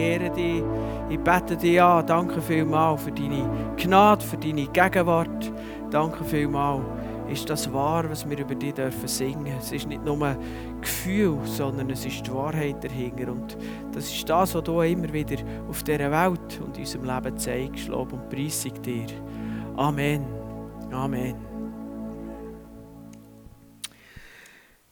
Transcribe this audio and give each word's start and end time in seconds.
ehre 0.00 0.30
dich, 0.30 0.62
ich 1.08 1.18
bete 1.18 1.56
dich 1.56 1.80
an. 1.80 2.06
Danke 2.06 2.40
vielmals 2.40 3.02
für 3.02 3.12
deine 3.12 3.74
Gnade, 3.76 4.24
für 4.24 4.36
deine 4.36 4.66
Gegenwart. 4.66 5.52
Danke 5.90 6.24
vielmals 6.24 6.84
ist 7.30 7.48
das 7.48 7.72
wahr, 7.72 8.08
was 8.10 8.28
wir 8.28 8.38
über 8.38 8.54
dich 8.54 8.74
dürfen 8.74 9.06
singen. 9.06 9.54
Es 9.58 9.70
ist 9.72 9.86
nicht 9.86 10.04
nur 10.04 10.20
ein 10.26 10.36
Gefühl, 10.80 11.38
sondern 11.44 11.90
es 11.90 12.04
ist 12.04 12.26
die 12.26 12.32
Wahrheit 12.32 12.82
dahinter. 12.82 13.30
Und 13.30 13.56
das 13.92 14.12
ist 14.12 14.28
das, 14.28 14.54
was 14.54 14.64
du 14.64 14.80
immer 14.80 15.12
wieder 15.12 15.36
auf 15.68 15.82
dieser 15.82 16.10
Welt 16.10 16.60
und 16.60 16.76
in 16.76 16.82
unserem 16.82 17.04
Leben 17.04 17.38
zeigst. 17.38 17.88
Lob 17.88 18.12
und 18.12 18.28
Preisung 18.28 18.82
dir. 18.82 19.06
Amen. 19.76 20.24
Amen. 20.90 21.36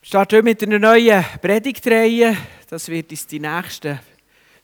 Starten 0.00 0.45
mit 0.45 0.62
einer 0.62 0.79
neuen 0.79 1.25
Predigtreihe. 1.43 2.36
Das 2.70 2.88
wird 2.88 3.11
uns 3.11 3.27
die 3.27 3.40
nächsten 3.40 3.98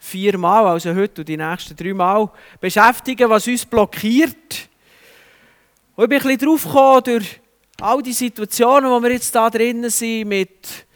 vier 0.05 0.37
Mal, 0.37 0.67
also 0.67 0.95
heute 0.95 1.23
und 1.23 1.29
die 1.29 1.37
nächsten 1.37 1.75
drei 1.75 1.95
Mal, 1.95 2.31
beschäftigen, 2.61 3.31
was 3.31 3.47
uns 3.47 3.65
blockiert. 3.65 4.69
Und 5.97 6.05
ich 6.05 6.09
bin 6.11 6.21
ein 6.21 6.23
bisschen 6.23 6.39
drauf 6.39 6.65
gekommen 6.65 7.03
durch 7.05 7.41
all 7.81 8.03
die 8.03 8.13
Situationen, 8.13 8.91
wo 8.91 9.03
wir 9.03 9.13
jetzt 9.13 9.35
da 9.35 9.49
drinnen 9.49 9.91
sind, 9.91 10.29
mit 10.29 10.87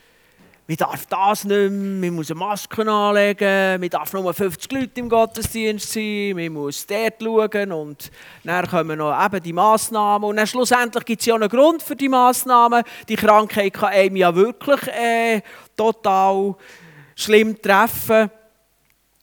man 0.70 0.76
darf 0.76 1.06
das 1.06 1.44
nicht 1.44 1.70
mehr, 1.70 2.10
man 2.10 2.16
muss 2.16 2.30
eine 2.30 2.40
Maske 2.40 2.82
anlegen, 2.82 3.80
man 3.80 3.88
darf 3.88 4.12
nur 4.12 4.34
50 4.34 4.70
Leute 4.70 5.00
im 5.00 5.08
Gottesdienst 5.08 5.90
sein, 5.90 6.34
man 6.34 6.52
muss 6.52 6.86
dort 6.86 7.22
schauen 7.22 7.72
und 7.72 8.10
dann 8.44 8.68
kommen 8.68 8.98
noch 8.98 9.24
eben 9.24 9.42
die 9.42 9.54
Massnahmen 9.54 10.28
und 10.28 10.36
dann 10.36 10.46
schlussendlich 10.46 11.06
gibt 11.06 11.20
es 11.22 11.26
ja 11.26 11.36
einen 11.36 11.48
Grund 11.48 11.82
für 11.82 11.96
die 11.96 12.10
Massnahmen. 12.10 12.84
Die 13.08 13.16
Krankheit 13.16 13.72
kann 13.72 13.88
einem 13.88 14.16
ja 14.16 14.34
wirklich 14.34 14.86
äh, 14.88 15.40
total 15.74 16.54
schlimm 17.16 17.62
treffen 17.62 18.30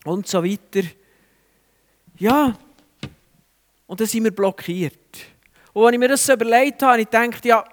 und 0.06 0.28
so 0.28 0.44
weiter. 0.44 0.88
Ja, 2.18 2.58
und 3.88 4.00
dann 4.00 4.08
sind 4.08 4.24
wir 4.24 4.32
blockiert. 4.32 4.94
Und 5.74 5.86
als 5.86 5.94
ich 5.94 6.00
mir 6.00 6.08
das 6.08 6.26
so 6.26 6.34
überlegt 6.34 6.82
habe, 6.82 7.02
ich 7.02 7.08
dachte, 7.08 7.48
ja, 7.48 7.66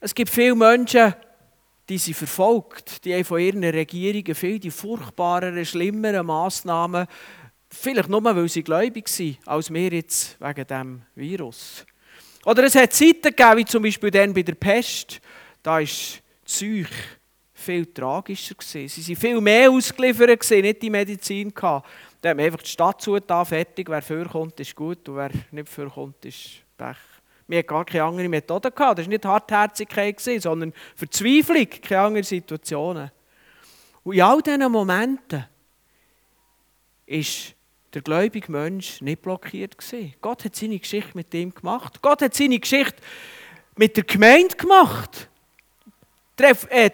es 0.00 0.14
gibt 0.14 0.30
viele 0.30 0.54
Menschen, 0.54 1.14
die 1.88 1.98
sind 1.98 2.16
verfolgt, 2.16 3.04
die 3.04 3.14
haben 3.14 3.24
von 3.24 3.38
ihren 3.38 3.62
Regierungen 3.62 4.34
viel 4.34 4.58
die 4.58 4.70
furchtbareren, 4.70 5.64
schlimmeren 5.64 6.26
Massnahmen, 6.26 7.06
vielleicht 7.68 8.08
nur, 8.08 8.24
weil 8.24 8.48
sie 8.48 8.62
gläubig 8.62 9.08
sind, 9.08 9.38
als 9.46 9.72
wir 9.72 9.92
jetzt 9.92 10.40
wegen 10.40 10.66
dem 10.66 11.02
Virus. 11.14 11.84
Oder 12.44 12.64
es 12.64 12.74
hat 12.74 12.92
Zeiten 12.92 13.22
gegeben, 13.22 13.58
wie 13.58 13.64
zum 13.64 13.82
Beispiel 13.82 14.10
dann 14.10 14.32
bei 14.32 14.42
der 14.42 14.54
Pest, 14.54 15.20
da 15.62 15.72
war 15.72 15.82
die 15.82 16.20
Zeug 16.44 16.88
viel 17.66 17.86
tragischer. 17.86 18.54
Gewesen. 18.54 18.88
Sie 18.88 19.12
waren 19.12 19.20
viel 19.20 19.40
mehr 19.40 19.70
ausgeliefert, 19.70 20.40
gewesen, 20.40 20.62
nicht 20.62 20.82
die 20.82 20.90
Medizin. 20.90 21.52
Gehabt. 21.52 21.86
Da 22.20 22.30
haben 22.30 22.38
wir 22.38 22.46
einfach 22.46 22.62
die 22.62 22.70
Stadt 22.70 23.02
zugetan, 23.02 23.44
fertig, 23.44 23.88
wer 23.88 24.02
vorkommt, 24.02 24.58
ist 24.58 24.74
gut 24.74 25.08
und 25.08 25.16
wer 25.16 25.30
nicht 25.50 25.68
vorkommt, 25.68 26.24
ist 26.24 26.62
Pech. 26.76 26.96
Wir 27.48 27.58
hatten 27.58 27.68
gar 27.68 27.84
keine 27.84 28.04
andere 28.04 28.28
Methode. 28.28 28.70
Gehabt. 28.70 28.98
Das 28.98 29.06
war 29.06 29.10
nicht 29.10 29.24
Hartherzigkeit, 29.24 30.20
sondern 30.20 30.72
Verzweiflung, 30.94 31.68
keine 31.82 32.00
anderen 32.00 32.24
Situationen. 32.24 33.10
Und 34.02 34.14
in 34.14 34.22
all 34.22 34.40
diesen 34.42 34.70
Momenten 34.70 35.44
ist 37.06 37.54
der 37.94 38.02
gläubige 38.02 38.50
Mensch 38.50 39.00
nicht 39.00 39.22
blockiert. 39.22 39.78
Gewesen. 39.78 40.14
Gott 40.20 40.44
hat 40.44 40.56
seine 40.56 40.78
Geschichte 40.78 41.12
mit 41.14 41.32
ihm 41.34 41.54
gemacht. 41.54 42.02
Gott 42.02 42.22
hat 42.22 42.34
seine 42.34 42.58
Geschichte 42.58 42.96
mit 43.76 43.96
der 43.96 44.04
Gemeinde 44.04 44.56
gemacht. 44.56 45.28
Die 46.38 46.44
äh, 46.44 46.90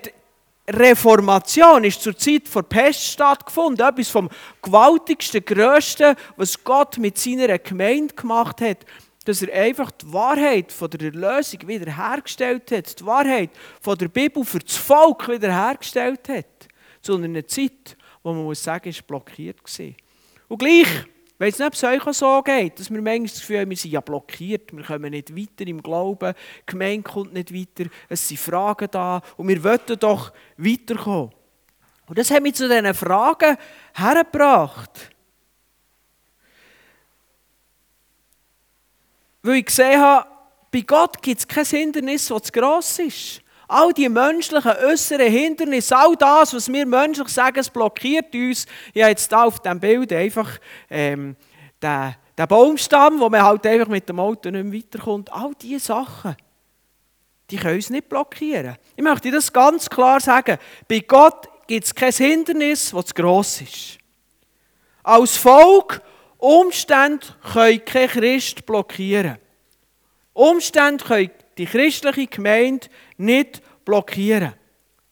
Reformation 0.74 1.84
ist 1.84 2.02
zur 2.02 2.16
Zeit 2.16 2.48
vor 2.48 2.62
Pest 2.62 3.02
stattgefunden. 3.04 3.86
Etwas 3.86 4.08
vom 4.08 4.28
gewaltigsten, 4.62 5.44
grössten, 5.44 6.16
was 6.36 6.62
Gott 6.62 6.98
mit 6.98 7.18
seiner 7.18 7.58
Gemeinde 7.58 8.14
gemacht 8.14 8.60
hat 8.60 8.86
dass 9.24 9.42
er 9.42 9.54
einfach 9.54 9.90
die 9.90 10.12
Wahrheit 10.12 10.72
von 10.72 10.90
der 10.90 11.12
Erlösung 11.12 11.66
wiederhergestellt 11.66 12.70
hat, 12.70 12.98
die 12.98 13.06
Wahrheit 13.06 13.50
von 13.80 13.96
der 13.96 14.08
Bibel 14.08 14.44
für 14.44 14.58
das 14.58 14.76
Volk 14.76 15.28
wiederhergestellt 15.28 16.28
hat. 16.28 16.68
Zu 17.00 17.16
einer 17.16 17.46
Zeit, 17.46 17.96
wo 18.22 18.32
man 18.32 18.44
muss 18.44 18.62
sagen, 18.62 18.88
ist 18.88 19.06
blockiert 19.06 19.58
war. 19.62 19.86
Und 20.48 20.58
gleich, 20.58 20.88
wenn 21.42 21.48
es 21.48 21.58
nicht 21.58 21.82
euch 21.82 22.14
so 22.14 22.40
geht, 22.40 22.78
dass 22.78 22.88
wir 22.88 23.02
manchmal 23.02 23.26
das 23.26 23.40
Gefühl 23.40 23.58
haben, 23.58 23.70
wir 23.70 23.76
sind 23.76 23.90
ja 23.90 24.00
blockiert, 24.00 24.72
wir 24.72 24.84
kommen 24.84 25.10
nicht 25.10 25.36
weiter 25.36 25.66
im 25.68 25.82
Glauben, 25.82 26.34
die 26.34 26.66
Gemeinde 26.66 27.02
kommt 27.02 27.32
nicht 27.32 27.52
weiter, 27.52 27.90
es 28.08 28.28
sind 28.28 28.38
Fragen 28.38 28.86
da 28.88 29.20
und 29.36 29.48
wir 29.48 29.64
wollen 29.64 29.98
doch 29.98 30.32
weiterkommen. 30.56 31.32
Und 32.06 32.16
das 32.16 32.30
hat 32.30 32.44
mich 32.44 32.54
zu 32.54 32.68
diesen 32.68 32.94
Fragen 32.94 33.56
hergebracht. 33.92 35.10
Weil 39.42 39.56
ich 39.56 39.64
gesehen 39.66 40.00
habe, 40.00 40.28
bei 40.70 40.82
Gott 40.82 41.20
gibt 41.20 41.40
es 41.40 41.48
kein 41.48 41.64
Hindernis, 41.64 42.28
das 42.28 42.42
zu 42.42 42.52
gross 42.52 43.00
ist. 43.00 43.41
All 43.72 43.94
die 43.94 44.10
menschlichen 44.10 44.70
äußeren 44.70 45.30
Hindernisse, 45.30 45.96
all 45.96 46.14
das, 46.14 46.52
was 46.52 46.70
wir 46.70 46.84
menschlich 46.84 47.28
sagen, 47.28 47.58
es 47.58 47.70
blockiert 47.70 48.34
uns. 48.34 48.66
Ich 48.92 49.00
habe 49.00 49.12
jetzt 49.12 49.30
hier 49.30 49.42
auf 49.42 49.60
diesem 49.60 49.80
Bild 49.80 50.12
einfach 50.12 50.58
ähm, 50.90 51.36
den, 51.82 52.14
den 52.36 52.48
Baumstamm, 52.48 53.18
wo 53.18 53.30
man 53.30 53.42
halt 53.42 53.66
einfach 53.66 53.88
mit 53.88 54.06
dem 54.06 54.20
Auto 54.20 54.50
nicht 54.50 54.64
mehr 54.64 54.78
weiterkommt. 54.78 55.32
All 55.32 55.52
diese 55.54 55.86
Sachen, 55.86 56.36
die 57.50 57.56
können 57.56 57.76
uns 57.76 57.88
nicht 57.88 58.10
blockieren. 58.10 58.76
Ich 58.94 59.02
möchte 59.02 59.30
das 59.30 59.50
ganz 59.50 59.88
klar 59.88 60.20
sagen. 60.20 60.58
Bei 60.86 60.98
Gott 60.98 61.48
gibt 61.66 61.86
es 61.86 61.94
kein 61.94 62.12
Hindernis, 62.12 62.90
das 62.90 63.06
zu 63.06 63.14
gross 63.14 63.62
ist. 63.62 63.98
Als 65.02 65.38
Volk 65.38 66.02
Umstände 66.36 67.26
können 67.54 67.84
kein 67.86 68.08
Christ 68.08 68.66
blockieren. 68.66 69.38
Umstände 70.34 71.02
können 71.02 71.30
die 71.58 71.66
christliche 71.66 72.26
Gemeinde 72.26 72.88
nicht 73.16 73.62
blockieren. 73.84 74.54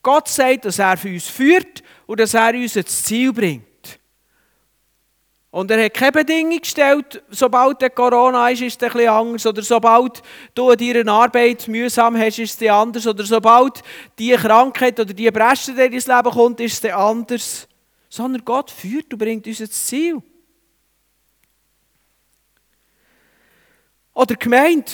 Gott 0.02 0.28
sagt, 0.28 0.64
dass 0.64 0.78
er 0.78 0.96
für 0.96 1.12
uns 1.12 1.28
führt 1.28 1.82
und 2.06 2.20
dass 2.20 2.34
er 2.34 2.54
uns 2.54 2.76
ins 2.76 3.02
Ziel 3.02 3.32
bringt. 3.32 3.64
Und 5.52 5.68
er 5.72 5.84
hat 5.84 5.94
keine 5.94 6.12
Bedingung 6.12 6.60
gestellt, 6.60 7.22
sobald 7.28 7.82
der 7.82 7.90
Corona 7.90 8.50
ist, 8.50 8.62
ist 8.62 8.80
es 8.80 8.88
etwas 8.88 9.08
anders. 9.08 9.46
Oder 9.46 9.62
sobald 9.62 10.22
du 10.54 10.70
an 10.70 10.78
deiner 10.78 11.12
Arbeit 11.12 11.66
mühsam 11.66 12.16
hast, 12.16 12.38
ist 12.38 12.62
es 12.62 12.68
anders. 12.68 13.04
Oder 13.06 13.24
sobald 13.24 13.82
die 14.16 14.30
Krankheit 14.30 15.00
oder 15.00 15.12
die 15.12 15.30
Bresche, 15.30 15.74
die 15.74 15.82
in 15.82 16.00
dein 16.00 16.16
Leben 16.16 16.30
kommt, 16.30 16.60
ist 16.60 16.84
es 16.84 16.92
anders. 16.92 17.68
Sondern 18.08 18.44
Gott 18.44 18.70
führt 18.70 19.12
und 19.12 19.18
bringt 19.18 19.46
uns 19.46 19.58
ins 19.58 19.86
Ziel. 19.86 20.22
Oder 24.14 24.36
Gemeinde. 24.36 24.92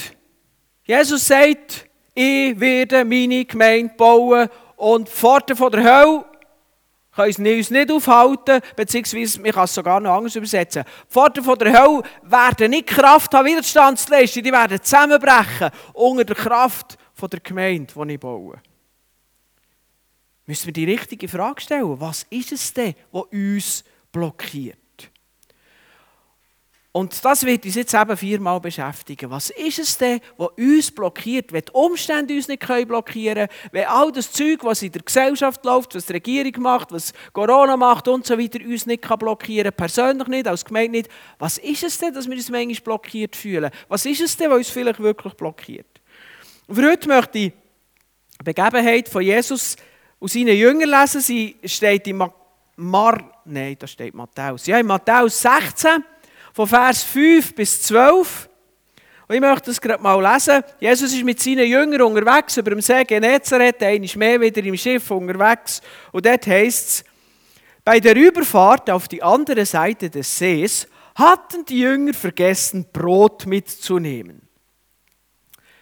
Jesus 0.86 1.26
sagt, 1.26 1.88
ich 2.14 2.58
werde 2.60 3.04
meine 3.04 3.44
Gemeinde 3.44 3.92
bauen 3.96 4.48
und 4.76 5.08
die 5.08 5.12
Pforten 5.12 5.56
von 5.56 5.72
der 5.72 5.82
Hölle 5.82 6.24
können 7.12 7.56
uns 7.56 7.70
nicht 7.70 7.90
aufhalten, 7.90 8.60
beziehungsweise 8.76 9.40
man 9.40 9.50
kann 9.50 9.64
es 9.64 9.74
sogar 9.74 9.98
noch 9.98 10.16
anders 10.16 10.36
übersetzen. 10.36 10.84
Die 10.84 11.12
Pforten 11.12 11.42
von 11.42 11.58
der 11.58 11.72
Hölle 11.72 12.02
werden 12.22 12.70
nicht 12.70 12.86
Kraft 12.86 13.34
haben, 13.34 13.46
Widerstand 13.46 13.98
zu 13.98 14.12
leisten, 14.12 14.44
die 14.44 14.52
werden 14.52 14.80
zusammenbrechen 14.80 15.70
unter 15.92 16.24
der 16.24 16.36
Kraft 16.36 16.96
von 17.14 17.30
der 17.30 17.40
Gemeinde, 17.40 17.92
die 17.92 18.12
ich 18.14 18.20
baue. 18.20 18.60
Müssen 20.46 20.66
wir 20.66 20.72
die 20.72 20.84
richtige 20.84 21.26
Frage 21.26 21.60
stellen, 21.60 22.00
was 22.00 22.24
ist 22.30 22.52
es 22.52 22.72
denn, 22.72 22.94
was 23.10 23.24
uns 23.32 23.84
blockiert? 24.12 24.78
Und 26.96 27.22
das 27.22 27.44
wird 27.44 27.62
uns 27.66 27.74
jetzt 27.74 27.92
eben 27.92 28.16
viermal 28.16 28.58
beschäftigen. 28.58 29.30
Was 29.30 29.50
ist 29.50 29.78
es 29.78 29.98
denn, 29.98 30.18
was 30.38 30.48
uns 30.56 30.90
blockiert, 30.90 31.52
wenn 31.52 31.60
die 31.60 31.72
Umstände 31.72 32.32
uns 32.32 32.48
nicht 32.48 32.66
blockieren 32.66 33.34
können, 33.34 33.48
wenn 33.70 33.84
all 33.84 34.10
das 34.10 34.32
Zeug, 34.32 34.64
was 34.64 34.80
in 34.80 34.92
der 34.92 35.02
Gesellschaft 35.02 35.62
läuft, 35.66 35.94
was 35.94 36.06
die 36.06 36.14
Regierung 36.14 36.62
macht, 36.62 36.92
was 36.92 37.12
Corona 37.34 37.76
macht 37.76 38.08
und 38.08 38.24
so 38.24 38.38
weiter, 38.38 38.60
uns 38.64 38.86
nicht 38.86 39.06
blockieren 39.06 39.64
kann, 39.64 39.76
persönlich 39.76 40.26
nicht, 40.26 40.48
als 40.48 40.64
Gemeinde 40.64 40.92
nicht. 40.92 41.10
Was 41.38 41.58
ist 41.58 41.84
es 41.84 41.98
denn, 41.98 42.14
dass 42.14 42.26
wir 42.26 42.34
uns 42.34 42.48
manchmal 42.48 42.80
blockiert 42.82 43.36
fühlen? 43.36 43.70
Was 43.88 44.06
ist 44.06 44.22
es 44.22 44.34
denn, 44.34 44.48
was 44.48 44.56
uns 44.56 44.70
vielleicht 44.70 45.00
wirklich 45.00 45.34
blockiert? 45.34 46.00
Und 46.66 46.76
für 46.76 46.90
heute 46.90 47.08
möchte 47.08 47.38
ich 47.38 47.52
die 48.40 48.42
Begebenheit 48.42 49.06
von 49.10 49.20
Jesus 49.20 49.76
und 50.18 50.30
seinen 50.30 50.56
Jüngern 50.56 50.88
lesen. 50.88 51.20
Sie 51.20 51.56
steht 51.62 52.06
in 52.06 52.22
Mar... 52.76 53.32
Nein, 53.44 53.76
da 53.78 53.86
steht 53.86 54.14
Matthäus. 54.14 54.66
Ja, 54.66 54.78
in 54.78 54.86
Matthäus 54.86 55.42
16 55.42 56.02
von 56.56 56.66
Vers 56.66 57.02
5 57.02 57.54
bis 57.54 57.82
12. 57.82 58.48
Und 59.28 59.34
ich 59.34 59.42
möchte 59.42 59.66
das 59.66 59.78
gerade 59.78 60.02
mal 60.02 60.18
lesen. 60.22 60.62
Jesus 60.80 61.12
ist 61.12 61.22
mit 61.22 61.38
seinen 61.38 61.68
Jüngern 61.68 62.00
unterwegs 62.00 62.56
über 62.56 62.70
dem 62.70 62.80
See 62.80 63.04
Genezareth, 63.04 63.82
ist 63.82 64.16
mehr 64.16 64.40
wieder 64.40 64.64
im 64.64 64.74
Schiff 64.74 65.10
unterwegs. 65.10 65.82
Und 66.12 66.24
dort 66.24 66.46
heißt 66.46 66.88
es, 66.88 67.04
bei 67.84 68.00
der 68.00 68.16
Überfahrt 68.16 68.88
auf 68.88 69.06
die 69.06 69.22
andere 69.22 69.66
Seite 69.66 70.08
des 70.08 70.38
Sees 70.38 70.88
hatten 71.14 71.66
die 71.66 71.80
Jünger 71.80 72.14
vergessen, 72.14 72.86
Brot 72.90 73.44
mitzunehmen. 73.44 74.48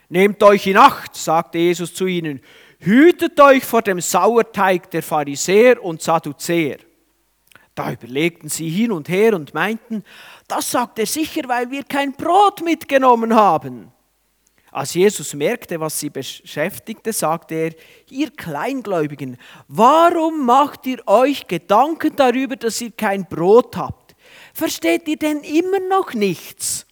Nehmt 0.09 0.43
euch 0.43 0.67
in 0.67 0.77
Acht, 0.77 1.15
sagte 1.15 1.59
Jesus 1.59 1.95
zu 1.95 2.07
ihnen, 2.07 2.41
hütet 2.81 3.39
euch 3.41 3.65
vor 3.65 3.83
dem 3.83 4.01
Sauerteig 4.01 4.91
der 4.91 5.05
Pharisäer 5.05 5.81
und 5.85 6.03
Sadduzäer. 6.03 6.79
Da 7.75 7.93
überlegten 7.93 8.49
sie 8.49 8.69
hin 8.69 8.93
und 8.93 9.09
her 9.09 9.35
und 9.35 9.53
meinten, 9.53 10.05
das 10.47 10.71
sagt 10.71 10.99
er 10.99 11.07
sicher, 11.07 11.43
weil 11.47 11.71
wir 11.71 11.83
kein 11.83 12.13
Brot 12.13 12.63
mitgenommen 12.63 13.35
haben. 13.35 13.91
Als 14.71 14.95
Jesus 14.95 15.35
merkte, 15.35 15.79
was 15.79 16.01
sie 16.01 16.11
beschäftigte, 16.11 17.13
sagte 17.13 17.55
er, 17.55 17.71
ihr 18.11 18.31
Kleingläubigen, 18.31 19.37
warum 19.69 20.45
macht 20.45 20.87
ihr 20.87 21.07
euch 21.07 21.47
Gedanken 21.47 22.17
darüber, 22.17 22.57
dass 22.57 22.81
ihr 22.81 22.91
kein 22.91 23.25
Brot 23.25 23.77
habt? 23.77 24.17
Versteht 24.53 25.07
ihr 25.07 25.17
denn 25.17 25.41
immer 25.41 25.81
noch 25.81 26.15
nichts? 26.15 26.87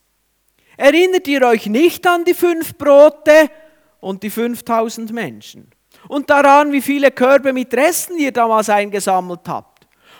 Erinnert 0.76 1.26
ihr 1.28 1.43
euch 1.43 1.67
nicht 1.67 2.06
an 2.06 2.25
die 2.25 2.35
fünf 2.35 2.76
Brote 2.76 3.50
und 4.00 4.23
die 4.23 4.31
5000 4.31 5.12
Menschen? 5.12 5.70
Und 6.08 6.31
daran, 6.31 6.73
wie 6.73 6.82
viele 6.82 7.11
Körbe 7.11 7.52
mit 7.52 7.75
Resten 7.75 8.17
ihr 8.19 8.32
damals 8.32 8.69
eingesammelt 8.69 9.40
habt? 9.46 9.72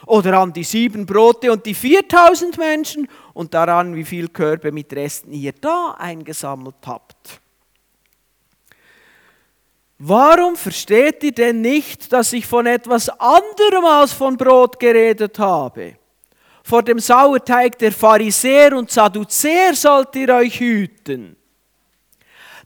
Oder 0.07 0.39
an 0.39 0.53
die 0.53 0.65
sieben 0.65 1.07
Brote 1.07 1.53
und 1.53 1.65
die 1.65 1.75
4000 1.75 2.59
Menschen 2.59 3.09
und 3.35 3.55
daran, 3.55 3.95
wie 3.95 4.05
viel 4.05 4.29
Körbe 4.29 4.73
mit 4.73 4.93
Resten 4.93 5.33
ihr 5.33 5.53
da 5.53 5.97
eingesammelt 5.99 6.77
habt. 6.85 7.41
Warum 9.99 10.57
versteht 10.57 11.23
ihr 11.23 11.33
denn 11.33 11.61
nicht, 11.61 12.13
dass 12.13 12.33
ich 12.33 12.45
von 12.45 12.67
etwas 12.67 13.09
anderem 13.09 13.85
als 13.85 14.13
von 14.13 14.37
Brot 14.37 14.81
geredet 14.81 15.39
habe? 15.39 15.95
Vor 16.65 16.83
dem 16.83 16.99
Sauerteig 16.99 17.79
der 17.79 17.93
Pharisäer 17.93 18.77
und 18.77 18.91
Sadduzäer 18.91 19.75
sollt 19.75 20.15
ihr 20.17 20.35
euch 20.35 20.59
hüten. 20.59 21.37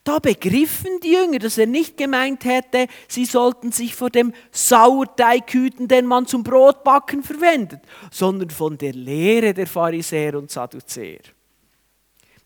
Da 0.06 0.20
begriffen 0.20 1.00
die 1.03 1.14
Jünger, 1.14 1.41
dass 1.41 1.58
er 1.58 1.67
nicht 1.67 1.97
gemeint 1.97 2.44
hätte, 2.44 2.87
sie 3.08 3.25
sollten 3.25 3.73
sich 3.73 3.97
vor 3.97 4.08
dem 4.08 4.32
Sauerteig 4.53 5.53
hüten, 5.53 5.88
den 5.88 6.06
man 6.06 6.26
zum 6.26 6.44
Brotbacken 6.44 7.25
verwendet, 7.25 7.81
sondern 8.12 8.50
von 8.50 8.79
der 8.79 8.93
Lehre 8.93 9.53
der 9.53 9.67
Pharisäer 9.67 10.38
und 10.38 10.49
Sadduzäer. 10.49 11.19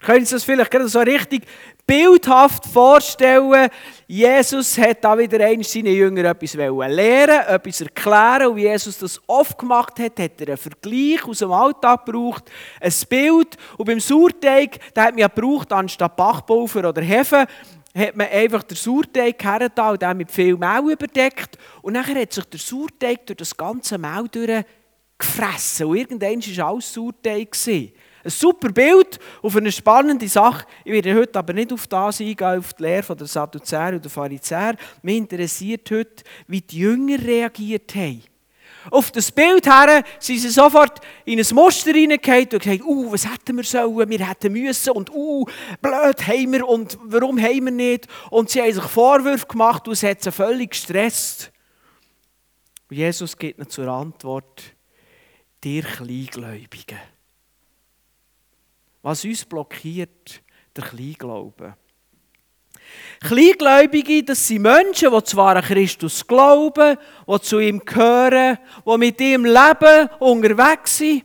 Können 0.03 0.25
Sie 0.25 0.35
das 0.35 0.45
vielleicht 0.45 0.71
gerade 0.71 0.89
so 0.89 1.01
richtig 1.01 1.45
bildhaft 1.87 2.65
vorstellen? 2.67 3.69
Jesus 4.07 4.79
hat 4.79 5.05
da 5.05 5.19
wieder 5.19 5.45
einmal 5.45 5.65
seinen 5.65 5.95
Jüngern 5.95 6.25
etwas 6.25 6.55
lehren, 6.55 7.47
etwas 7.47 7.81
erklären. 7.83 8.47
Und 8.47 8.57
wie 8.57 8.63
Jesus 8.63 8.99
das 8.99 9.21
oft 9.27 9.59
gemacht 9.59 9.99
hat, 9.99 10.19
hat 10.19 10.41
er 10.41 10.49
einen 10.49 10.57
Vergleich 10.57 11.25
aus 11.27 11.39
dem 11.39 11.53
Alltag 11.53 12.07
gebraucht, 12.07 12.45
ein 12.81 12.93
Bild. 13.11 13.57
Und 13.77 13.85
beim 13.85 14.01
Sauerteig, 14.01 14.79
da 14.95 15.03
hat 15.05 15.11
man 15.11 15.19
ja 15.19 15.29
gebraucht, 15.29 15.71
anstatt 15.73 16.17
Backpulver 16.17 16.89
oder 16.89 17.03
Hefe, 17.03 17.47
hat 17.95 18.17
man 18.17 18.29
einfach 18.29 18.63
den 18.63 18.77
Sauerteig 18.77 19.43
hergetan 19.43 19.93
und 19.93 20.03
den 20.03 20.17
mit 20.17 20.31
viel 20.31 20.57
Mehl 20.57 20.93
überdeckt. 20.93 21.59
Und 21.83 21.95
dann 21.95 22.07
hat 22.07 22.33
sich 22.33 22.45
der 22.45 22.61
Sauerteig 22.61 23.27
durch 23.27 23.37
das 23.37 23.55
ganze 23.55 23.99
Mehl 23.99 24.29
durchgefressen. 24.31 25.87
Und 25.87 25.97
irgendwann 25.97 26.57
war 26.57 26.69
alles 26.69 26.95
Sauerteig. 26.95 27.53
Gewesen. 27.53 27.93
Ein 28.23 28.31
super 28.31 28.71
Bild 28.71 29.19
auf 29.43 29.57
eine 29.57 29.73
spannende 29.73 30.29
Sache. 30.29 30.67
Ich 30.85 30.93
werde 30.93 31.15
heute 31.15 31.39
aber 31.39 31.53
nicht 31.55 31.73
auf 31.73 31.87
das 31.87 32.21
eingehen, 32.21 32.59
auf 32.59 32.75
die 32.75 32.83
Lehre 32.83 33.17
der 33.17 33.27
Sadduzäer 33.27 33.95
oder 33.97 34.11
Pharisäer. 34.11 34.77
Mich 35.03 35.17
interessiert 35.17 35.91
heute, 35.91 36.23
wie 36.47 36.61
die 36.61 36.79
Jünger 36.79 37.19
reagiert 37.19 37.95
haben. 37.95 38.23
Auf 38.91 39.11
das 39.11 39.31
Bild 39.31 39.67
her 39.67 40.03
sind 40.19 40.39
sie 40.39 40.49
sofort 40.49 41.01
in 41.25 41.39
ein 41.39 41.55
Muster 41.55 41.93
hineingehauen 41.93 42.49
und 42.53 42.63
gesagt, 42.63 42.83
uh, 42.83 43.13
was 43.13 43.31
hätten 43.31 43.57
wir 43.57 43.65
sollen, 43.65 44.09
wir 44.09 44.29
hätten 44.29 44.53
müssen 44.53 44.91
und 44.91 45.11
uh, 45.11 45.45
blöd 45.83 46.27
haben 46.27 46.53
wir 46.53 46.67
und 46.67 46.99
warum 47.03 47.39
haben 47.39 47.65
wir 47.65 47.73
nicht? 47.73 48.07
Und 48.31 48.49
sie 48.49 48.63
haben 48.63 48.73
sich 48.73 48.85
Vorwürfe 48.85 49.47
gemacht 49.47 49.87
und 49.87 49.93
es 49.93 50.03
hat 50.03 50.23
sie 50.23 50.33
völlig 50.33 50.71
gestresst. 50.71 51.53
Und 52.89 52.97
Jesus 52.97 53.37
gibt 53.37 53.59
ihnen 53.59 53.69
zur 53.69 53.89
Antwort, 53.89 54.63
dir 55.63 55.83
Kleingläubigen. 55.83 56.99
Was 59.03 59.25
uns 59.25 59.45
blockiert, 59.45 60.43
der 60.77 60.85
Kleinglauben. 60.85 61.75
Kleingläubige, 63.21 64.25
das 64.25 64.47
sind 64.47 64.63
Menschen, 64.63 65.13
die 65.13 65.25
zwar 65.25 65.57
an 65.57 65.63
Christus 65.63 66.27
glauben, 66.27 66.97
die 67.29 67.41
zu 67.41 67.59
ihm 67.61 67.81
gehören, 67.85 68.59
die 68.87 68.99
mit 68.99 69.21
ihm 69.21 69.45
leben, 69.45 70.09
unterwegs 70.19 70.99
sind, 70.99 71.25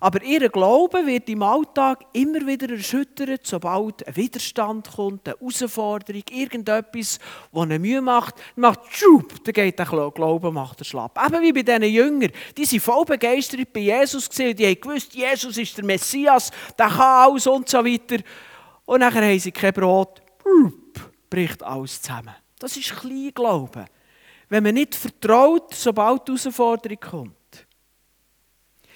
aber 0.00 0.22
ihr 0.22 0.48
Glaube 0.48 1.06
wird 1.06 1.28
im 1.28 1.42
Alltag 1.42 2.04
immer 2.12 2.46
wieder 2.46 2.70
erschüttert, 2.70 3.46
sobald 3.46 4.06
ein 4.06 4.16
Widerstand 4.16 4.90
kommt, 4.94 5.28
eine 5.28 5.36
Herausforderung, 5.38 6.22
irgendetwas, 6.30 7.18
das 7.52 7.62
eine 7.62 7.78
Mühe 7.78 8.00
macht, 8.00 8.34
macht 8.56 8.80
schub, 8.90 9.44
dann 9.44 9.52
geht 9.52 9.78
der 9.78 9.86
Glaube 9.86 10.52
macht 10.52 10.80
er 10.80 10.84
schlapp. 10.84 11.18
Eben 11.26 11.42
wie 11.42 11.52
bei 11.52 11.62
diesen 11.62 11.82
Jüngern, 11.94 12.32
die 12.56 12.64
sind 12.64 12.82
voll 12.82 13.04
begeistert 13.04 13.72
bei 13.72 13.80
Jesus 13.80 14.28
gesehen, 14.28 14.56
die 14.56 14.66
haben 14.66 14.80
gewusst, 14.80 15.14
Jesus 15.14 15.56
ist 15.56 15.76
der 15.76 15.84
Messias, 15.84 16.50
der 16.78 16.88
kann 16.88 17.30
alles 17.30 17.46
und 17.46 17.68
so 17.68 17.84
weiter. 17.84 18.22
Und 18.84 19.00
nachher 19.00 19.22
haben 19.22 19.38
sie 19.38 19.52
kein 19.52 19.72
Brot, 19.72 20.22
schub, 20.42 21.10
bricht 21.28 21.62
alles 21.62 22.00
zusammen. 22.00 22.34
Das 22.58 22.76
ist 22.76 22.96
Kleinglauben. 22.96 23.86
Wenn 24.48 24.62
man 24.62 24.74
nicht 24.74 24.94
vertraut, 24.94 25.74
sobald 25.74 26.26
die 26.26 26.32
Herausforderung 26.32 27.00
kommt. 27.00 27.37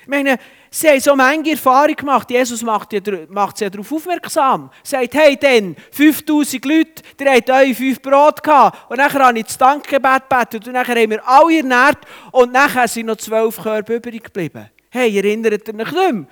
Meine, 0.07 0.39
sie 0.71 0.89
haben 0.89 1.01
so 1.01 1.15
manche 1.15 1.53
Erfahrung 1.53 1.95
gemacht. 1.95 2.31
Jesus 2.31 2.63
macht, 2.63 2.93
macht 3.29 3.59
sie 3.59 3.71
darauf 3.71 3.93
aufmerksam. 3.93 4.71
Er 4.83 4.87
sagt, 4.87 5.15
hey, 5.15 5.37
dann, 5.37 5.77
5000 5.91 6.65
Leute, 6.65 7.03
die 7.19 7.29
habt 7.29 7.51
euch 7.51 7.77
fünf 7.77 8.03
Brot 8.03 8.43
gehabt. 8.43 8.91
Und 8.91 8.97
nachher 8.97 9.27
habe 9.27 9.39
ich 9.39 9.47
das 9.47 9.59
Dankgebet 9.59 10.29
gebetet. 10.29 10.67
Und 10.67 10.73
nachher 10.73 11.01
haben 11.01 11.11
wir 11.11 11.29
alle 11.29 11.57
ernährt. 11.57 11.99
Und 12.33 12.53
nachher 12.53 12.89
sind 12.89 13.07
noch 13.07 13.17
zwölf 13.17 13.63
Körbe 13.63 13.97
übrig 13.97 14.25
geblieben. 14.25 14.71
Hey, 14.91 15.17
erinnert 15.17 15.69
ihr 15.69 15.75
euch 15.75 15.93
nicht 15.93 15.93
mehr? 15.93 16.27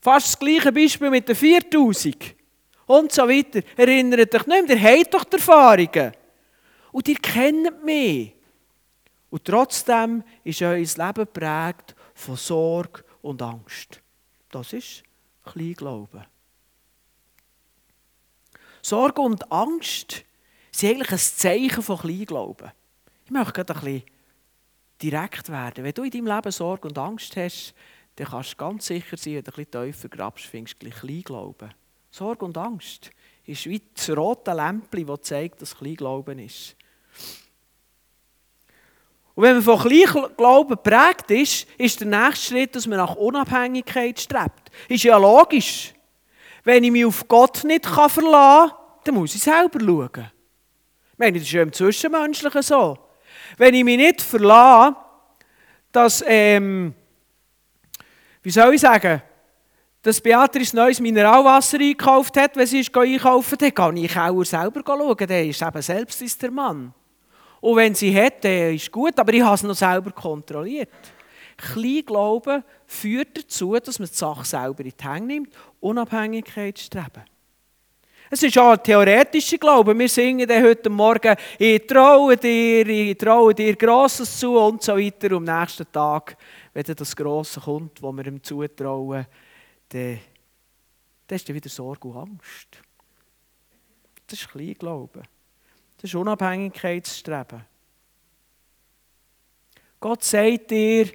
Fast 0.00 0.26
das 0.26 0.38
gleiche 0.38 0.72
Beispiel 0.72 1.10
mit 1.10 1.28
den 1.28 1.36
4000. 1.36 2.34
Und 2.86 3.12
so 3.12 3.28
weiter. 3.28 3.60
Erinnert 3.76 4.34
euch 4.34 4.46
nicht 4.46 4.68
mehr? 4.68 4.76
Ihr 4.76 4.98
habt 4.98 5.14
doch 5.14 5.24
die 5.24 5.36
Erfahrungen. 5.36 6.12
Und 6.90 7.08
ihr 7.08 7.16
kennt 7.16 7.84
mich. 7.84 8.34
Und 9.30 9.44
trotzdem 9.46 10.22
ist 10.44 10.60
euer 10.60 10.76
Leben 10.76 11.14
geprägt 11.14 11.94
von 12.14 12.36
Sorge 12.36 13.02
und 13.22 13.40
Angst. 13.42 14.00
Das 14.50 14.72
ist 14.72 15.02
Kleinglauben. 15.44 16.24
Sorge 18.82 19.22
und 19.22 19.50
Angst 19.50 20.24
sind 20.70 20.90
eigentlich 20.90 21.12
ein 21.12 21.18
Zeichen 21.18 21.82
von 21.82 21.98
Kleinglauben. 21.98 22.72
Ich 23.24 23.30
möchte 23.30 23.52
gerade 23.52 23.74
ein 23.74 23.80
bisschen 23.80 24.02
direkt 25.00 25.48
werden. 25.48 25.84
Wenn 25.84 25.94
du 25.94 26.02
in 26.02 26.10
deinem 26.10 26.26
Leben 26.26 26.52
Sorge 26.52 26.88
und 26.88 26.98
Angst 26.98 27.36
hast, 27.36 27.74
dann 28.16 28.26
kannst 28.26 28.52
du 28.52 28.56
ganz 28.56 28.86
sicher 28.86 29.16
sein, 29.16 29.34
wenn 29.36 29.44
du 29.44 29.50
ein 29.50 29.64
bisschen 29.64 29.92
tiefer 29.92 30.08
grabst, 30.08 30.44
findest 30.44 30.82
du 30.82 30.90
Kleinglauben. 30.90 31.72
Sorge 32.10 32.44
und 32.44 32.58
Angst 32.58 33.10
ist 33.44 33.66
wie 33.66 33.82
das 33.94 34.10
rote 34.10 34.52
Lämpchen, 34.52 35.06
das 35.06 35.22
zeigt, 35.22 35.62
dass 35.62 35.76
Kleinglauben 35.76 36.38
ist. 36.38 36.76
Und 39.34 39.44
wenn 39.44 39.54
man 39.54 39.62
von 39.62 39.78
Kleinglauben 39.78 40.76
geprägt 40.76 41.30
ist, 41.30 41.66
ist 41.78 42.00
der 42.00 42.06
nächste 42.06 42.46
Schritt, 42.46 42.76
dass 42.76 42.86
man 42.86 42.98
nach 42.98 43.14
Unabhängigkeit 43.14 44.20
strebt. 44.20 44.70
Ist 44.88 45.04
ja 45.04 45.16
logisch. 45.16 45.94
Wenn 46.64 46.84
ich 46.84 46.90
mich 46.90 47.04
auf 47.04 47.26
Gott 47.26 47.64
nicht 47.64 47.86
verlassen 47.86 48.70
kann, 48.70 48.78
dann 49.04 49.14
muss 49.14 49.34
ich 49.34 49.42
selber 49.42 49.80
schauen. 49.80 50.30
Ich 51.12 51.18
meine, 51.18 51.38
das 51.38 51.46
ist 51.46 51.52
ja 51.52 51.62
im 51.62 51.72
Zwischenmenschlichen 51.72 52.62
so. 52.62 52.98
Wenn 53.56 53.74
ich 53.74 53.84
mich 53.84 53.96
nicht 53.96 54.20
verlasse, 54.20 54.96
dass, 55.90 56.24
ähm, 56.26 56.94
wie 58.42 58.50
soll 58.50 58.74
ich 58.74 58.80
sagen, 58.80 59.22
dass 60.02 60.20
Beatrice 60.20 60.74
neues 60.74 61.00
Mineralwasser 61.00 61.78
eingekauft 61.78 62.36
hat, 62.36 62.56
wenn 62.56 62.66
sie 62.66 62.80
ist 62.80 62.96
einkaufen, 62.96 63.58
dann 63.58 63.74
kann 63.74 63.96
ich 63.96 64.16
auch 64.16 64.42
selber 64.42 64.82
schauen. 64.84 65.16
Der 65.16 65.46
ist 65.46 65.62
eben 65.62 65.82
selbst 65.82 66.22
ist 66.22 66.42
der 66.42 66.50
Mann. 66.50 66.92
Und 67.62 67.76
wenn 67.76 67.94
sie 67.94 68.12
hat, 68.14 68.44
dann 68.44 68.74
ist 68.74 68.90
gut, 68.90 69.16
aber 69.20 69.32
ich 69.32 69.40
habe 69.40 69.54
es 69.54 69.62
noch 69.62 69.76
selber 69.76 70.10
kontrolliert. 70.10 70.90
Kleinglauben 71.56 72.64
führt 72.86 73.38
dazu, 73.38 73.78
dass 73.78 74.00
man 74.00 74.08
die 74.08 74.14
Sache 74.16 74.44
selber 74.44 74.84
in 74.84 74.92
die 75.00 75.04
Hände 75.04 75.26
nimmt, 75.26 75.54
Unabhängigkeit 75.78 76.76
streben. 76.76 77.22
Es 78.28 78.42
ist 78.42 78.58
auch 78.58 78.72
ein 78.72 78.82
theoretischer 78.82 79.58
Glaube. 79.58 79.96
Wir 79.96 80.08
singen 80.08 80.48
dann 80.48 80.64
heute 80.64 80.90
Morgen, 80.90 81.36
ich 81.56 81.86
traue 81.86 82.36
dir, 82.36 82.88
ich 82.88 83.16
traue 83.16 83.54
dir 83.54 83.76
Grosses 83.76 84.40
zu 84.40 84.58
und 84.58 84.82
so 84.82 84.96
weiter. 84.96 85.36
Und 85.36 85.48
am 85.48 85.60
nächsten 85.60 85.86
Tag, 85.92 86.36
wenn 86.72 86.82
dann 86.82 86.96
das 86.96 87.14
Grosse 87.14 87.60
kommt, 87.60 88.02
wo 88.02 88.10
wir 88.10 88.26
ihm 88.26 88.42
zutrauen, 88.42 89.24
dann, 89.88 90.18
dann 91.28 91.36
ist 91.36 91.48
dann 91.48 91.54
wieder 91.54 91.70
Sorge 91.70 92.08
und 92.08 92.16
Angst. 92.16 92.68
Das 94.26 94.40
ist 94.40 94.48
Kleinglauben. 94.48 95.22
Das 96.02 96.10
ist 96.10 96.16
Unabhängigkeitsstreben. 96.16 97.64
Gott 100.00 100.24
sagt 100.24 100.72
dir, 100.72 101.12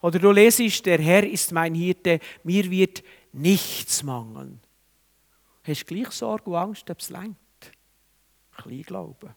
oder 0.00 0.18
du 0.18 0.32
lesest, 0.32 0.84
der 0.84 1.00
Herr 1.00 1.24
ist 1.24 1.52
mein 1.52 1.76
Hirte, 1.76 2.18
mir 2.42 2.68
wird 2.68 3.04
nichts 3.32 4.02
mangeln. 4.02 4.60
Hast 5.62 5.82
du 5.82 5.94
gleich 5.94 6.10
Sorge 6.10 6.50
und 6.50 6.56
Angst, 6.56 6.90
ob 6.90 6.98
es 6.98 7.10
längt? 7.10 7.36
Klein 8.56 8.82
Glauben. 8.82 9.30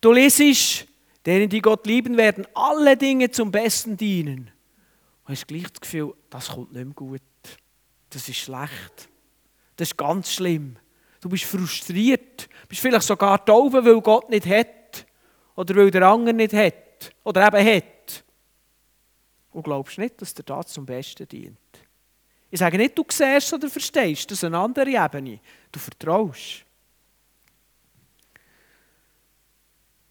Du 0.00 0.12
lesest, 0.12 0.86
Denen, 1.26 1.48
die 1.48 1.60
Gott 1.60 1.84
lieben, 1.84 2.16
werden 2.16 2.46
alle 2.54 2.96
Dinge 2.96 3.32
zum 3.32 3.50
Besten 3.50 3.96
dienen. 3.96 4.52
Und 5.24 5.32
hast 5.32 5.48
gleich 5.48 5.68
das 5.72 5.80
Gefühl, 5.80 6.14
das 6.30 6.50
kommt 6.50 6.72
nicht 6.72 6.84
mehr 6.84 6.94
gut. 6.94 7.20
Das 8.10 8.28
ist 8.28 8.36
schlecht. 8.36 9.08
Das 9.74 9.88
ist 9.88 9.96
ganz 9.96 10.32
schlimm. 10.32 10.78
Du 11.20 11.28
bist 11.28 11.44
frustriert. 11.44 12.48
Du 12.62 12.68
bist 12.68 12.80
vielleicht 12.80 13.06
sogar 13.06 13.44
taub, 13.44 13.72
weil 13.72 14.00
Gott 14.00 14.28
nicht 14.28 14.46
hat. 14.46 15.06
Oder 15.54 15.76
weil 15.76 15.90
der 15.90 16.02
andere 16.02 16.34
nicht 16.34 16.52
hat. 16.52 17.12
Oder 17.24 17.46
eben 17.46 17.76
hat. 17.76 18.24
Und 19.52 19.62
glaubst 19.62 19.98
nicht, 19.98 20.20
dass 20.20 20.34
der 20.34 20.44
das 20.44 20.68
zum 20.68 20.84
Besten 20.84 21.26
dient. 21.26 21.58
Ich 22.50 22.60
sage 22.60 22.76
nicht, 22.76 22.96
du 22.96 23.04
siehst 23.10 23.52
oder 23.52 23.68
verstehst. 23.68 24.30
Das 24.30 24.38
ist 24.38 24.44
eine 24.44 24.58
andere 24.58 24.90
Ebene. 24.90 25.40
Du 25.72 25.78
vertraust. 25.78 26.64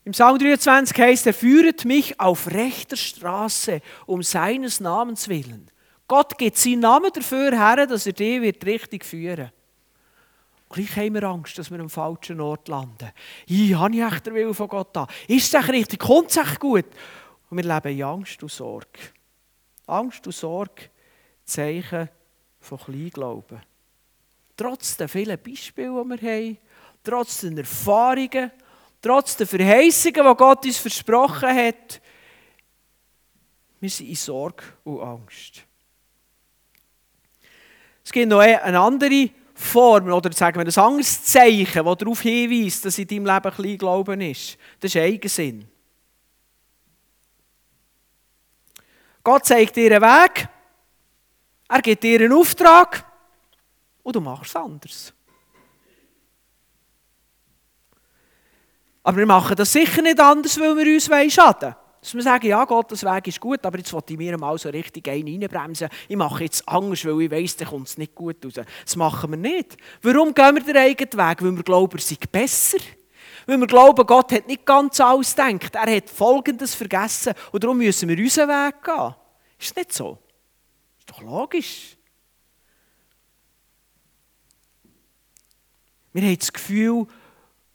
Im 0.03 0.11
Psalm 0.11 0.37
23 0.37 0.97
heißt 0.97 1.27
er, 1.27 1.33
führet 1.33 1.85
mich 1.85 2.19
auf 2.19 2.47
rechter 2.51 2.97
Straße 2.97 3.81
um 4.05 4.21
seines 4.21 4.79
Namens 4.79 5.27
willen. 5.27 5.71
Gott 6.07 6.37
gibt 6.37 6.57
seinen 6.57 6.81
Namen 6.81 7.11
dafür 7.11 7.51
her, 7.51 7.87
dass 7.87 8.05
er 8.05 8.13
dich 8.13 8.41
wird 8.41 8.63
richtig 8.65 9.03
führen 9.03 9.51
Gleich 10.69 10.95
haben 10.97 11.13
wir 11.13 11.23
Angst, 11.23 11.57
dass 11.57 11.71
wir 11.71 11.79
am 11.79 11.89
falschen 11.89 12.41
Ort 12.41 12.67
landen. 12.67 13.11
Ich 13.45 13.73
habe 13.75 13.95
ich 13.95 14.01
echt 14.01 14.25
den 14.25 14.33
Willen 14.33 14.53
von 14.53 14.67
Gott 14.67 14.95
da? 14.95 15.07
Ist 15.27 15.53
es 15.53 15.69
richtig? 15.69 15.99
Kommt 15.99 16.31
es 16.31 16.37
echt 16.37 16.59
gut? 16.59 16.85
Und 17.49 17.57
wir 17.57 17.63
leben 17.63 17.97
in 17.97 18.03
Angst 18.03 18.41
und 18.41 18.51
Sorge. 18.51 18.99
Angst 19.87 20.25
und 20.25 20.33
Sorge, 20.33 20.89
Zeichen 21.43 22.09
von 22.59 22.79
Kleinglauben. 22.79 23.61
Trotz 24.57 24.97
der 24.97 25.07
vielen 25.07 25.37
Beispiele, 25.41 26.03
die 26.03 26.21
wir 26.21 26.31
haben, 26.31 26.57
trotz 27.03 27.41
den 27.41 27.57
Erfahrungen, 27.57 28.51
trotz 29.01 29.37
der 29.37 29.47
Verheißungen, 29.47 30.25
die 30.25 30.35
Gott 30.35 30.65
uns 30.65 30.77
versprochen 30.77 31.55
hat, 31.55 32.01
wir 33.79 33.89
sind 33.89 34.09
in 34.09 34.15
Sorge 34.15 34.63
und 34.83 35.01
Angst. 35.01 35.63
Es 38.03 38.11
gibt 38.11 38.29
noch 38.29 38.39
eine 38.39 38.79
andere 38.79 39.29
Form, 39.57 40.11
oder 40.11 40.31
sagen 40.33 40.59
wir 40.59 40.65
ein 40.65 40.85
anderes 40.85 41.23
Zeichen, 41.23 41.85
das 41.85 41.97
darauf 41.97 42.21
hinweist, 42.21 42.85
dass 42.85 42.97
in 42.99 43.07
deinem 43.07 43.25
Leben 43.25 43.55
klein 43.55 43.77
Glauben 43.77 44.21
ist. 44.21 44.57
Das 44.81 44.93
ist 44.93 45.01
Eigensinn. 45.01 45.65
Gott 49.23 49.45
zeigt 49.45 49.75
dir 49.75 49.95
einen 49.95 50.01
Weg, 50.01 50.49
er 51.67 51.81
gibt 51.81 52.03
dir 52.03 52.19
einen 52.19 52.33
Auftrag 52.33 53.05
und 54.03 54.15
du 54.15 54.21
machst 54.21 54.49
es 54.49 54.55
anders. 54.55 55.13
Aber 59.03 59.17
wir 59.17 59.25
machen 59.25 59.55
das 59.55 59.71
sicher 59.71 60.01
nicht 60.01 60.19
anders, 60.19 60.59
weil 60.59 60.75
wir 60.75 60.93
uns 60.93 61.05
schaden 61.33 61.61
wollen. 61.61 61.84
Dass 62.05 62.13
wir 62.13 62.21
sagen, 62.21 62.45
ja 62.45 62.63
Gott, 62.65 62.91
das 62.91 63.03
Weg 63.03 63.29
ist 63.29 63.39
gut, 63.39 63.65
aber 63.65 63.79
jetzt 63.79 63.91
wollte 63.91 64.13
ich 64.13 64.19
mir 64.19 64.37
mal 64.37 64.55
so 64.59 64.69
richtig 64.69 65.09
einen 65.09 65.41
reinbremsen. 65.41 65.89
Ich 66.07 66.15
mache 66.15 66.43
jetzt 66.43 66.69
Angst, 66.69 67.03
weil 67.03 67.21
ich 67.21 67.31
weiss, 67.31 67.57
dann 67.57 67.67
kommt 67.67 67.87
es 67.87 67.97
nicht 67.97 68.13
gut 68.13 68.45
raus. 68.45 68.53
Das 68.53 68.95
machen 68.95 69.31
wir 69.31 69.37
nicht. 69.37 69.75
Warum 70.03 70.31
gehen 70.31 70.53
wir 70.53 70.63
den 70.63 70.77
eigenen 70.77 71.13
Weg? 71.13 71.41
Weil 71.41 71.55
wir 71.55 71.63
glauben, 71.63 71.97
er 71.97 72.03
sei 72.03 72.17
besser. 72.31 72.77
Weil 73.47 73.57
wir 73.57 73.65
glauben, 73.65 74.05
Gott 74.05 74.31
hat 74.33 74.45
nicht 74.45 74.67
ganz 74.67 74.99
alles 75.01 75.35
gedacht. 75.35 75.73
Er 75.73 75.95
hat 75.95 76.07
Folgendes 76.11 76.75
vergessen 76.75 77.33
und 77.51 77.63
darum 77.63 77.79
müssen 77.79 78.07
wir 78.07 78.19
unseren 78.19 78.49
Weg 78.49 78.83
gehen. 78.83 79.15
Ist 79.57 79.75
nicht 79.75 79.91
so? 79.91 80.19
Ist 80.99 81.09
doch 81.09 81.23
logisch. 81.23 81.97
Wir 86.13 86.21
haben 86.21 86.37
das 86.37 86.53
Gefühl, 86.53 87.07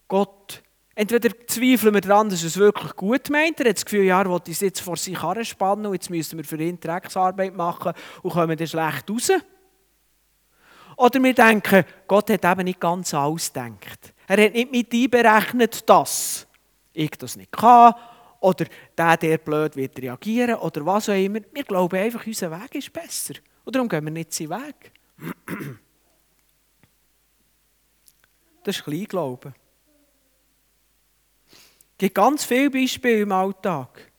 Gott 0.07 0.63
Entweder 1.01 1.31
zweifeln 1.47 1.95
wir 1.95 2.03
daran, 2.03 2.29
dass 2.29 2.43
es 2.43 2.59
wirklich 2.59 2.95
gut 2.95 3.31
meint. 3.31 3.59
Er 3.59 3.71
hat 3.71 3.77
das 3.79 3.87
Gefühl, 3.87 4.05
ja, 4.05 4.21
er 4.21 4.29
will 4.29 4.39
uns 4.47 4.61
jetzt 4.61 4.81
vor 4.81 4.99
sich 4.99 5.17
spannen 5.49 5.87
und 5.87 5.95
jetzt 5.95 6.11
müssen 6.11 6.37
wir 6.37 6.45
für 6.45 6.61
ihn 6.61 6.79
Drecksarbeit 6.79 7.57
machen 7.57 7.95
und 8.21 8.35
kommen 8.35 8.55
dann 8.55 8.67
schlecht 8.67 9.09
raus. 9.09 9.33
Oder 10.99 11.23
wir 11.23 11.33
denken, 11.33 11.87
Gott 12.07 12.29
hat 12.29 12.45
eben 12.45 12.65
nicht 12.65 12.81
ganz 12.81 13.15
alles 13.15 13.51
gedacht. 13.51 14.13
Er 14.27 14.45
hat 14.45 14.53
nicht 14.53 14.71
mit 14.71 14.93
einberechnet, 14.93 15.89
dass 15.89 16.47
ich 16.93 17.13
das 17.13 17.35
nicht 17.35 17.53
kann 17.53 17.95
oder 18.41 18.67
der, 18.99 19.17
der 19.17 19.39
blöd 19.39 19.77
wird 19.77 19.99
reagieren 19.99 20.57
oder 20.57 20.85
was 20.85 21.09
auch 21.09 21.15
immer. 21.15 21.41
Wir 21.51 21.65
glauben 21.65 21.99
einfach, 21.99 22.27
unser 22.27 22.51
Weg 22.51 22.75
ist 22.75 22.93
besser. 22.93 23.37
Und 23.65 23.75
darum 23.75 23.89
gehen 23.89 24.05
wir 24.05 24.11
nicht 24.11 24.35
seinen 24.35 24.51
Weg. 24.51 24.93
Das 28.63 28.77
ist 28.77 28.85
Kleinglauben. 28.85 29.55
Gibt 32.01 32.15
ganz 32.15 32.47
viele 32.47 32.71
Beispiele 32.71 33.21
im 33.21 33.33
Alltag. 33.33 34.11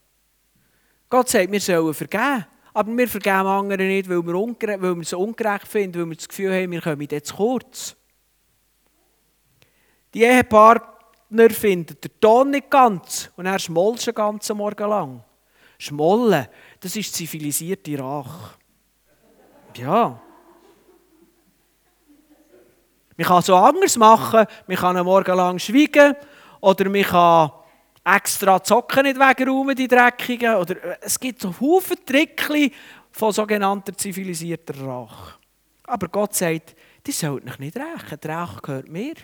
Gott 1.10 1.28
sagt, 1.30 1.52
wir 1.52 1.60
sollen 1.60 1.96
vergeben. 1.96 2.46
Aber 2.76 2.96
wir 2.96 3.08
vergeben 3.08 3.48
anderen 3.48 3.88
nicht, 3.88 4.08
weil 4.08 4.22
wir, 4.22 4.34
weil 4.34 4.96
wir 4.96 5.02
es 5.02 5.14
ungerecht 5.14 5.68
finden, 5.68 6.00
weil 6.00 6.10
wir 6.10 6.16
das 6.16 6.28
Gefühl 6.28 6.54
haben, 6.54 6.70
wir 6.70 6.80
kommen 6.80 7.08
jetzt 7.10 7.36
kurz. 7.36 7.96
Die 10.14 10.22
Ehepartner 10.22 11.50
finden 11.50 11.98
den 12.00 12.12
Ton 12.20 12.52
nicht 12.52 12.70
ganz 12.70 13.32
und 13.36 13.48
er 13.48 13.58
schmollt 13.58 14.06
den 14.06 14.14
ganzen 14.14 14.58
Morgen 14.58 14.88
lang. 14.88 15.24
Schmollen, 15.80 16.48
das 16.82 16.96
ist 16.96 17.16
zivilisierte 17.16 17.98
Rache. 17.98 18.60
Ja. 19.76 20.22
Man 23.18 23.28
kann 23.28 23.42
so 23.42 23.56
anders 23.56 23.98
machen, 23.98 24.46
man 24.68 24.78
kann 24.78 24.98
einen 24.98 25.06
Morgen 25.06 25.36
lang 25.36 25.58
schweigen 25.58 26.16
oder 26.60 26.88
man 26.88 27.02
kann 27.02 27.52
extra 28.04 28.60
die 28.60 28.68
Socken 28.68 29.04
nicht 29.04 29.20
wegräumen, 29.20 29.76
die 29.76 29.88
dreckigen. 29.88 30.56
Oder, 30.56 30.84
äh, 30.84 30.98
es 31.02 31.20
gibt 31.20 31.42
so 31.42 31.54
Haufen 31.60 31.98
Trickli 32.06 32.72
von 33.12 33.32
sogenannter 33.32 33.96
zivilisierter 33.96 34.80
Rache. 34.82 35.36
Aber 35.84 36.08
Gott 36.08 36.34
sagt, 36.36 36.76
die 37.06 37.12
sollt 37.12 37.46
euch 37.46 37.60
nicht 37.60 37.76
rächen, 37.76 38.20
die 38.24 38.28
Rache 38.28 38.62
gehört 38.62 38.88
mir. 38.88 39.16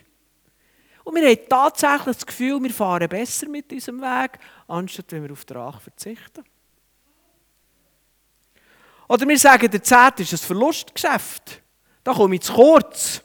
Und 1.03 1.15
wir 1.15 1.29
haben 1.29 1.49
tatsächlich 1.49 2.17
das 2.17 2.25
Gefühl, 2.25 2.61
wir 2.61 2.73
fahren 2.73 3.07
besser 3.07 3.47
mit 3.47 3.71
unserem 3.71 4.01
Weg, 4.01 4.39
anstatt 4.67 5.11
wenn 5.11 5.23
wir 5.23 5.31
auf 5.31 5.45
die 5.45 5.53
Rache 5.53 5.79
verzichten. 5.79 6.43
Oder 9.07 9.25
wir 9.25 9.39
sagen, 9.39 9.71
der 9.71 9.81
Zehnt 9.81 10.19
ist 10.19 10.33
ein 10.33 10.37
Verlustgeschäft. 10.37 11.61
Da 12.03 12.13
komme 12.13 12.35
ich 12.35 12.41
zu 12.41 12.53
kurz. 12.53 13.21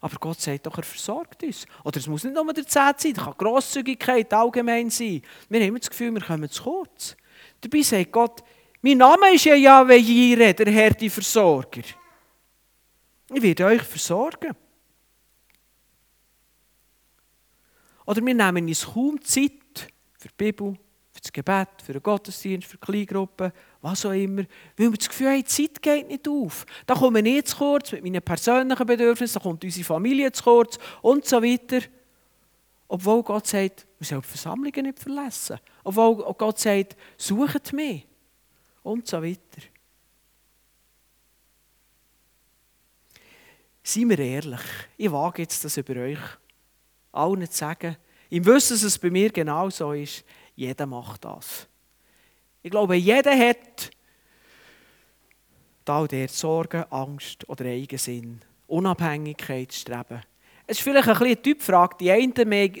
Aber 0.00 0.16
Gott 0.18 0.40
sagt 0.40 0.66
doch, 0.66 0.76
er 0.76 0.84
versorgt 0.84 1.42
uns. 1.42 1.66
Oder 1.82 1.98
es 1.98 2.06
muss 2.06 2.24
nicht 2.24 2.34
nur 2.34 2.52
der 2.52 2.66
Zehnt 2.66 3.00
sein, 3.00 3.12
es 3.16 3.18
kann 3.18 3.34
Grosszügigkeit 3.36 4.32
allgemein 4.32 4.90
sein. 4.90 5.22
Wir 5.48 5.66
haben 5.66 5.78
das 5.78 5.90
Gefühl, 5.90 6.12
wir 6.12 6.20
kommen 6.20 6.48
zu 6.48 6.62
kurz. 6.62 7.16
Dabei 7.60 7.82
sagt 7.82 8.12
Gott, 8.12 8.42
mein 8.80 8.98
Name 8.98 9.34
ist 9.34 9.44
ja 9.44 9.54
Yahweh 9.54 9.96
Jireh, 9.96 10.52
der 10.52 10.72
Herr, 10.72 10.90
die 10.90 11.10
Versorger. 11.10 11.82
Ich 13.30 13.42
werde 13.42 13.66
euch 13.66 13.82
versorgen. 13.82 14.54
Oder 18.06 18.24
wir 18.24 18.34
nehmen 18.34 18.68
uns 18.68 18.86
kaum 18.86 19.20
Zeit 19.22 19.90
für 20.18 20.28
die 20.28 20.34
Bibel, 20.36 20.78
für 21.18 21.22
das 21.22 21.32
Gebet, 21.32 21.68
für 21.84 21.92
den 21.92 22.02
Gottesdienst, 22.02 22.68
für 22.68 22.78
Kleingruppen, 22.78 23.52
was 23.82 24.06
auch 24.06 24.12
immer, 24.12 24.44
weil 24.76 24.90
wir 24.90 24.96
das 24.96 25.08
Gefühl 25.08 25.28
haben, 25.28 25.38
die 25.38 25.44
Zeit 25.44 25.82
geht 25.82 26.08
nicht 26.08 26.28
auf. 26.28 26.64
Da 26.86 26.94
komme 26.94 27.20
ich 27.20 27.44
zu 27.44 27.56
kurz 27.56 27.92
mit 27.92 28.04
meinen 28.04 28.22
persönlichen 28.22 28.86
Bedürfnissen, 28.86 29.34
da 29.34 29.40
kommt 29.40 29.64
unsere 29.64 29.84
Familie 29.84 30.30
zu 30.30 30.44
kurz 30.44 30.78
und 31.02 31.24
so 31.24 31.42
weiter. 31.42 31.80
Obwohl 32.86 33.22
Gott 33.22 33.46
sagt, 33.46 33.86
wir 33.98 34.06
sollen 34.06 34.22
die 34.22 34.28
Versammlungen 34.28 34.86
nicht 34.86 34.98
verlassen. 34.98 35.58
Obwohl 35.84 36.16
Gott 36.34 36.58
sagt, 36.58 36.96
sucht 37.16 37.72
mich 37.72 38.06
und 38.82 39.06
so 39.06 39.22
weiter. 39.22 39.62
Seien 43.82 44.08
wir 44.10 44.18
ehrlich, 44.18 44.60
ich 44.96 45.10
wage 45.10 45.42
jetzt 45.42 45.64
das 45.64 45.76
über 45.76 46.00
euch 46.00 46.18
allen 47.10 47.50
zu 47.50 47.58
sagen, 47.58 47.96
im 48.30 48.44
Wissen, 48.44 48.74
dass 48.74 48.82
es 48.82 48.98
bei 48.98 49.10
mir 49.10 49.30
genau 49.30 49.70
so 49.70 49.92
ist, 49.92 50.24
jeder 50.58 50.86
macht 50.86 51.24
das. 51.24 51.68
Ich 52.62 52.70
glaube, 52.72 52.96
jeder 52.96 53.30
hat 53.38 53.90
da 55.84 56.04
der 56.04 56.28
Sorgen, 56.28 56.84
Angst 56.90 57.48
oder 57.48 57.66
Eigensinn, 57.66 58.42
Unabhängigkeit 58.66 59.72
streben. 59.72 60.20
Es 60.66 60.78
ist 60.78 60.82
vielleicht 60.82 61.06
ein 61.06 61.14
bisschen 61.14 61.26
eine 61.28 61.42
Typfrage. 61.42 61.96
Die 62.00 62.10
einen 62.10 62.34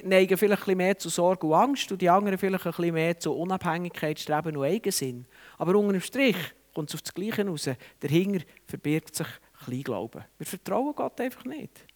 neigen 0.04 0.36
vielleicht 0.36 0.68
ein 0.68 0.76
mehr 0.76 0.98
zu 0.98 1.08
Sorge 1.08 1.46
und 1.46 1.54
Angst 1.54 1.90
und 1.92 2.02
die 2.02 2.10
anderen 2.10 2.36
vielleicht 2.36 2.66
ein 2.66 2.72
bisschen 2.72 2.94
mehr 2.94 3.18
zu 3.18 3.32
Unabhängigkeit, 3.32 4.18
Streben 4.18 4.56
und 4.56 4.64
Eigensinn. 4.64 5.24
Aber 5.56 5.76
unter 5.76 5.92
dem 5.92 6.02
Strich 6.02 6.36
kommt 6.74 6.90
es 6.90 6.96
auf 6.96 7.02
das 7.02 7.14
Gleiche 7.14 7.46
raus. 7.46 7.70
Dahinter 8.00 8.44
verbirgt 8.66 9.14
sich 9.14 9.28
Kleinglauben. 9.64 10.24
Wir 10.36 10.46
vertrauen 10.46 10.94
Gott 10.96 11.20
einfach 11.20 11.44
nicht. 11.44 11.86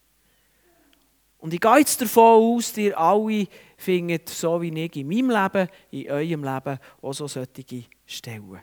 Und 1.42 1.52
ich 1.52 1.60
gehe 1.60 1.78
jetzt 1.78 2.00
davon 2.00 2.56
aus, 2.56 2.76
ihr 2.76 2.96
alle 2.96 3.48
findet, 3.76 4.28
so 4.28 4.62
wie 4.62 4.68
ich 4.84 4.94
in 4.94 5.08
meinem 5.08 5.30
Leben, 5.30 5.68
in 5.90 6.08
eurem 6.08 6.44
Leben, 6.44 6.78
auch 7.02 7.12
so 7.12 7.26
solche 7.26 7.84
Stellen. 8.06 8.60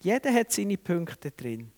Jeder 0.00 0.32
hat 0.32 0.52
seine 0.52 0.78
Punkte 0.78 1.32
drin. 1.32 1.72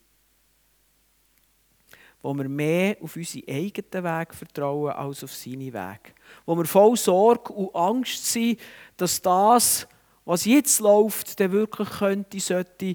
wo 2.21 2.35
wir 2.35 2.49
mehr 2.51 2.99
auf 3.01 3.17
unseren 3.17 3.49
eigenen 3.49 4.05
Weg 4.05 4.35
vertrauen 4.35 4.93
als 4.93 5.25
auf 5.25 5.35
seine 5.35 5.73
Weg. 5.73 6.15
Wo 6.45 6.55
wir 6.55 6.67
voll 6.67 6.97
Sorge 6.99 7.51
und 7.53 7.75
Angst 7.75 8.31
sind, 8.31 8.61
dass 8.97 9.23
das, 9.23 9.89
was 10.27 10.45
jetzt 10.45 10.81
läuft, 10.81 11.41
dann 11.41 11.51
wirklich 11.51 11.89
könnte, 11.89 12.39
sollte, 12.41 12.95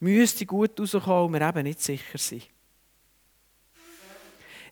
müsste 0.00 0.46
gut 0.46 0.80
rauskommen 0.80 1.26
und 1.26 1.32
wir 1.34 1.48
eben 1.48 1.62
nicht 1.62 1.82
sicher 1.82 2.18
sind. 2.18 2.55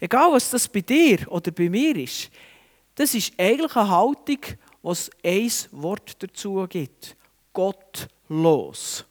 Egal, 0.05 0.33
was 0.33 0.51
das 0.51 0.69
bei 0.69 0.83
dir 0.83 1.27
oder 1.33 1.51
bei 1.51 1.71
mir 1.71 1.97
ist, 1.97 2.31
das 2.95 3.15
ist 3.15 3.33
eigentlich 3.39 3.75
eine 3.75 3.89
Haltung, 3.89 4.39
was 4.83 5.11
ein 5.25 5.51
Wort 5.71 6.23
dazu 6.23 6.67
gibt. 6.69 7.17
Gottlos. 7.55 9.07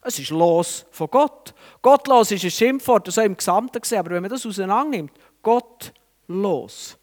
Es 0.00 0.18
ist 0.18 0.30
los 0.30 0.84
von 0.90 1.06
Gott. 1.06 1.54
Gottlos 1.80 2.32
ist 2.32 2.42
ein 2.42 2.50
Schimpfwort, 2.50 3.06
das 3.06 3.18
auch 3.18 3.22
im 3.22 3.36
Gesamten 3.36 3.80
gesehen, 3.80 4.00
aber 4.00 4.10
wenn 4.10 4.22
man 4.22 4.32
das 4.32 4.44
auseinandernimmt, 4.44 5.12
gottlos. 5.42 6.98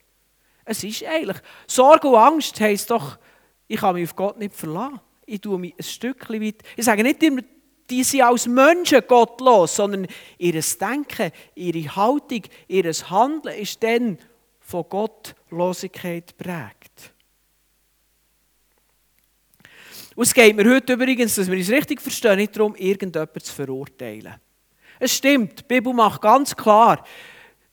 Es 0.65 0.83
ist 0.83 1.05
eigentlich, 1.05 1.37
Sorge 1.67 2.09
und 2.09 2.15
Angst 2.15 2.59
heisst 2.59 2.91
doch, 2.91 3.17
ich 3.69 3.79
kann 3.79 3.95
mich 3.95 4.09
auf 4.09 4.17
Gott 4.17 4.37
nicht 4.37 4.53
verlassen. 4.53 4.99
Ich 5.25 5.39
tue 5.39 5.57
mich 5.57 5.73
ein 5.79 5.83
Stückchen 5.83 6.41
weit, 6.41 6.61
ich 6.75 6.83
sage 6.83 7.03
nicht 7.03 7.23
immer, 7.23 7.41
die 7.91 8.03
sind 8.03 8.21
als 8.21 8.47
Menschen 8.47 9.01
gottlos, 9.05 9.75
sondern 9.75 10.07
ihr 10.37 10.59
Denken, 10.79 11.31
ihre 11.55 11.95
Haltung, 11.95 12.43
ihr 12.67 12.91
Handeln 12.91 13.59
ist 13.59 13.83
dann 13.83 14.17
von 14.61 14.85
Gottlosigkeit 14.87 16.35
prägt. 16.37 17.13
Und 20.15 20.23
es 20.23 20.33
geht 20.33 20.55
mir 20.55 20.69
heute 20.69 20.93
übrigens, 20.93 21.35
dass 21.35 21.49
wir 21.51 21.59
es 21.59 21.69
richtig 21.69 22.01
verstehen, 22.01 22.37
nicht 22.37 22.55
darum, 22.55 22.75
irgendjemanden 22.75 23.41
zu 23.41 23.53
verurteilen. 23.53 24.35
Es 24.99 25.15
stimmt, 25.15 25.59
die 25.59 25.63
Bibel 25.63 25.93
macht 25.93 26.21
ganz 26.21 26.55
klar, 26.55 27.05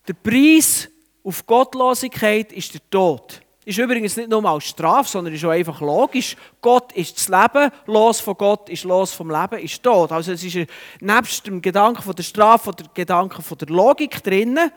der 0.06 0.14
Preis 0.14 0.88
auf 1.22 1.46
Gottlosigkeit 1.46 2.52
ist 2.52 2.74
der 2.74 2.90
Tod. 2.90 3.42
Ist 3.68 3.76
übrigens 3.76 4.16
nicht 4.16 4.30
nur 4.30 4.42
als 4.46 4.64
Strafe, 4.64 5.10
sondern 5.10 5.34
ist 5.34 5.44
auch 5.44 5.50
einfach 5.50 5.82
logisch. 5.82 6.36
Gott 6.62 6.90
ist 6.92 7.18
das 7.18 7.28
Leben, 7.28 7.70
los 7.84 8.18
von 8.18 8.34
Gott 8.34 8.70
ist 8.70 8.84
los 8.84 9.12
vom 9.12 9.30
Leben, 9.30 9.58
ist 9.62 9.82
Tod. 9.82 10.10
Also 10.10 10.32
es 10.32 10.42
ist 10.42 10.70
nebst 11.00 11.46
dem 11.46 11.60
Gedanken 11.60 12.00
von 12.00 12.14
der 12.14 12.22
Strafe 12.22 12.70
oder 12.70 12.86
Gedanken 12.94 13.42
von 13.42 13.58
der 13.58 13.68
Logik 13.68 14.24
drinnen. 14.24 14.72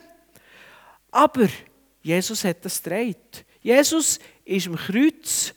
Aber 1.10 1.48
Jesus 2.02 2.44
hat 2.44 2.66
das 2.66 2.84
gedreht. 2.84 3.46
Jesus 3.62 4.20
ist 4.44 4.68
am 4.68 4.76
Kreuz 4.76 5.54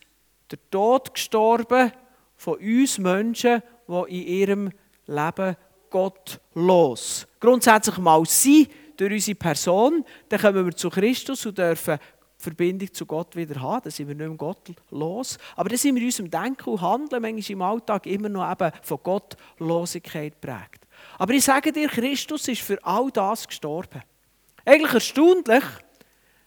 der 0.48 0.58
Tod 0.70 1.12
gestorben 1.12 1.90
von 2.36 2.58
uns 2.58 2.98
Menschen, 2.98 3.64
die 3.88 4.16
in 4.16 4.26
ihrem 4.28 4.70
Leben 5.08 5.56
gottlos 5.90 7.26
grundsätzlich 7.40 7.98
mal 7.98 8.24
sind 8.26 8.70
durch 8.96 9.12
unsere 9.12 9.34
Person. 9.34 10.04
Dann 10.28 10.40
kommen 10.40 10.64
wir 10.66 10.76
zu 10.76 10.88
Christus 10.90 11.46
und 11.46 11.58
dürfen 11.58 11.98
Verbindung 12.44 12.92
zu 12.92 13.06
Gott 13.06 13.34
wieder 13.34 13.60
haben. 13.60 13.82
Dann 13.82 13.90
sind 13.90 14.08
wir 14.08 14.14
nicht 14.14 14.28
mehr 14.28 14.36
gottlos. 14.36 15.38
Aber 15.56 15.68
dann 15.68 15.78
sind 15.78 15.94
wir 15.94 16.02
in 16.02 16.08
unserem 16.08 16.30
Denken 16.30 16.70
und 16.70 16.80
Handeln 16.80 17.22
manchmal 17.22 17.50
im 17.50 17.62
Alltag 17.62 18.06
immer 18.06 18.28
noch 18.28 18.50
eben 18.50 18.70
von 18.82 18.98
Gottlosigkeit 19.02 20.40
prägt. 20.40 20.86
Aber 21.18 21.32
ich 21.32 21.44
sage 21.44 21.72
dir, 21.72 21.88
Christus 21.88 22.48
ist 22.48 22.62
für 22.62 22.82
all 22.84 23.10
das 23.10 23.46
gestorben. 23.46 24.02
Eigentlich 24.64 24.94
erstaunlich, 24.94 25.64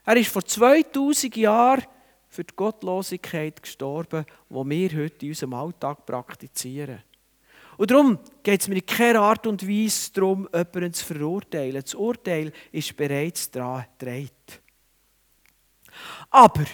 er 0.05 0.15
ist 0.15 0.29
vor 0.31 0.43
2000 0.43 1.35
Jahren 1.35 1.83
für 2.29 2.43
die 2.43 2.55
Gottlosigkeit 2.55 3.61
gestorben, 3.61 4.25
die 4.49 4.53
wir 4.53 5.03
heute 5.03 5.25
in 5.25 5.31
unserem 5.31 5.53
Alltag 5.53 6.05
praktizieren. 6.05 7.03
Und 7.77 7.91
darum 7.91 8.17
geht 8.41 8.61
es 8.61 8.67
mir 8.67 8.75
in 8.75 8.85
keiner 8.85 9.21
Art 9.21 9.45
und 9.45 9.67
Weise 9.67 10.11
darum, 10.13 10.49
jemanden 10.51 10.93
zu 10.93 11.05
verurteilen. 11.05 11.81
Das 11.81 11.93
Urteil 11.93 12.51
ist 12.71 12.97
bereits 12.97 13.51
daran 13.51 13.85
gedreht. 13.97 14.61
Aber, 16.29 16.65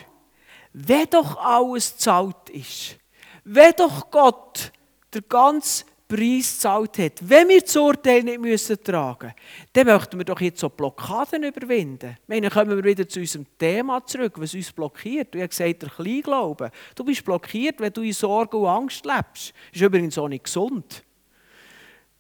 wenn 0.73 1.05
doch 1.09 1.37
alles 1.37 1.97
zahlt 1.97 2.49
ist, 2.49 2.97
wenn 3.43 3.73
doch 3.77 4.09
Gott 4.09 4.71
der 5.13 5.21
ganze 5.21 5.85
Preis 6.07 6.53
gezahlt 6.53 6.97
hat, 6.99 7.13
wenn 7.21 7.49
wir 7.49 7.61
das 7.61 7.75
Urteil 7.75 8.23
nicht 8.23 8.39
müssen 8.39 8.83
tragen 8.83 9.27
müssen, 9.27 9.69
dann 9.73 9.87
möchten 9.87 10.17
wir 10.17 10.25
doch 10.25 10.39
jetzt 10.41 10.59
so 10.59 10.69
Blockaden 10.69 11.43
überwinden. 11.43 12.17
Meine, 12.27 12.49
kommen 12.49 12.75
wir 12.75 12.83
wieder 12.83 13.07
zu 13.07 13.19
unserem 13.19 13.45
Thema 13.57 14.05
zurück, 14.05 14.33
was 14.35 14.53
uns 14.53 14.71
blockiert. 14.71 15.33
Du 15.33 15.41
hast 15.41 15.49
gesagt, 15.49 15.81
der 15.81 15.89
Kleinglauben. 15.89 16.69
Du 16.95 17.03
bist 17.03 17.25
blockiert, 17.25 17.79
wenn 17.79 17.93
du 17.93 18.01
in 18.01 18.13
Sorge 18.13 18.57
und 18.57 18.67
Angst 18.67 19.05
lebst. 19.05 19.53
Das 19.71 19.75
ist 19.75 19.81
übrigens 19.81 20.17
auch 20.17 20.27
nicht 20.27 20.43
gesund. 20.43 21.03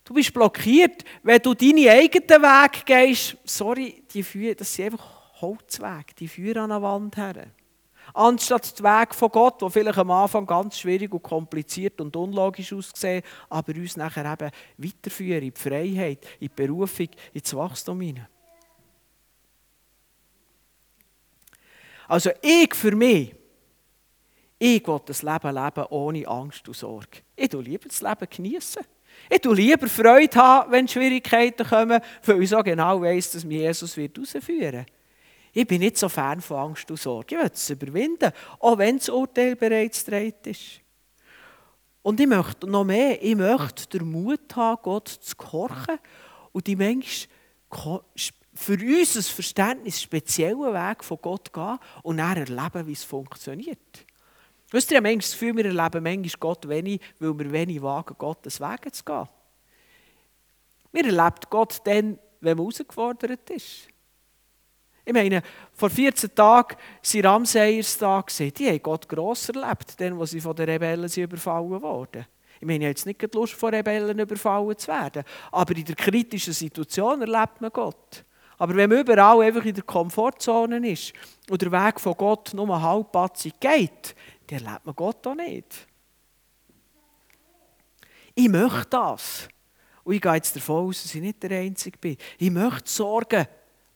Du 0.03 0.13
bist 0.13 0.33
blockiert, 0.33 1.03
wenn 1.21 1.41
du 1.41 1.53
deine 1.53 1.91
eigenen 1.91 2.41
Wege 2.41 2.83
gehst. 2.85 3.37
Sorry, 3.45 4.03
die 4.11 4.23
führen, 4.23 4.55
das 4.57 4.73
sind 4.73 4.85
einfach 4.85 5.12
Holzwege, 5.43 6.15
die 6.17 6.27
führen 6.27 6.63
an 6.63 6.69
der 6.69 6.81
Wand 6.81 7.17
her. 7.17 7.47
Anstatt 8.13 8.79
den 8.79 8.85
Weg 8.85 9.15
von 9.15 9.29
Gott, 9.29 9.61
der 9.61 9.69
vielleicht 9.69 9.97
am 9.97 10.11
Anfang 10.11 10.45
ganz 10.45 10.77
schwierig 10.77 11.13
und 11.13 11.23
kompliziert 11.23 12.01
und 12.01 12.15
unlogisch 12.15 12.73
aussieht, 12.73 13.23
aber 13.49 13.73
uns 13.75 13.95
nachher 13.95 14.31
eben 14.31 14.51
weiterführen 14.77 15.43
in 15.43 15.53
die 15.53 15.59
Freiheit, 15.59 16.25
in 16.39 16.47
die 16.47 16.49
Berufung, 16.49 17.07
ins 17.31 17.55
Wachstum 17.55 18.01
hinein. 18.01 18.27
Also 22.07 22.31
ich 22.41 22.73
für 22.75 22.95
mich, 22.95 23.33
ich 24.59 24.85
will 24.87 25.01
das 25.05 25.23
Leben 25.23 25.55
leben 25.55 25.85
ohne 25.89 26.27
Angst 26.27 26.67
und 26.67 26.75
Sorge. 26.75 27.21
Ich 27.35 27.51
will 27.51 27.61
lieber 27.61 27.87
das 27.87 28.01
Leben 28.01 28.27
genießen. 28.29 28.83
Ich 29.29 29.43
will 29.43 29.55
lieber 29.55 29.87
Freude 29.87 30.37
haben, 30.37 30.71
wenn 30.71 30.87
Schwierigkeiten 30.87 31.65
kommen, 31.65 32.01
weil 32.25 32.43
ich 32.43 32.49
so 32.49 32.61
genau 32.61 33.01
weiss, 33.01 33.31
dass 33.31 33.45
mich 33.45 33.59
Jesus 33.59 33.95
herausführen 33.95 34.73
wird. 34.73 34.87
Ich 35.53 35.67
bin 35.67 35.81
nicht 35.81 35.97
so 35.97 36.09
Fan 36.09 36.41
von 36.41 36.57
Angst 36.57 36.89
und 36.89 36.99
Sorge. 36.99 37.35
Ich 37.35 37.41
will 37.41 37.51
es 37.53 37.69
überwinden, 37.69 38.31
auch 38.59 38.77
wenn 38.79 38.97
das 38.97 39.09
Urteil 39.09 39.55
bereits 39.55 40.03
gedreht 40.03 40.47
ist. 40.47 40.81
Und 42.01 42.19
ich 42.19 42.27
möchte 42.27 42.67
noch 42.67 42.83
mehr, 42.83 43.23
ich 43.23 43.35
möchte 43.35 43.97
den 43.97 44.11
Mut 44.11 44.55
haben, 44.55 44.81
Gott 44.81 45.07
zu 45.07 45.35
gehorchen 45.37 45.99
und 46.51 46.67
die 46.67 46.75
Menschen 46.75 47.29
für 48.55 48.73
uns 48.73 49.15
ein 49.15 49.23
Verständnis 49.23 50.01
speziellen 50.01 50.59
Weg 50.59 51.03
von 51.03 51.17
Gott 51.21 51.53
gehen 51.53 51.79
und 52.01 52.17
dann 52.17 52.37
erleben, 52.37 52.87
wie 52.87 52.93
es 52.93 53.03
funktioniert. 53.03 54.05
Wisst 54.71 54.91
ihr, 54.91 54.97
habe 54.97 55.15
das 55.15 55.31
Gefühl, 55.31 55.55
wir 55.55 55.65
erleben 55.65 56.03
manchmal 56.03 56.39
Gott 56.39 56.67
wenig, 56.67 56.99
weil 57.19 57.37
wir 57.37 57.51
wenig 57.51 57.81
wagen, 57.81 58.15
Gottes 58.17 58.59
Wege 58.59 58.91
zu 58.91 59.03
gehen. 59.03 59.29
Wir 60.91 61.05
erleben 61.05 61.35
Gott 61.49 61.79
dann, 61.85 62.19
wenn 62.41 62.57
man 62.57 62.65
herausgefordert 62.65 63.49
ist. 63.51 63.87
Ich 65.05 65.13
meine, 65.13 65.41
vor 65.73 65.89
14 65.89 66.33
Tagen 66.33 66.77
waren 66.77 67.25
Ramseyers 67.25 67.97
da. 67.97 68.23
Die 68.39 68.69
haben 68.69 68.81
Gott 68.81 69.09
gross 69.09 69.49
erlebt, 69.49 69.99
dann, 69.99 70.17
wo 70.17 70.25
sie 70.25 70.39
von 70.39 70.55
den 70.55 70.69
Rebellen 70.69 71.11
überfallen 71.13 71.81
wurden. 71.81 72.25
Ich 72.59 72.67
meine, 72.67 72.79
ich 72.79 72.85
habe 72.85 72.91
jetzt 72.91 73.05
nicht 73.05 73.35
Lust, 73.35 73.53
von 73.53 73.73
Rebellen 73.73 74.17
überfallen 74.17 74.77
zu 74.77 74.87
werden. 74.87 75.23
Aber 75.51 75.75
in 75.75 75.83
der 75.83 75.95
kritischen 75.95 76.53
Situation 76.53 77.21
erlebt 77.21 77.59
man 77.59 77.71
Gott. 77.71 78.23
Aber 78.57 78.75
wenn 78.75 78.89
man 78.89 78.99
überall 78.99 79.41
einfach 79.41 79.65
in 79.65 79.75
der 79.75 79.83
Komfortzone 79.83 80.89
ist 80.89 81.11
und 81.49 81.61
der 81.61 81.71
Weg 81.71 81.99
von 81.99 82.13
Gott 82.13 82.53
nur 82.53 82.81
halbpatzig 82.81 83.59
geht, 83.59 84.15
dann 84.47 84.63
erlebt 84.63 84.85
man 84.85 84.95
Gott 84.95 85.27
auch 85.27 85.35
nicht. 85.35 85.87
Ich 88.35 88.47
möchte 88.47 88.87
das. 88.89 89.49
Und 90.05 90.13
ich 90.15 90.21
gehe 90.21 90.33
jetzt 90.33 90.55
davon 90.55 90.87
aus, 90.87 91.03
dass 91.03 91.15
ich 91.15 91.21
nicht 91.21 91.43
der 91.43 91.59
Einzige 91.59 91.97
bin. 91.97 92.17
Ich 92.37 92.51
möchte 92.51 92.89
Sorgen, 92.89 93.45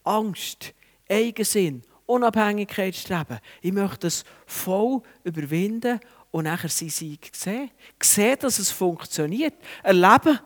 Angst, 0.03 0.73
Eigensinn, 1.09 1.83
Unabhängigkeit 2.05 2.95
streben. 2.95 3.39
Ich 3.61 3.71
möchte 3.71 4.07
es 4.07 4.23
voll 4.45 5.01
überwinden 5.23 5.99
und 6.31 6.45
nachher 6.45 6.69
seinen 6.69 6.89
Sieg 6.89 7.29
sehen. 7.33 7.71
Sehen, 8.01 8.37
dass 8.39 8.59
es 8.59 8.71
funktioniert. 8.71 9.55
Erleben. 9.83 10.39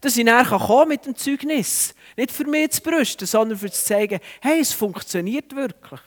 Dass 0.00 0.16
ich 0.16 0.24
nachher 0.24 0.58
kommen 0.58 0.88
mit 0.88 1.06
dem 1.06 1.16
Zeugnis. 1.16 1.94
Nicht 2.16 2.30
für 2.30 2.44
mich 2.44 2.72
zu 2.72 2.82
brüsten, 2.82 3.26
sondern 3.26 3.58
für 3.58 3.70
zu 3.70 3.84
zeigen, 3.84 4.20
hey, 4.40 4.60
es 4.60 4.72
funktioniert 4.72 5.54
wirklich. 5.54 6.00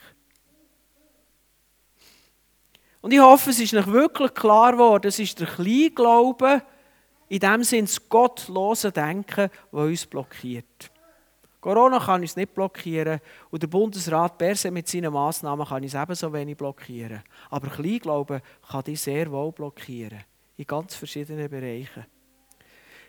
Und 3.02 3.12
ich 3.14 3.20
hoffe, 3.20 3.52
es 3.52 3.60
ist 3.60 3.74
noch 3.74 3.88
wirklich 3.88 4.34
klar 4.34 4.74
geworden, 4.74 5.08
es 5.08 5.20
ist 5.20 5.40
der 5.40 5.48
Kleinglaube, 5.48 6.62
in 7.30 7.40
dem 7.40 7.64
Sinne 7.64 7.84
das 7.84 8.10
gottlose 8.10 8.92
Denken, 8.92 9.50
das 9.72 9.82
uns 9.82 10.06
blockiert. 10.06 10.92
Corona 11.68 12.00
kann 12.00 12.22
uns 12.22 12.38
nicht 12.38 12.54
blockieren 12.54 13.20
und 13.52 13.62
der 13.62 13.68
Bundesrat 13.68 14.38
per 14.38 14.56
mit 14.72 14.88
seinen 14.88 15.12
Massnahmen 15.12 15.68
kann 15.68 15.84
uns 15.84 15.96
ebenso 15.96 16.32
wenig 16.32 16.56
blockieren. 16.56 17.22
Aber 17.50 17.68
Kleinglauben 17.68 18.40
kann 18.72 18.86
dich 18.86 19.02
sehr 19.02 19.30
wohl 19.30 19.52
blockieren. 19.52 20.24
In 20.56 20.66
ganz 20.66 20.96
verschiedenen 20.96 21.50
Bereichen. 21.50 22.06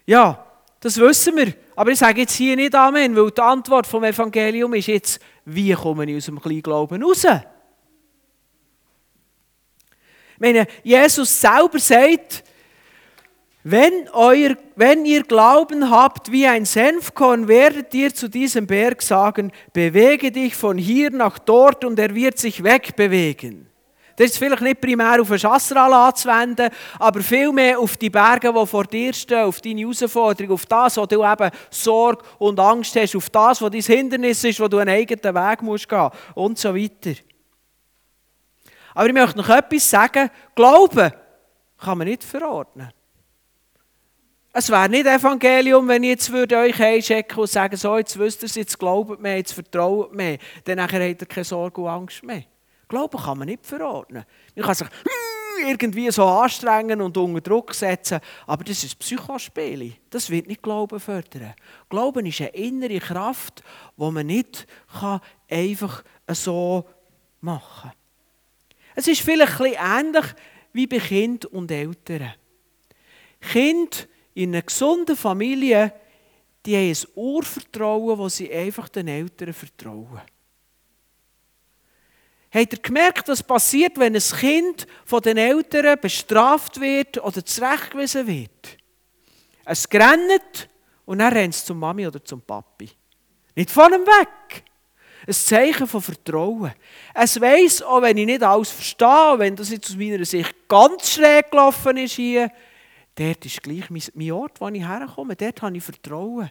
Ja, 0.06 0.44
das 0.80 0.98
wissen 0.98 1.36
wir. 1.36 1.54
Aber 1.76 1.92
ich 1.92 2.00
sage 2.00 2.22
jetzt 2.22 2.34
hier 2.34 2.56
nicht 2.56 2.74
Amen, 2.74 3.14
weil 3.14 3.30
die 3.30 3.40
Antwort 3.40 3.86
vom 3.86 4.02
Evangelium 4.02 4.74
ist 4.74 4.88
jetzt, 4.88 5.20
wie 5.44 5.72
komme 5.74 6.10
ich 6.10 6.16
aus 6.16 6.24
dem 6.24 6.40
Kleinglauben 6.40 7.00
raus? 7.00 7.26
Ich 7.26 7.40
meine, 10.36 10.66
Jesus 10.82 11.40
selber 11.40 11.78
sagt, 11.78 12.42
Wenn, 13.64 14.08
euer, 14.12 14.56
wenn 14.76 15.04
ihr 15.04 15.24
Glauben 15.24 15.90
habt 15.90 16.30
wie 16.30 16.46
ein 16.46 16.64
Senfkorn, 16.64 17.48
werdet 17.48 17.92
ihr 17.92 18.14
zu 18.14 18.28
diesem 18.28 18.66
Berg 18.66 19.02
sagen, 19.02 19.52
bewege 19.72 20.30
dich 20.30 20.54
von 20.54 20.78
hier 20.78 21.10
nach 21.10 21.38
dort 21.38 21.84
und 21.84 21.98
er 21.98 22.14
wird 22.14 22.38
sich 22.38 22.62
wegbewegen. 22.62 23.68
Das 24.18 24.30
ist 24.30 24.38
vielleicht 24.38 24.62
nicht 24.62 24.80
primär 24.80 25.20
auf 25.20 25.28
den 25.28 25.38
Chasseral 25.38 25.92
anzuwenden, 25.92 26.70
aber 26.98 27.20
vielmehr 27.20 27.78
auf 27.78 27.96
die 27.96 28.10
Berge, 28.10 28.52
die 28.52 28.66
vor 28.66 28.84
dir 28.84 29.12
stehen, 29.12 29.44
auf 29.44 29.60
deine 29.60 29.80
Herausforderung, 29.82 30.54
auf 30.54 30.66
das, 30.66 30.96
wo 30.96 31.06
du 31.06 31.24
eben 31.24 31.50
Sorge 31.70 32.24
und 32.38 32.58
Angst 32.58 32.96
hast, 32.96 33.14
auf 33.14 33.30
das, 33.30 33.62
was 33.62 33.70
dein 33.70 33.80
Hindernis 33.80 34.42
ist, 34.42 34.58
wo 34.58 34.66
du 34.66 34.78
einen 34.78 34.90
eigenen 34.90 35.34
Weg 35.34 35.62
musst 35.62 35.88
gehen 35.88 36.10
und 36.34 36.58
so 36.58 36.74
weiter. 36.74 37.12
Aber 38.92 39.06
ich 39.06 39.12
möchte 39.12 39.38
noch 39.38 39.48
etwas 39.48 39.88
sagen. 39.88 40.30
Glauben 40.56 41.12
kann 41.78 41.98
man 41.98 42.08
nicht 42.08 42.24
verordnen. 42.24 42.90
Es 44.58 44.70
wäre 44.70 44.88
nicht 44.88 45.06
Evangelium, 45.06 45.86
wenn 45.86 46.02
ich 46.02 46.08
jetzt 46.08 46.32
würde 46.32 46.56
euch 46.56 46.82
einchecken 46.82 47.38
und 47.38 47.48
sagen, 47.48 47.76
so, 47.76 47.96
jetzt 47.96 48.18
wisst 48.18 48.42
ihr 48.42 48.46
es, 48.46 48.56
jetzt 48.56 48.76
glaubt 48.76 49.20
mir, 49.20 49.36
jetzt 49.36 49.52
vertraut 49.52 50.12
mir, 50.12 50.36
dann 50.64 50.82
habt 50.82 50.92
ihr 50.94 51.14
keine 51.14 51.44
Sorge 51.44 51.80
und 51.80 51.86
Angst 51.86 52.24
mehr. 52.24 52.42
Glauben 52.88 53.20
kann 53.20 53.38
man 53.38 53.46
nicht 53.46 53.64
verordnen. 53.64 54.24
Man 54.56 54.64
kann 54.64 54.74
sich 54.74 54.88
irgendwie 55.64 56.10
so 56.10 56.24
anstrengen 56.24 57.00
und 57.00 57.16
unter 57.16 57.40
Druck 57.40 57.72
setzen, 57.72 58.18
aber 58.48 58.64
das 58.64 58.82
ist 58.82 58.98
Psychospiel. 58.98 59.92
Das 60.10 60.28
wird 60.28 60.48
nicht 60.48 60.60
Glauben 60.60 60.98
fördern. 60.98 61.54
Glauben 61.88 62.26
ist 62.26 62.40
eine 62.40 62.50
innere 62.50 62.98
Kraft, 62.98 63.62
die 63.96 64.10
man 64.10 64.26
nicht 64.26 64.66
einfach 65.48 66.02
so 66.32 66.84
machen 67.40 67.90
kann. 67.90 67.92
Es 68.96 69.06
ist 69.06 69.20
vielleicht 69.20 69.60
ein 69.60 70.06
ähnlich 70.06 70.26
wie 70.72 70.88
bei 70.88 70.98
Kind 70.98 71.46
und 71.46 71.70
Eltern. 71.70 72.34
Kind 73.40 74.08
in 74.34 74.54
einer 74.54 74.62
gesunden 74.62 75.16
Familie, 75.16 75.92
die 76.64 76.76
haben 76.76 76.90
ein 76.90 77.14
Urvertrauen, 77.14 78.18
das 78.18 78.36
sie 78.36 78.52
einfach 78.52 78.88
den 78.88 79.08
Eltern 79.08 79.52
vertrauen. 79.52 80.20
Habt 82.50 82.72
ihr 82.72 82.78
gemerkt, 82.78 83.28
was 83.28 83.42
passiert, 83.42 83.98
wenn 83.98 84.14
ein 84.14 84.22
Kind 84.22 84.86
von 85.04 85.20
den 85.20 85.36
Eltern 85.36 86.00
bestraft 86.00 86.80
wird 86.80 87.22
oder 87.22 87.44
zurechtgewiesen 87.44 88.26
wird? 88.26 88.78
Es 89.64 89.88
grennt 89.88 90.68
und 91.04 91.18
dann 91.18 91.32
rennt 91.32 91.54
es 91.54 91.64
zum 91.64 91.78
Mami 91.78 92.06
oder 92.06 92.24
zum 92.24 92.40
Papi. 92.40 92.90
Nicht 93.54 93.70
von 93.70 93.92
ihm 93.92 94.06
weg. 94.06 94.64
Ein 95.26 95.34
Zeichen 95.34 95.86
von 95.86 96.00
Vertrauen. 96.00 96.72
Es 97.12 97.38
weiss, 97.38 97.82
auch 97.82 98.00
wenn 98.00 98.16
ich 98.16 98.24
nicht 98.24 98.42
alles 98.42 98.70
verstehe, 98.70 99.34
wenn 99.36 99.56
das 99.56 99.68
jetzt 99.68 99.90
aus 99.90 99.96
meiner 99.96 100.24
Sicht 100.24 100.54
ganz 100.68 101.10
schräg 101.10 101.50
gelaufen 101.50 101.98
ist 101.98 102.12
hier, 102.12 102.50
dort 103.18 103.44
ist 103.44 103.62
gleich 103.62 103.90
mein 103.90 104.32
Ort, 104.32 104.60
wo 104.60 104.68
ich 104.68 104.86
herkomme. 104.86 105.36
Dort 105.36 105.62
habe 105.62 105.76
ich 105.76 105.82
Vertrauen. 105.82 106.50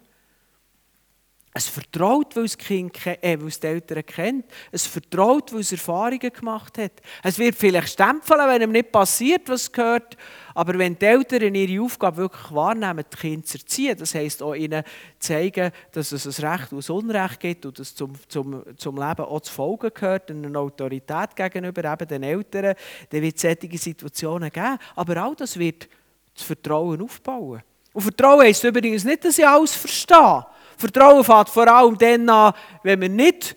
Es 1.57 1.67
vertraut, 1.67 2.35
weil 2.35 2.45
es, 2.45 2.55
kind, 2.55 2.93
äh, 3.03 3.35
weil 3.39 3.47
es 3.47 3.59
die 3.59 3.65
Eltern 3.65 4.05
kennt. 4.05 4.45
Es 4.71 4.85
vertraut, 4.85 5.51
weil 5.51 5.61
es 5.61 5.71
Erfahrungen 5.71 6.19
gemacht 6.31 6.77
hat. 6.77 6.91
Es 7.23 7.39
wird 7.39 7.55
vielleicht 7.55 7.89
stempeln, 7.89 8.47
wenn 8.47 8.61
ihm 8.61 8.71
nicht 8.71 8.91
passiert, 8.91 9.49
was 9.49 9.71
gehört. 9.71 10.17
Aber 10.53 10.77
wenn 10.77 10.99
die 10.99 11.05
Eltern 11.05 11.55
ihre 11.55 11.83
Aufgabe 11.83 12.17
wirklich 12.17 12.51
wahrnehmen, 12.51 13.03
die 13.11 13.17
Kinder 13.17 13.43
zu 13.43 13.57
erziehen, 13.57 13.97
das 13.97 14.13
heisst 14.13 14.43
auch 14.43 14.53
ihnen 14.53 14.83
zeigen, 15.17 15.71
dass 15.93 16.11
es 16.11 16.39
ein 16.39 16.47
Recht 16.47 16.73
und 16.73 16.87
ein 16.87 16.95
Unrecht 16.95 17.39
gibt 17.39 17.65
und 17.65 17.79
dass 17.79 17.95
zum, 17.95 18.13
zum, 18.27 18.63
zum 18.77 18.95
Leben 18.95 19.25
auch 19.25 19.41
zu 19.41 19.51
folgen 19.51 19.89
gehört, 19.91 20.29
eine 20.29 20.59
Autorität 20.59 21.35
gegenüber 21.35 21.91
eben 21.91 22.07
den 22.07 22.21
Eltern, 22.21 22.75
dann 23.09 23.21
wird 23.23 23.35
es 23.35 23.41
solche 23.41 23.77
Situationen 23.79 24.51
geben. 24.51 24.77
Aber 24.95 25.17
all 25.17 25.35
das 25.35 25.57
wird 25.57 25.89
das 26.37 26.45
Vertrauen 26.45 27.01
aufbauen. 27.01 27.61
Und 27.93 28.01
Vertrauen 28.01 28.41
heisst 28.41 28.63
übrigens 28.63 29.03
nicht, 29.03 29.25
dass 29.25 29.37
ich 29.37 29.47
alles 29.47 29.75
verstehe. 29.75 30.45
Vertrauen 30.77 31.23
fängt 31.23 31.49
vor 31.49 31.67
allem 31.67 31.97
dann 31.97 32.29
an, 32.29 32.53
wenn 32.83 33.01
wir 33.01 33.09
nicht 33.09 33.55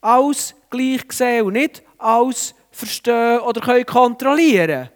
alles 0.00 0.54
gleich 0.70 1.02
sehen 1.10 1.46
und 1.46 1.52
nicht 1.52 1.82
alles 1.98 2.54
verstehen 2.70 3.40
oder 3.40 3.60
können 3.60 3.84
kontrollieren 3.84 4.88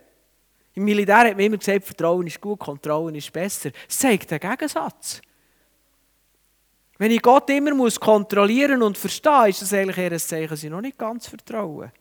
Im 0.74 0.84
Militär 0.84 1.18
hat 1.18 1.36
man 1.36 1.40
immer 1.40 1.58
gesagt, 1.58 1.84
Vertrauen 1.84 2.26
ist 2.26 2.40
gut, 2.40 2.58
Kontrollen 2.58 3.14
ist 3.14 3.32
besser. 3.32 3.70
Es 3.88 3.98
zeigt 3.98 4.30
den 4.30 4.40
Gegensatz. 4.40 5.20
Wenn 6.98 7.10
ich 7.10 7.20
Gott 7.20 7.50
immer 7.50 7.74
muss 7.74 8.00
kontrollieren 8.00 8.82
und 8.82 8.96
verstehen, 8.96 9.48
ist 9.48 9.60
das 9.60 9.74
eigentlich 9.74 9.98
eher 9.98 10.12
ein 10.12 10.18
Zeichen, 10.18 10.48
dass 10.48 10.64
ich 10.64 10.70
noch 10.70 10.80
nicht 10.80 10.96
ganz 10.96 11.26
vertraue. 11.26 11.92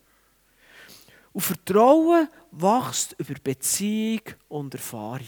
Und 1.34 1.42
Vertrauen 1.42 2.30
wächst 2.56 3.16
über 3.18 3.34
Beziehung 3.44 4.22
und 4.48 4.74
Erfahrung. 4.74 5.28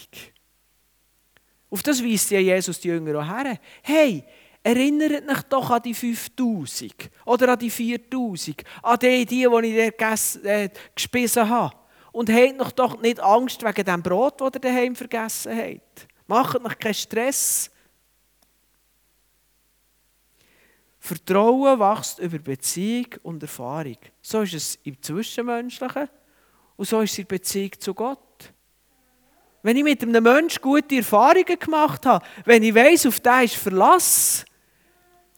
Auf 1.70 1.84
das 1.84 2.04
weist 2.04 2.32
ja 2.32 2.40
Jesus 2.40 2.80
die 2.80 2.88
Jünger 2.88 3.20
auch 3.20 3.28
her. 3.28 3.60
Hey, 3.84 4.24
erinnert 4.64 5.30
euch 5.30 5.42
doch 5.44 5.70
an 5.70 5.82
die 5.82 5.94
5000 5.94 7.10
oder 7.26 7.54
an 7.54 7.60
die 7.60 7.70
4000, 7.70 8.64
an 8.82 9.00
die, 9.00 9.26
die, 9.26 9.48
die 9.48 9.68
ich 9.68 9.92
gegessen, 9.92 10.46
äh, 10.46 10.70
gespissen 10.96 11.50
habe. 11.50 11.76
Und 12.14 12.32
habt 12.32 12.58
noch 12.58 12.72
doch 12.72 13.02
nicht 13.02 13.20
Angst 13.20 13.64
wegen 13.64 13.86
dem 13.86 14.02
Brot, 14.02 14.40
das 14.42 14.52
ihr 14.56 14.60
daheim 14.62 14.96
vergessen 14.96 15.56
habt. 15.56 16.08
Macht 16.26 16.64
euch 16.64 16.80
keinen 16.80 16.94
Stress. 16.94 17.70
Vertrauen 21.00 21.80
wächst 21.80 22.20
über 22.20 22.40
Beziehung 22.40 23.08
und 23.24 23.44
Erfahrung. 23.44 23.98
So 24.22 24.42
ist 24.42 24.54
es 24.54 24.76
im 24.84 25.02
Zwischenmenschlichen 25.02 26.10
und 26.78 26.88
so 26.88 27.02
ist 27.02 27.12
es 27.12 27.20
in 27.20 27.28
Beziehung 27.28 27.72
zu 27.80 27.94
Gott. 27.94 28.54
Wenn 29.64 29.76
ich 29.76 29.84
mit 29.84 30.02
einem 30.02 30.24
Menschen 30.24 30.62
gute 30.62 30.96
Erfahrungen 30.96 31.60
gemacht 31.60 32.06
habe, 32.06 32.26
wenn 32.46 32.64
ich 32.64 32.74
weiß, 32.74 33.08
auf 33.08 33.20
den 33.20 33.44
ist 33.44 33.56
Verlass, 33.56 34.46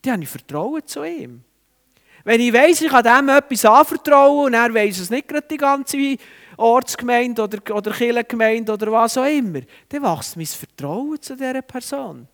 dann 0.02 0.14
habe 0.14 0.24
ich 0.24 0.30
Vertrauen 0.30 0.86
zu 0.86 1.04
ihm. 1.04 1.44
Wenn 2.24 2.42
ich 2.42 2.54
weiß, 2.54 2.82
ich 2.82 2.90
kann 2.90 3.04
dem 3.04 3.30
etwas 3.30 3.66
anvertrauen 3.66 4.48
und 4.48 4.54
er 4.54 4.74
weiß 4.74 5.00
es 5.00 5.10
nicht 5.10 5.28
gerade 5.28 5.48
die 5.48 5.58
ganze 5.58 6.18
Ortsgemeinde 6.58 7.42
oder, 7.42 7.76
oder 7.76 7.92
Kirchengemeinde 7.92 8.74
oder 8.74 8.92
was 8.92 9.18
auch 9.18 9.26
immer, 9.26 9.62
dann 9.88 10.04
wächst 10.04 10.36
mein 10.36 10.46
Vertrauen 10.46 11.22
zu 11.22 11.36
dieser 11.36 11.62
Person. 11.62 12.28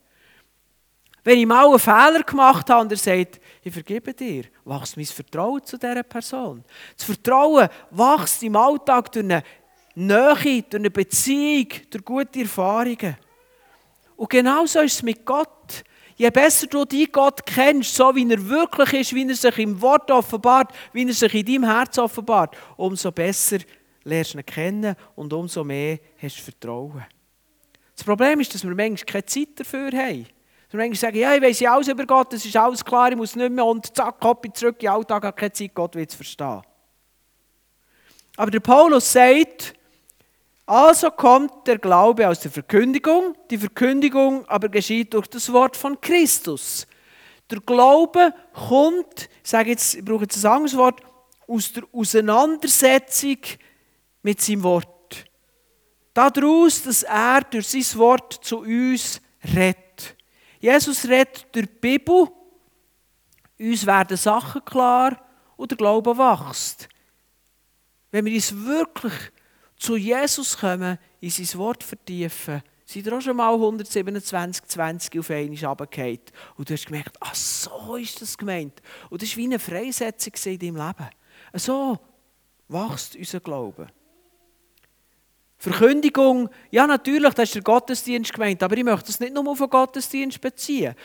Wenn 1.26 1.40
ich 1.40 1.48
mal 1.48 1.68
einen 1.68 1.80
Fehler 1.80 2.22
gemacht 2.22 2.70
habe 2.70 2.82
und 2.82 2.92
er 2.92 2.98
sagt, 2.98 3.42
ich 3.64 3.74
vergebe 3.74 4.14
dir, 4.14 4.44
wächst 4.64 4.96
mein 4.96 5.08
Vertrauen 5.08 5.66
zu 5.66 5.76
dieser 5.76 6.04
Person. 6.04 6.64
Das 6.96 7.04
Vertrauen 7.04 7.68
wächst 7.90 8.44
im 8.44 8.56
Alltag 8.56 9.12
durch 9.12 9.26
eine 9.26 9.44
Nähe, 9.96 10.62
durch 10.62 10.76
eine 10.76 10.92
Beziehung, 10.92 11.68
durch 11.90 12.06
gute 12.06 12.42
Erfahrungen. 12.42 13.18
Und 14.16 14.30
genauso 14.30 14.82
ist 14.82 14.94
es 14.94 15.02
mit 15.04 15.26
Gott. 15.26 15.84
Je 16.16 16.30
besser 16.30 16.68
du 16.68 16.86
die 16.86 17.12
Gott 17.12 17.44
kennst, 17.44 17.96
so 17.96 18.14
wie 18.16 18.32
er 18.32 18.48
wirklich 18.48 18.94
ist, 18.94 19.16
wie 19.16 19.28
er 19.28 19.36
sich 19.36 19.58
im 19.58 19.82
Wort 19.82 20.12
offenbart, 20.12 20.72
wie 20.94 21.08
er 21.08 21.14
sich 21.14 21.34
in 21.34 21.46
deinem 21.46 21.64
Herz 21.64 21.98
offenbart, 21.98 22.56
umso 22.78 23.12
besser 23.12 23.58
lernst 24.04 24.36
du 24.36 24.38
ihn 24.38 24.46
kennen 24.46 24.96
und 25.16 25.34
umso 25.34 25.64
mehr 25.64 25.98
hast 26.22 26.38
du 26.38 26.44
Vertrauen. 26.44 27.04
Das 27.96 28.04
Problem 28.04 28.40
ist, 28.42 28.54
dass 28.54 28.64
wir 28.64 28.76
manchmal 28.76 29.06
keine 29.06 29.26
Zeit 29.26 29.50
dafür 29.56 29.92
haben. 29.92 30.35
Wir 30.76 30.84
manchmal 30.84 31.00
sagen, 31.00 31.18
ja, 31.18 31.34
ich 31.34 31.42
weiß 31.42 31.60
ja 31.62 31.74
alles 31.74 31.88
über 31.88 32.06
Gott, 32.06 32.34
es 32.34 32.46
ist 32.46 32.58
alles 32.58 32.84
klar, 32.84 33.10
ich 33.10 33.16
muss 33.16 33.34
nicht 33.34 33.50
mehr 33.50 33.64
und 33.64 33.96
zack, 33.96 34.20
Kopf 34.20 34.46
zurück 34.54 34.76
in 34.80 34.88
den 34.88 34.90
Alltag, 34.90 35.24
habe 35.24 35.38
keine 35.38 35.54
Zeit, 35.54 35.74
Gott 35.74 35.96
will 35.96 36.06
es 36.06 36.14
verstehen. 36.14 36.62
Aber 38.36 38.52
der 38.52 38.60
Paulus 38.60 39.14
sagt, 39.14 39.74
also 40.66 41.12
kommt 41.12 41.66
der 41.66 41.78
Glaube 41.78 42.28
aus 42.28 42.42
der 42.42 42.52
Verkündigung, 42.52 43.38
die 43.50 43.58
Verkündigung 43.58 44.46
aber 44.50 44.68
geschieht 44.68 45.14
durch 45.14 45.28
das 45.28 45.54
Wort 45.54 45.78
von 45.78 46.02
Christus. 46.02 46.88
Der 47.50 47.62
Glaube 47.62 48.34
kommt, 48.52 49.30
ich 49.44 49.50
sage 49.50 49.70
jetzt, 49.70 49.96
ich 49.96 50.04
brauche 50.04 50.24
jetzt 50.24 50.44
ein 50.44 50.52
anderes 50.52 50.76
Wort, 50.76 51.02
aus 51.48 51.72
der 51.72 51.84
Auseinandersetzung 51.94 53.38
mit 54.24 54.42
seinem 54.42 54.64
Wort. 54.64 54.90
Daraus, 56.14 56.84
dass 56.84 57.04
er 57.04 57.42
durch 57.50 57.68
sein 57.68 58.00
Wort 58.00 58.34
zu 58.44 58.60
uns 58.60 59.22
redet. 59.56 59.85
Jesus 60.60 61.08
redet 61.08 61.48
durch 61.52 61.68
die 61.68 61.80
Bibel, 61.80 62.28
uns 63.60 63.86
werden 63.86 64.18
Sachen 64.18 64.64
klar 64.66 65.20
und 65.56 65.72
der 65.72 65.78
Glaube 65.78 66.18
wächst. 66.18 66.90
Wenn 68.12 68.26
wir 68.26 68.34
uns 68.34 68.56
wirklich 68.56 69.14
zu 69.78 69.98
Jesus 69.98 70.58
kommen, 70.58 70.98
in 71.20 71.30
sein 71.30 71.60
Wort 71.60 71.84
vertiefen, 71.84 72.62
seid 72.86 73.06
ihr 73.06 73.18
auch 73.18 73.22
schon 73.22 73.36
mal 73.36 73.54
127, 73.54 74.66
20 74.66 75.20
auf 75.20 75.30
einmal 75.30 75.68
runtergefallen. 75.68 76.20
Und 76.56 76.70
du 76.70 76.74
hast 76.74 76.86
gemerkt, 76.86 77.18
ach 77.20 77.36
so 77.36 77.96
ist 77.96 78.22
das 78.22 78.38
gemeint. 78.38 78.82
Und 79.10 79.22
das 79.22 79.32
war 79.32 79.38
wie 79.38 79.46
eine 79.46 79.60
Freisetzung 79.60 80.34
in 80.46 80.60
deinem 80.60 80.76
Leben. 80.76 81.10
So 81.54 82.00
wächst 82.68 83.16
unser 83.16 83.40
Glaube. 83.40 83.88
Verkündigung, 85.58 86.50
ja 86.70 86.86
natürlich, 86.86 87.34
das 87.34 87.50
ist 87.50 87.56
der 87.56 87.62
Gottesdienst 87.62 88.34
gemeint, 88.34 88.62
aber 88.62 88.78
ich 88.78 88.84
möchte 88.84 89.08
das 89.08 89.20
nicht 89.20 89.34
nur 89.34 89.48
auf 89.48 89.58
den 89.58 89.70
Gottesdienst 89.70 90.42
beziehen. 90.42 90.96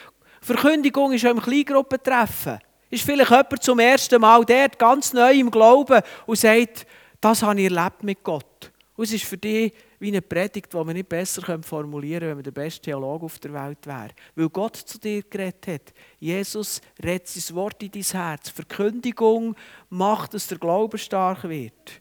Verkündigung 0.40 1.12
ist 1.12 1.24
auch 1.26 1.30
im 1.30 1.40
Kleingruppentreffen. 1.40 2.58
Ist 2.90 3.04
vielleicht 3.04 3.30
jemand 3.30 3.62
zum 3.62 3.78
ersten 3.78 4.20
Mal 4.20 4.44
dort, 4.44 4.78
ganz 4.78 5.12
neu 5.12 5.32
im 5.32 5.50
Glauben 5.50 6.02
und 6.26 6.38
sagt, 6.38 6.86
das 7.20 7.42
habe 7.42 7.60
ich 7.60 7.72
erlebt 7.72 8.02
mit 8.02 8.24
Gott. 8.24 8.72
Und 8.96 9.04
es 9.04 9.12
ist 9.12 9.24
für 9.24 9.38
dich 9.38 9.72
wie 10.00 10.08
eine 10.08 10.22
Predigt, 10.22 10.72
die 10.72 10.76
man 10.76 10.94
nicht 10.94 11.08
besser 11.08 11.62
formulieren 11.62 12.20
könnte, 12.20 12.28
wenn 12.28 12.36
man 12.36 12.44
der 12.44 12.50
beste 12.50 12.82
Theologe 12.82 13.26
auf 13.26 13.38
der 13.38 13.52
Welt 13.52 13.86
wäre. 13.86 14.10
Weil 14.34 14.48
Gott 14.48 14.76
zu 14.76 14.98
dir 14.98 15.22
geredet 15.22 15.66
hat. 15.66 15.94
Jesus 16.18 16.80
redet 17.02 17.28
sein 17.28 17.56
Wort 17.56 17.82
in 17.82 17.92
dein 17.92 18.02
Herz. 18.02 18.48
Verkündigung 18.48 19.54
macht, 19.90 20.34
dass 20.34 20.48
der 20.48 20.58
Glaube 20.58 20.98
stark 20.98 21.48
wird. 21.48 22.00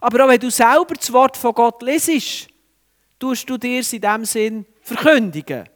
Aber 0.00 0.24
auch 0.24 0.28
wenn 0.28 0.40
du 0.40 0.50
selber 0.50 0.94
das 0.94 1.12
Wort 1.12 1.36
von 1.36 1.52
Gott 1.52 1.82
lesest, 1.82 2.48
tust 3.18 3.48
du 3.48 3.56
dir 3.56 3.78
in 3.78 4.00
diesem 4.00 4.24
Sinn 4.24 4.66
verkündigen. 4.80 5.68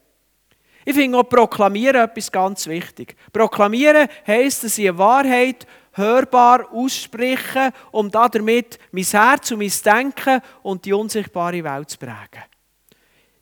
Ich 0.84 0.94
finde 0.94 1.18
auch 1.18 1.28
Proklamieren 1.28 2.02
etwas 2.02 2.30
ganz 2.30 2.66
wichtig. 2.66 3.16
Proklamieren 3.32 4.08
heisst, 4.26 4.64
dass 4.64 4.78
ich 4.78 4.88
eine 4.88 4.98
Wahrheit 4.98 5.66
hörbar 5.92 6.72
ausspreche, 6.72 7.72
um 7.90 8.10
damit 8.10 8.78
mein 8.90 9.04
Herz 9.04 9.50
und 9.52 9.58
mein 9.58 9.72
Denken 9.84 10.40
und 10.62 10.84
die 10.84 10.92
unsichtbare 10.92 11.62
Welt 11.62 11.90
zu 11.90 11.98
prägen. 11.98 12.44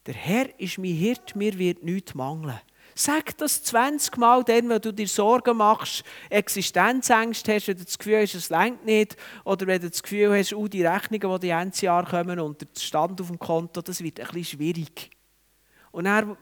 Der 0.06 0.14
Herr 0.14 0.60
ist 0.60 0.78
mein 0.78 0.94
Hirt, 0.94 1.36
mir 1.36 1.56
wird 1.58 1.82
nichts 1.82 2.14
mangeln. 2.14 2.60
Sag 3.02 3.34
das 3.38 3.62
20 3.62 4.18
Mal 4.18 4.44
dann, 4.44 4.68
wenn 4.68 4.78
du 4.78 4.92
dir 4.92 5.08
Sorgen 5.08 5.56
machst, 5.56 6.04
Existenzängste 6.28 7.54
hast, 7.54 7.68
wenn 7.68 7.78
du 7.78 7.84
das 7.84 7.96
Gefühl 7.96 8.20
hast, 8.20 8.34
es 8.34 8.50
längt 8.50 8.84
nicht, 8.84 9.16
oder 9.42 9.66
wenn 9.66 9.80
du 9.80 9.88
das 9.88 10.02
Gefühl 10.02 10.36
hast, 10.36 10.52
oh, 10.52 10.68
die 10.68 10.84
Rechnungen, 10.84 11.40
die 11.40 11.48
Ende 11.48 11.78
Jahr 11.78 12.04
kommen 12.04 12.38
und 12.38 12.60
der 12.60 12.68
Stand 12.78 13.18
auf 13.18 13.28
dem 13.28 13.38
Konto, 13.38 13.80
das 13.80 14.02
wird 14.02 14.16
bisschen 14.16 14.44
schwierig. 14.44 15.08
Und 15.92 16.04
dann 16.04 16.36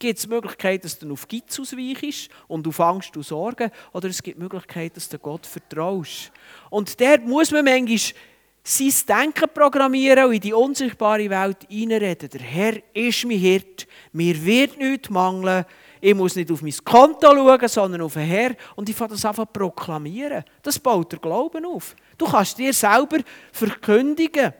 gibt 0.00 0.18
es 0.18 0.24
die 0.24 0.30
Möglichkeit, 0.30 0.84
dass 0.84 0.98
du 0.98 1.12
auf 1.12 1.28
Geiz 1.28 1.60
ausweichst 1.60 2.28
und 2.48 2.66
auf 2.66 2.80
Angst 2.80 3.16
und 3.16 3.22
Sorgen, 3.22 3.70
oder 3.92 4.08
es 4.08 4.20
gibt 4.20 4.36
die 4.36 4.42
Möglichkeit, 4.42 4.96
dass 4.96 5.08
du 5.08 5.20
Gott 5.20 5.46
vertraust. 5.46 6.32
Und 6.70 7.00
dort 7.00 7.24
muss 7.24 7.52
man 7.52 7.66
manchmal 7.66 8.20
sein 8.66 8.92
Denken 9.06 9.50
programmieren 9.52 10.24
und 10.24 10.34
in 10.34 10.40
die 10.40 10.54
unsichtbare 10.54 11.28
Welt 11.28 11.58
hineinreden. 11.68 12.30
Der 12.30 12.40
Herr 12.40 12.74
ist 12.94 13.24
mein 13.26 13.38
Hirt, 13.38 13.86
mir 14.12 14.42
wird 14.42 14.78
nichts 14.78 15.10
mangeln, 15.10 15.66
ich 16.00 16.14
muss 16.14 16.36
nicht 16.36 16.50
auf 16.50 16.60
mein 16.60 16.74
Konto 16.84 17.34
schauen, 17.34 17.68
sondern 17.68 18.02
auf 18.02 18.12
den 18.12 18.24
Herr. 18.24 18.54
Und 18.76 18.90
ich 18.90 18.94
fange 18.94 19.12
das 19.12 19.24
einfach 19.24 19.50
proklamieren. 19.50 20.44
Das 20.62 20.78
baut 20.78 21.12
der 21.12 21.18
Glauben 21.18 21.64
auf. 21.64 21.96
Du 22.18 22.26
kannst 22.26 22.58
dir 22.58 22.74
selber 22.74 23.20
verkündigen. 23.50 24.52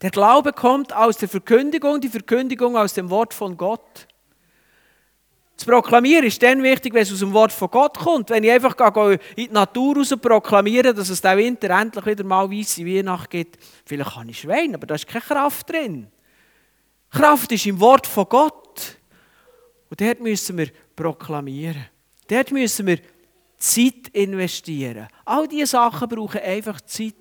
Der 0.00 0.10
Glaube 0.10 0.54
kommt 0.54 0.94
aus 0.94 1.18
der 1.18 1.28
Verkündigung, 1.28 2.00
die 2.00 2.08
Verkündigung 2.08 2.78
aus 2.78 2.94
dem 2.94 3.10
Wort 3.10 3.34
von 3.34 3.58
Gott. 3.58 4.07
Das 5.58 5.66
Proklamieren 5.66 6.24
ist 6.24 6.40
dann 6.40 6.62
wichtig, 6.62 6.94
wenn 6.94 7.02
es 7.02 7.12
aus 7.12 7.18
dem 7.18 7.32
Wort 7.32 7.50
von 7.50 7.68
Gott 7.68 7.98
kommt. 7.98 8.30
Wenn 8.30 8.44
ich 8.44 8.52
einfach 8.52 8.76
in 9.08 9.18
die 9.36 9.48
Natur 9.48 9.96
raus 9.96 10.14
proklamiere, 10.22 10.94
dass 10.94 11.08
es 11.08 11.20
diesen 11.20 11.36
Winter 11.36 11.70
endlich 11.70 12.06
wieder 12.06 12.22
mal 12.22 12.48
weisse 12.48 12.86
Weihnacht 12.86 13.28
gibt, 13.28 13.58
vielleicht 13.84 14.12
kann 14.12 14.28
ich 14.28 14.38
schwein, 14.38 14.76
aber 14.76 14.86
da 14.86 14.94
ist 14.94 15.08
keine 15.08 15.24
Kraft 15.24 15.68
drin. 15.68 16.06
Kraft 17.10 17.50
ist 17.50 17.66
im 17.66 17.80
Wort 17.80 18.06
von 18.06 18.26
Gott. 18.28 18.98
Und 19.90 20.00
dort 20.00 20.20
müssen 20.20 20.58
wir 20.58 20.68
proklamieren. 20.94 21.86
Dort 22.28 22.52
müssen 22.52 22.86
wir 22.86 23.00
Zeit 23.56 24.08
investieren. 24.12 25.08
All 25.24 25.48
diese 25.48 25.66
Sachen 25.66 26.08
brauchen 26.08 26.40
einfach 26.40 26.80
Zeit. 26.82 27.14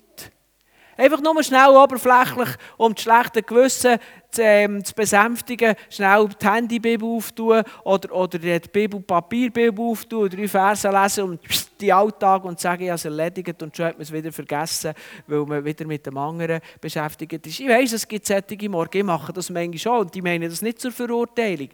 Einfach 0.96 1.22
nur 1.22 1.42
schnell 1.44 1.70
oberflächlich, 1.70 2.50
um 2.78 2.94
das 2.94 3.02
schlechte 3.02 3.42
Gewissen 3.42 3.98
zu, 4.30 4.42
ähm, 4.42 4.84
zu 4.84 4.94
besänftigen, 4.94 5.76
schnell 5.90 6.28
die 6.30 6.46
Handybibel 6.46 7.08
auftun 7.08 7.64
oder, 7.84 8.14
oder 8.14 8.40
die 8.40 8.60
Bibel, 8.72 9.00
Papierbibel 9.00 9.86
auftun, 9.86 10.30
drei 10.30 10.48
Verse 10.48 10.90
lesen 10.90 11.24
und 11.24 11.42
die 11.80 11.92
Alltag 11.92 12.44
und 12.46 12.60
sagen, 12.60 12.84
ich 12.84 12.90
habe 12.90 12.96
es 12.96 13.06
erledigt 13.06 13.62
und 13.62 13.76
schon 13.76 13.86
hat 13.86 13.96
man 13.96 14.04
es 14.04 14.12
wieder 14.12 14.32
vergessen, 14.32 14.94
weil 15.28 15.46
man 15.46 15.64
wieder 15.64 15.86
mit 15.86 16.06
dem 16.06 16.18
anderen 16.18 16.60
beschäftigt 16.82 17.46
ist. 17.46 17.60
Ich 17.60 17.68
weiss, 17.68 17.94
es 17.94 18.08
gibt 18.08 18.26
solche 18.26 18.70
Morgen, 18.70 18.98
ich 18.98 19.04
mache 19.04 19.34
das 19.34 19.50
manchmal 19.50 19.78
schon 19.78 20.00
und 20.00 20.14
die 20.14 20.22
meinen 20.22 20.50
das 20.50 20.62
nicht 20.62 20.80
zur 20.80 20.92
Verurteilung, 20.92 21.70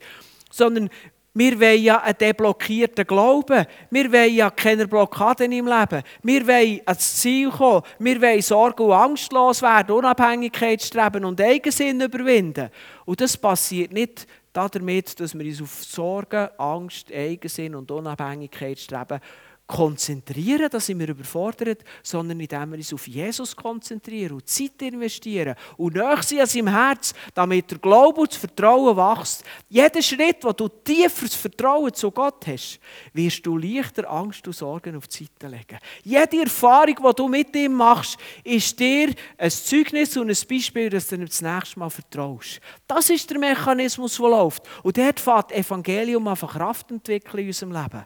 sondern 0.52 0.90
wir 1.36 1.60
wollen 1.60 1.82
ja 1.82 2.00
einen 2.02 2.18
deblockierten 2.18 3.08
Glauben. 3.08 3.66
Wir 3.90 4.12
wollen 4.12 4.36
ja 4.36 4.52
keine 4.52 4.88
Blockaden 4.88 5.52
im 5.52 5.68
Leben. 5.68 6.04
Wir 6.22 6.48
wollen 6.48 6.82
ans 6.86 7.16
Ziel 7.18 7.50
kommen. 7.50 7.82
Wir 7.98 8.22
wollen 8.22 8.42
sorgen- 8.42 8.84
und 8.84 8.92
angstlos 8.92 9.62
werden, 9.64 9.96
Unabhängigkeit 9.96 10.82
streben 10.82 11.26
und 11.26 11.42
Eigensinn 11.42 12.02
überwinden. 12.02 12.70
Und 13.06 13.20
das 13.20 13.36
passiert 13.36 13.92
nicht 13.92 14.28
damit, 14.54 15.20
dass 15.20 15.38
wir 15.38 15.46
uns 15.46 15.62
auf 15.62 15.84
Sorgen, 15.84 16.50
Angst, 16.58 17.12
Eigensinn 17.12 17.74
und 17.74 17.90
Unabhängigkeit 17.90 18.78
streben 18.78 19.20
konzentrieren, 19.66 20.68
da 20.70 20.80
sind 20.80 21.00
wir 21.00 21.10
überfordert, 21.10 21.84
sondern 22.04 22.40
indem 22.40 22.72
wir 22.72 22.78
uns 22.78 22.94
auf 22.94 23.08
Jesus 23.08 23.56
konzentrieren 23.56 24.34
und 24.34 24.48
Zeit 24.48 24.82
investieren 24.82 25.56
und 25.78 25.96
näher 25.96 26.22
sind 26.22 26.42
an 26.42 26.48
seinem 26.48 26.68
Herz, 26.68 27.14
damit 27.34 27.72
der 27.72 27.78
Glaube 27.78 28.22
und 28.22 28.32
das 28.32 28.38
Vertrauen 28.38 28.98
wächst. 28.98 29.44
Jeder 29.70 30.02
Schritt, 30.02 30.44
wo 30.44 30.52
du 30.52 30.68
tieferes 30.68 31.36
Vertrauen 31.36 31.94
zu 31.94 32.12
Gott 32.12 32.46
hast, 32.48 32.80
wirst 33.14 33.46
du 33.46 33.58
leichter 33.58 34.10
Angst 34.10 34.46
und 34.46 34.54
Sorgen 34.54 34.98
auf 34.98 35.08
die 35.08 35.24
Seite 35.24 35.48
legen. 35.48 35.80
Jede 36.04 36.42
Erfahrung, 36.42 36.96
die 36.96 37.16
du 37.16 37.28
mit 37.28 37.56
ihm 37.56 37.74
machst, 37.74 38.18
ist 38.44 38.78
dir 38.80 39.14
ein 39.38 39.52
Zeugnis 39.52 40.18
und 40.18 40.30
ein 40.30 40.48
Beispiel, 40.50 40.90
dass 40.90 41.08
du 41.08 41.16
ihm 41.16 41.26
das 41.26 41.42
nächste 41.42 41.80
Mal 41.80 41.90
vertraust. 41.90 42.60
Das 42.86 43.10
ist 43.10 43.30
der 43.30 43.40
Mechanismus, 43.40 44.18
der 44.18 44.30
läuft. 44.30 44.64
Und 44.84 44.98
dort 44.98 45.20
fängt 45.20 45.52
Evangelium 45.52 46.28
einfach 46.28 46.54
Kraft 46.54 46.92
entwickeln 46.92 47.40
in 47.40 47.48
unserem 47.48 47.72
Leben. 47.72 48.06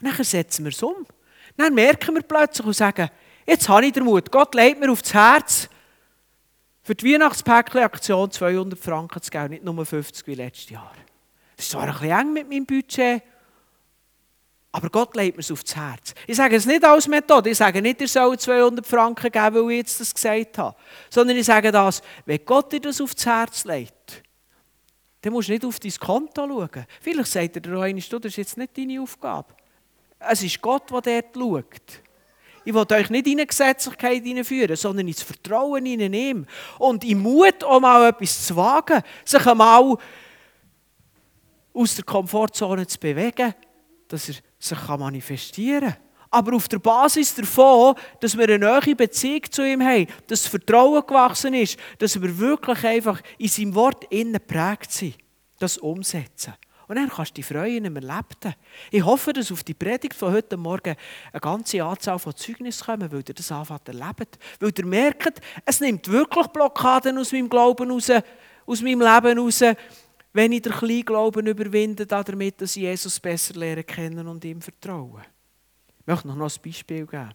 Und 0.00 0.16
dann 0.16 0.24
setzen 0.24 0.64
wir 0.64 0.70
es 0.70 0.82
um. 0.82 1.06
Dann 1.56 1.74
merken 1.74 2.14
wir 2.14 2.22
plötzlich 2.22 2.66
und 2.66 2.72
sagen, 2.72 3.10
jetzt 3.46 3.68
habe 3.68 3.86
ich 3.86 3.92
den 3.92 4.04
Mut. 4.04 4.30
Gott 4.30 4.54
legt 4.54 4.80
mir 4.80 4.90
aufs 4.90 5.12
Herz, 5.12 5.68
für 6.82 6.94
die 6.94 7.12
Weihnachtspäckchen-Aktion 7.12 8.30
200 8.30 8.78
Franken 8.78 9.22
zu 9.22 9.30
geben, 9.30 9.50
nicht 9.50 9.64
nur 9.64 9.84
50 9.84 10.26
wie 10.26 10.34
letztes 10.34 10.70
Jahr. 10.70 10.92
Das 11.56 11.66
ist 11.66 11.72
zwar 11.72 11.82
ein 11.82 11.92
bisschen 11.92 12.10
eng 12.10 12.32
mit 12.32 12.48
meinem 12.48 12.66
Budget, 12.66 13.22
aber 14.72 14.88
Gott 14.88 15.16
legt 15.16 15.36
mir 15.36 15.40
es 15.40 15.50
aufs 15.50 15.74
Herz. 15.74 16.14
Ich 16.26 16.36
sage 16.36 16.56
es 16.56 16.64
nicht 16.64 16.84
als 16.84 17.08
Methode. 17.08 17.50
Ich 17.50 17.58
sage 17.58 17.82
nicht, 17.82 18.00
ihr 18.00 18.08
sollt 18.08 18.40
200 18.40 18.86
Franken 18.86 19.30
geben, 19.30 19.54
weil 19.54 19.70
ich 19.72 19.78
jetzt 19.78 20.00
das 20.00 20.14
gesagt 20.14 20.58
habe. 20.58 20.76
Sondern 21.10 21.36
ich 21.36 21.46
sage 21.46 21.72
das, 21.72 22.02
wenn 22.24 22.44
Gott 22.44 22.72
dir 22.72 22.80
das 22.80 23.00
aufs 23.00 23.26
Herz 23.26 23.64
legt, 23.64 24.22
dann 25.22 25.32
musst 25.32 25.48
du 25.48 25.52
nicht 25.52 25.64
auf 25.64 25.80
dein 25.80 25.92
Konto 25.92 26.46
schauen. 26.46 26.86
Vielleicht 27.00 27.32
sagt 27.32 27.56
er 27.56 27.62
dir 27.62 27.76
auch 27.76 27.82
einmal, 27.82 28.02
das 28.02 28.24
ist 28.24 28.36
jetzt 28.36 28.56
nicht 28.56 28.78
deine 28.78 29.00
Aufgabe. 29.02 29.54
Es 30.20 30.42
ist 30.42 30.60
Gott, 30.60 30.90
der 30.90 31.22
dort 31.22 31.34
schaut. 31.34 32.02
Ich 32.64 32.74
will 32.74 32.86
euch 32.92 33.10
nicht 33.10 33.26
in 33.26 33.38
eine 33.38 33.46
Gesetzlichkeit 33.46 34.22
hineinführen, 34.22 34.76
sondern 34.76 35.08
ins 35.08 35.22
Vertrauen 35.22 35.86
in 35.86 36.12
ihm. 36.12 36.46
Und 36.78 37.04
im 37.04 37.22
Mut, 37.22 37.64
um 37.64 37.80
mal 37.80 38.08
etwas 38.08 38.46
zu 38.46 38.54
wagen, 38.54 39.02
sich 39.24 39.44
einmal 39.46 39.96
aus 41.72 41.94
der 41.94 42.04
Komfortzone 42.04 42.86
zu 42.86 42.98
bewegen, 42.98 43.54
dass 44.08 44.28
er 44.28 44.34
sich 44.58 44.88
manifestieren 44.88 45.90
kann. 45.90 45.96
Aber 46.32 46.54
auf 46.54 46.68
der 46.68 46.78
Basis 46.78 47.34
davon, 47.34 47.96
dass 48.20 48.36
wir 48.36 48.44
eine 48.44 48.58
neue 48.58 48.94
Beziehung 48.94 49.42
zu 49.50 49.66
ihm 49.66 49.82
haben, 49.82 50.06
dass 50.28 50.42
das 50.42 50.46
Vertrauen 50.46 51.04
gewachsen 51.04 51.54
ist, 51.54 51.76
dass 51.98 52.20
wir 52.20 52.38
wirklich 52.38 52.84
einfach 52.84 53.20
in 53.38 53.48
seinem 53.48 53.74
Wort 53.74 54.04
innen 54.10 54.40
prägt 54.46 54.92
sind, 54.92 55.16
das 55.58 55.78
umsetzen. 55.78 56.54
Und 56.90 56.96
dann 56.96 57.08
kannst 57.08 57.30
du 57.30 57.34
dich 57.34 57.46
freuen 57.46 57.84
im 57.84 57.94
Erlebten. 57.94 58.52
Ich 58.90 59.04
hoffe, 59.04 59.32
dass 59.32 59.52
auf 59.52 59.62
die 59.62 59.74
Predigt 59.74 60.12
von 60.12 60.32
heute 60.32 60.56
Morgen 60.56 60.96
eine 61.32 61.40
ganze 61.40 61.84
Anzahl 61.84 62.18
von 62.18 62.34
Zeugnissen 62.34 62.84
kommen, 62.84 63.12
weil 63.12 63.22
ihr 63.28 63.32
das 63.32 63.52
anfangen 63.52 63.80
erlebt. 63.86 64.40
Weil 64.58 64.72
ihr 64.76 64.86
merkt, 64.86 65.40
es 65.64 65.78
nimmt 65.78 66.08
wirklich 66.08 66.48
Blockaden 66.48 67.16
aus 67.16 67.30
meinem 67.30 67.48
Glauben 67.48 67.92
raus, 67.92 68.10
aus 68.66 68.82
meinem 68.82 69.02
Leben 69.02 69.38
raus, 69.38 69.62
wenn 70.32 70.50
ich 70.50 70.62
den 70.62 70.72
kleinen 70.72 71.04
Glauben 71.04 71.46
überwinde, 71.46 72.04
damit, 72.06 72.60
dass 72.60 72.74
ich 72.74 72.82
Jesus 72.82 73.20
besser 73.20 73.54
lernen 73.54 73.86
kennen 73.86 74.26
und 74.26 74.44
ihm 74.44 74.60
vertrauen. 74.60 75.22
Ich 76.00 76.06
möchte 76.08 76.26
noch 76.26 76.34
ein 76.34 76.62
Beispiel 76.64 77.06
geben. 77.06 77.34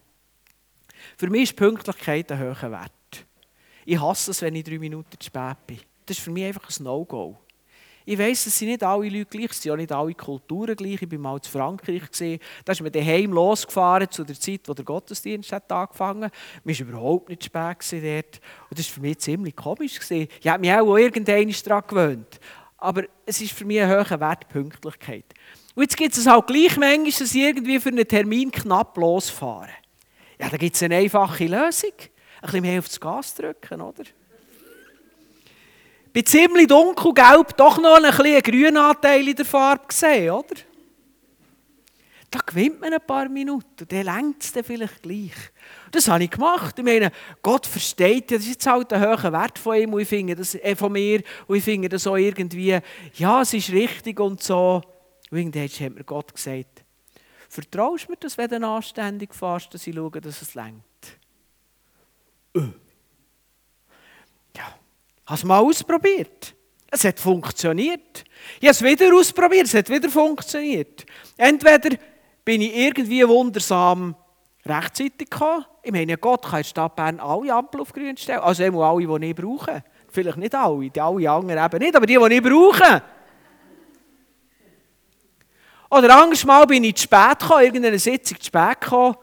Für 1.16 1.30
mich 1.30 1.44
ist 1.44 1.56
Pünktlichkeit 1.56 2.30
ein 2.30 2.40
hoher 2.40 2.70
Wert. 2.72 2.92
Ich 3.86 3.98
hasse 3.98 4.32
es, 4.32 4.42
wenn 4.42 4.54
ich 4.54 4.64
drei 4.64 4.78
Minuten 4.78 5.18
zu 5.18 5.24
spät 5.24 5.66
bin. 5.66 5.80
Das 6.04 6.18
ist 6.18 6.22
für 6.22 6.30
mich 6.30 6.44
einfach 6.44 6.68
ein 6.68 6.84
No-Go. 6.84 7.38
Ich 8.08 8.16
weiss, 8.16 8.46
es 8.46 8.56
sind 8.56 8.68
nicht 8.68 8.84
alle 8.84 9.08
Leute 9.08 9.26
gleich, 9.26 9.50
es 9.50 9.60
sind 9.60 9.72
auch 9.72 9.76
nicht 9.76 9.90
alle 9.90 10.14
Kulturen 10.14 10.76
gleich. 10.76 11.02
Ich 11.02 11.10
war 11.10 11.18
mal 11.18 11.36
in 11.36 11.42
Frankreich, 11.42 12.02
da 12.64 12.72
ist 12.72 12.80
man 12.80 12.92
daheim 12.92 13.32
losgefahren 13.32 14.08
zu 14.08 14.22
der 14.22 14.38
Zeit, 14.38 14.60
wo 14.66 14.74
der 14.74 14.84
Gottesdienst 14.84 15.50
hat 15.50 15.70
angefangen 15.72 16.26
hat. 16.26 16.32
Man 16.62 16.78
war 16.78 16.86
überhaupt 16.86 17.28
nicht 17.28 17.44
spät 17.44 17.78
dort. 17.90 18.40
Und 18.70 18.78
das 18.78 18.86
war 18.86 18.94
für 18.94 19.00
mich 19.00 19.18
ziemlich 19.18 19.56
komisch. 19.56 19.98
Ich 20.08 20.48
habe 20.48 20.60
mich 20.60 20.72
auch 20.72 20.96
irgendwann 20.96 21.52
daran 21.64 21.82
gewöhnt. 21.88 22.40
Aber 22.78 23.02
es 23.24 23.40
ist 23.40 23.52
für 23.52 23.64
mich 23.64 23.80
ein 23.80 23.90
hoher 23.90 24.20
Wert 24.20 24.48
Pünktlichkeit. 24.50 25.24
Und 25.74 25.82
jetzt 25.82 25.96
gibt 25.96 26.16
es 26.16 26.26
halt 26.26 26.46
gleich 26.46 26.76
manchmal, 26.76 27.10
dass 27.10 27.34
ich 27.34 27.42
irgendwie 27.42 27.80
für 27.80 27.88
einen 27.88 28.06
Termin 28.06 28.52
knapp 28.52 28.96
losfahren. 28.96 29.74
Ja, 30.38 30.48
da 30.48 30.56
gibt 30.58 30.76
es 30.76 30.82
eine 30.84 30.96
einfache 30.96 31.46
Lösung. 31.46 31.90
Ein 31.98 32.40
bisschen 32.42 32.60
mehr 32.62 32.78
aufs 32.78 33.00
Gas 33.00 33.34
drücken, 33.34 33.80
oder? 33.80 34.04
Bei 36.16 36.22
ziemlich 36.22 36.66
dunkelgelb 36.66 37.58
doch 37.58 37.76
noch 37.76 37.96
ein 37.96 38.04
bisschen 38.04 38.40
grünen 38.40 38.78
Anteil 38.78 39.28
in 39.28 39.36
der 39.36 39.44
Farbe 39.44 39.86
gesehen, 39.86 40.30
oder? 40.30 40.54
Da 42.30 42.38
gewinnt 42.38 42.80
man 42.80 42.94
ein 42.94 43.06
paar 43.06 43.28
Minuten, 43.28 43.86
dann 43.86 44.02
längt 44.02 44.42
es 44.42 44.50
dann 44.50 44.64
vielleicht 44.64 45.02
gleich. 45.02 45.34
Das 45.90 46.08
habe 46.08 46.24
ich 46.24 46.30
gemacht. 46.30 46.78
Ich 46.78 46.84
meine, 46.84 47.12
Gott 47.42 47.66
versteht 47.66 48.30
ja, 48.30 48.38
das 48.38 48.46
ist 48.46 48.52
jetzt 48.52 48.66
halt 48.66 48.94
ein 48.94 49.02
hoher 49.02 49.30
Wert 49.30 49.58
von 49.58 49.76
ihm 49.76 49.92
und 49.92 50.00
ich 50.00 50.08
finde 50.08 50.34
das, 50.34 50.54
äh, 50.54 50.74
von 50.74 50.92
mir 50.92 51.22
und 51.48 51.58
ich 51.58 51.64
finde 51.64 51.90
das 51.90 52.06
auch 52.06 52.16
irgendwie, 52.16 52.78
ja, 53.16 53.42
es 53.42 53.52
ist 53.52 53.70
richtig 53.70 54.18
und 54.18 54.42
so. 54.42 54.80
Und 55.30 55.36
irgendwann 55.36 55.68
hat 55.68 55.94
mir 55.96 56.04
Gott 56.04 56.34
gesagt, 56.34 56.82
vertraust 57.50 58.06
du 58.06 58.12
mir 58.12 58.16
das, 58.16 58.38
wenn 58.38 58.48
du 58.48 58.66
anständig 58.66 59.34
fährst, 59.34 59.74
dass 59.74 59.86
ich 59.86 59.94
schaue, 59.94 60.18
dass 60.22 60.40
es 60.40 60.54
längt? 60.54 60.82
Äh. 62.54 62.85
Hast 65.26 65.44
mal 65.44 65.58
ausprobiert? 65.58 66.54
Es 66.90 67.04
hat 67.04 67.18
funktioniert. 67.18 68.24
Ich 68.60 68.68
habe 68.68 68.70
es 68.70 68.82
wieder 68.82 69.14
ausprobiert, 69.14 69.66
es 69.66 69.74
hat 69.74 69.90
wieder 69.90 70.08
funktioniert. 70.08 71.04
Entweder 71.36 71.96
bin 72.44 72.62
ich 72.62 72.76
irgendwie 72.76 73.26
wundersam 73.26 74.14
rechtzeitig 74.64 75.28
gekommen. 75.30 75.64
Ich 75.82 75.92
meine, 75.92 76.16
Gott 76.16 76.42
kann 76.42 76.58
in 76.58 76.62
der 76.62 76.68
Stadt 76.68 76.96
Bern 76.96 77.20
alle 77.20 77.52
Ampel 77.52 77.80
auf 77.80 77.92
grün 77.92 78.16
stellen. 78.16 78.40
Also 78.40 78.64
immer 78.64 78.84
alle, 78.84 79.18
die 79.18 79.26
ich 79.26 79.34
brauche. 79.34 79.82
Vielleicht 80.08 80.38
nicht 80.38 80.54
alle, 80.54 80.88
die 80.88 81.00
alle 81.00 81.30
anderen 81.30 81.64
eben 81.64 81.78
nicht, 81.78 81.96
aber 81.96 82.06
die, 82.06 82.16
die 82.16 82.34
ich 82.34 82.42
brauche. 82.42 83.02
Oder 85.90 86.16
anderes 86.16 86.44
Mal 86.44 86.66
bin 86.66 86.84
ich 86.84 86.96
zu 86.96 87.04
spät 87.04 87.38
gekommen, 87.38 87.64
irgendeine 87.64 87.98
Sitzung 87.98 88.38
zu 88.38 88.46
spät 88.46 88.80
gekommen. 88.80 89.16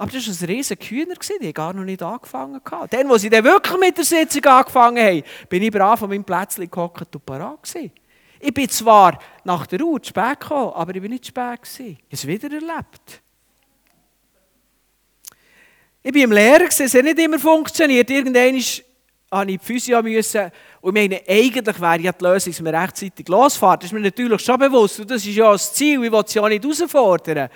Aber 0.00 0.10
das 0.10 0.26
war 0.26 0.48
ein 0.48 0.54
riesiger 0.54 0.82
Kühner, 0.82 1.14
die 1.14 1.46
haben 1.46 1.52
gar 1.52 1.74
noch 1.74 1.84
nicht 1.84 2.02
angefangen. 2.02 2.58
Dann, 2.88 3.06
wo 3.10 3.18
sie 3.18 3.28
dann 3.28 3.44
wirklich 3.44 3.78
mit 3.78 3.98
der 3.98 4.04
Sitzung 4.06 4.42
angefangen 4.46 4.96
haben, 4.96 5.22
bin 5.46 5.62
ich 5.62 5.70
brav 5.70 5.98
von 5.98 6.08
meinem 6.08 6.24
Plätzchen 6.24 6.70
gehockt 6.70 7.14
und 7.14 7.26
parat 7.26 7.62
gewesen. 7.62 7.92
Ich 8.40 8.54
bin 8.54 8.66
zwar 8.70 9.18
nach 9.44 9.66
der 9.66 9.82
Uhr 9.82 10.02
zu 10.02 10.08
spät 10.08 10.40
gekommen, 10.40 10.72
aber 10.74 10.94
ich 10.94 11.02
bin 11.02 11.10
nicht 11.10 11.26
zu 11.26 11.28
spät 11.28 11.60
gewesen. 11.60 11.98
Ich 12.08 12.24
habe 12.24 12.32
es 12.32 12.44
wieder 12.44 12.50
erlebt. 12.50 13.22
Ich 16.02 16.12
bin 16.12 16.22
im 16.22 16.32
Lehrer, 16.32 16.64
es 16.64 16.94
hat 16.94 17.04
nicht 17.04 17.18
immer 17.18 17.38
funktioniert. 17.38 18.08
Irgendwann 18.08 18.54
musste 18.54 18.82
ich 18.82 19.46
die 19.46 19.58
Physio 19.58 20.02
müssen. 20.02 20.50
Und 20.80 20.96
ich 20.96 21.10
meine, 21.10 21.22
eigentlich 21.28 21.78
wäre 21.78 22.00
ja 22.00 22.12
die 22.12 22.24
Lösung, 22.24 22.52
dass 22.54 22.62
man 22.62 22.74
rechtzeitig 22.74 23.28
losfährt. 23.28 23.82
Das 23.82 23.90
ist 23.90 23.92
mir 23.92 24.00
natürlich 24.00 24.40
schon 24.40 24.58
bewusst. 24.58 24.98
Und 24.98 25.10
das 25.10 25.26
ist 25.26 25.36
ja 25.36 25.52
das 25.52 25.74
Ziel. 25.74 26.02
Ich 26.02 26.10
will 26.10 26.22
es 26.24 26.32
ja 26.32 26.48
nicht 26.48 26.64
herausfordern. 26.64 27.50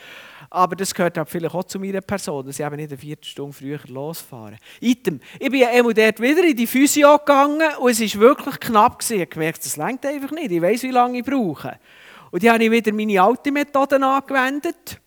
Aber 0.55 0.77
das 0.77 0.95
gehört 0.95 1.19
auch 1.19 1.27
vielleicht 1.27 1.53
auch 1.53 1.65
zu 1.65 1.81
meiner 1.81 2.01
Person, 2.01 2.47
dass 2.47 2.61
ich 2.61 2.65
eben 2.65 2.77
nicht 2.77 2.91
eine 2.91 2.99
Viertelstunde 2.99 3.53
früher 3.53 3.81
losfahre. 3.89 4.57
Item. 4.81 5.19
Ich 5.41 5.51
bin 5.51 5.61
ja 5.61 5.83
dort 5.83 6.21
wieder 6.21 6.45
in 6.45 6.57
die 6.57 6.69
Physio 6.69 7.19
gegangen 7.19 7.77
und 7.81 7.91
es 7.91 8.01
war 8.15 8.21
wirklich 8.21 8.61
knapp. 8.61 9.01
Gewesen. 9.01 9.15
Ich 9.15 9.21
habe 9.23 9.31
gemerkt, 9.31 9.65
das 9.65 9.77
längt 9.77 10.07
einfach 10.07 10.31
nicht. 10.31 10.53
Ich 10.53 10.63
weiß, 10.63 10.85
wie 10.85 10.93
lange 10.93 11.19
ich 11.19 11.25
brauche. 11.25 11.81
Und 12.31 12.45
dann 12.45 12.53
habe 12.53 12.65
ich 12.65 12.71
wieder 12.71 12.93
meine 12.93 13.21
alte 13.21 13.51
Methode 13.51 13.97
angewendet. 13.97 15.01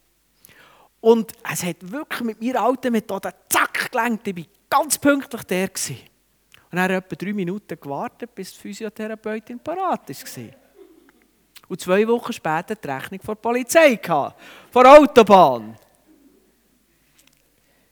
Und 1.00 1.32
es 1.50 1.64
hat 1.64 1.78
wirklich 1.80 2.22
mit 2.22 2.42
meiner 2.42 2.64
alten 2.64 2.92
Methode 2.92 3.34
zack 3.48 3.90
gelenkt. 3.90 4.28
Ich 4.28 4.36
war 4.36 4.44
ganz 4.70 4.98
pünktlich 4.98 5.44
der. 5.44 5.70
Gewesen. 5.70 5.98
Und 6.70 6.76
dann 6.76 6.82
habe 6.82 6.94
ich 6.96 6.98
etwa 6.98 7.16
drei 7.16 7.32
Minuten 7.32 7.80
gewartet, 7.80 8.36
bis 8.36 8.52
die 8.52 8.60
Physiotherapeutin 8.60 9.60
parat 9.60 10.10
war. 10.10 10.67
Und 11.68 11.82
zwei 11.82 12.08
Wochen 12.08 12.34
später 12.34 12.76
die 12.76 12.88
Rechnung 12.88 13.20
von 13.22 13.36
der 13.36 13.42
Polizei 13.42 13.96
gehabt, 13.96 14.40
von 14.72 14.84
der 14.84 15.00
Autobahn. 15.00 15.76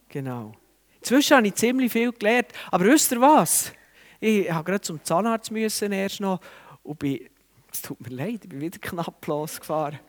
Genau. 0.10 0.54
Inzwischen 1.00 1.38
habe 1.38 1.48
ich 1.48 1.56
ziemlich 1.56 1.92
viel 1.92 2.12
gelernt. 2.14 2.48
Aber 2.72 2.86
wisst 2.86 3.12
ihr 3.12 3.20
was? 3.20 3.74
Ich 4.20 4.50
habe 4.50 4.64
gerade 4.64 4.82
zum 4.82 5.04
Zahnarzt 5.04 5.52
müssen 5.52 5.92
erst 5.92 6.22
noch 6.22 6.40
und 6.84 6.98
bin, 7.00 7.30
es 7.72 7.82
tut 7.82 8.00
mir 8.02 8.16
leid, 8.16 8.40
ich 8.44 8.50
bin 8.50 8.62
wieder 8.62 8.80
knapp 8.80 9.28
losgefahren. 9.28 10.00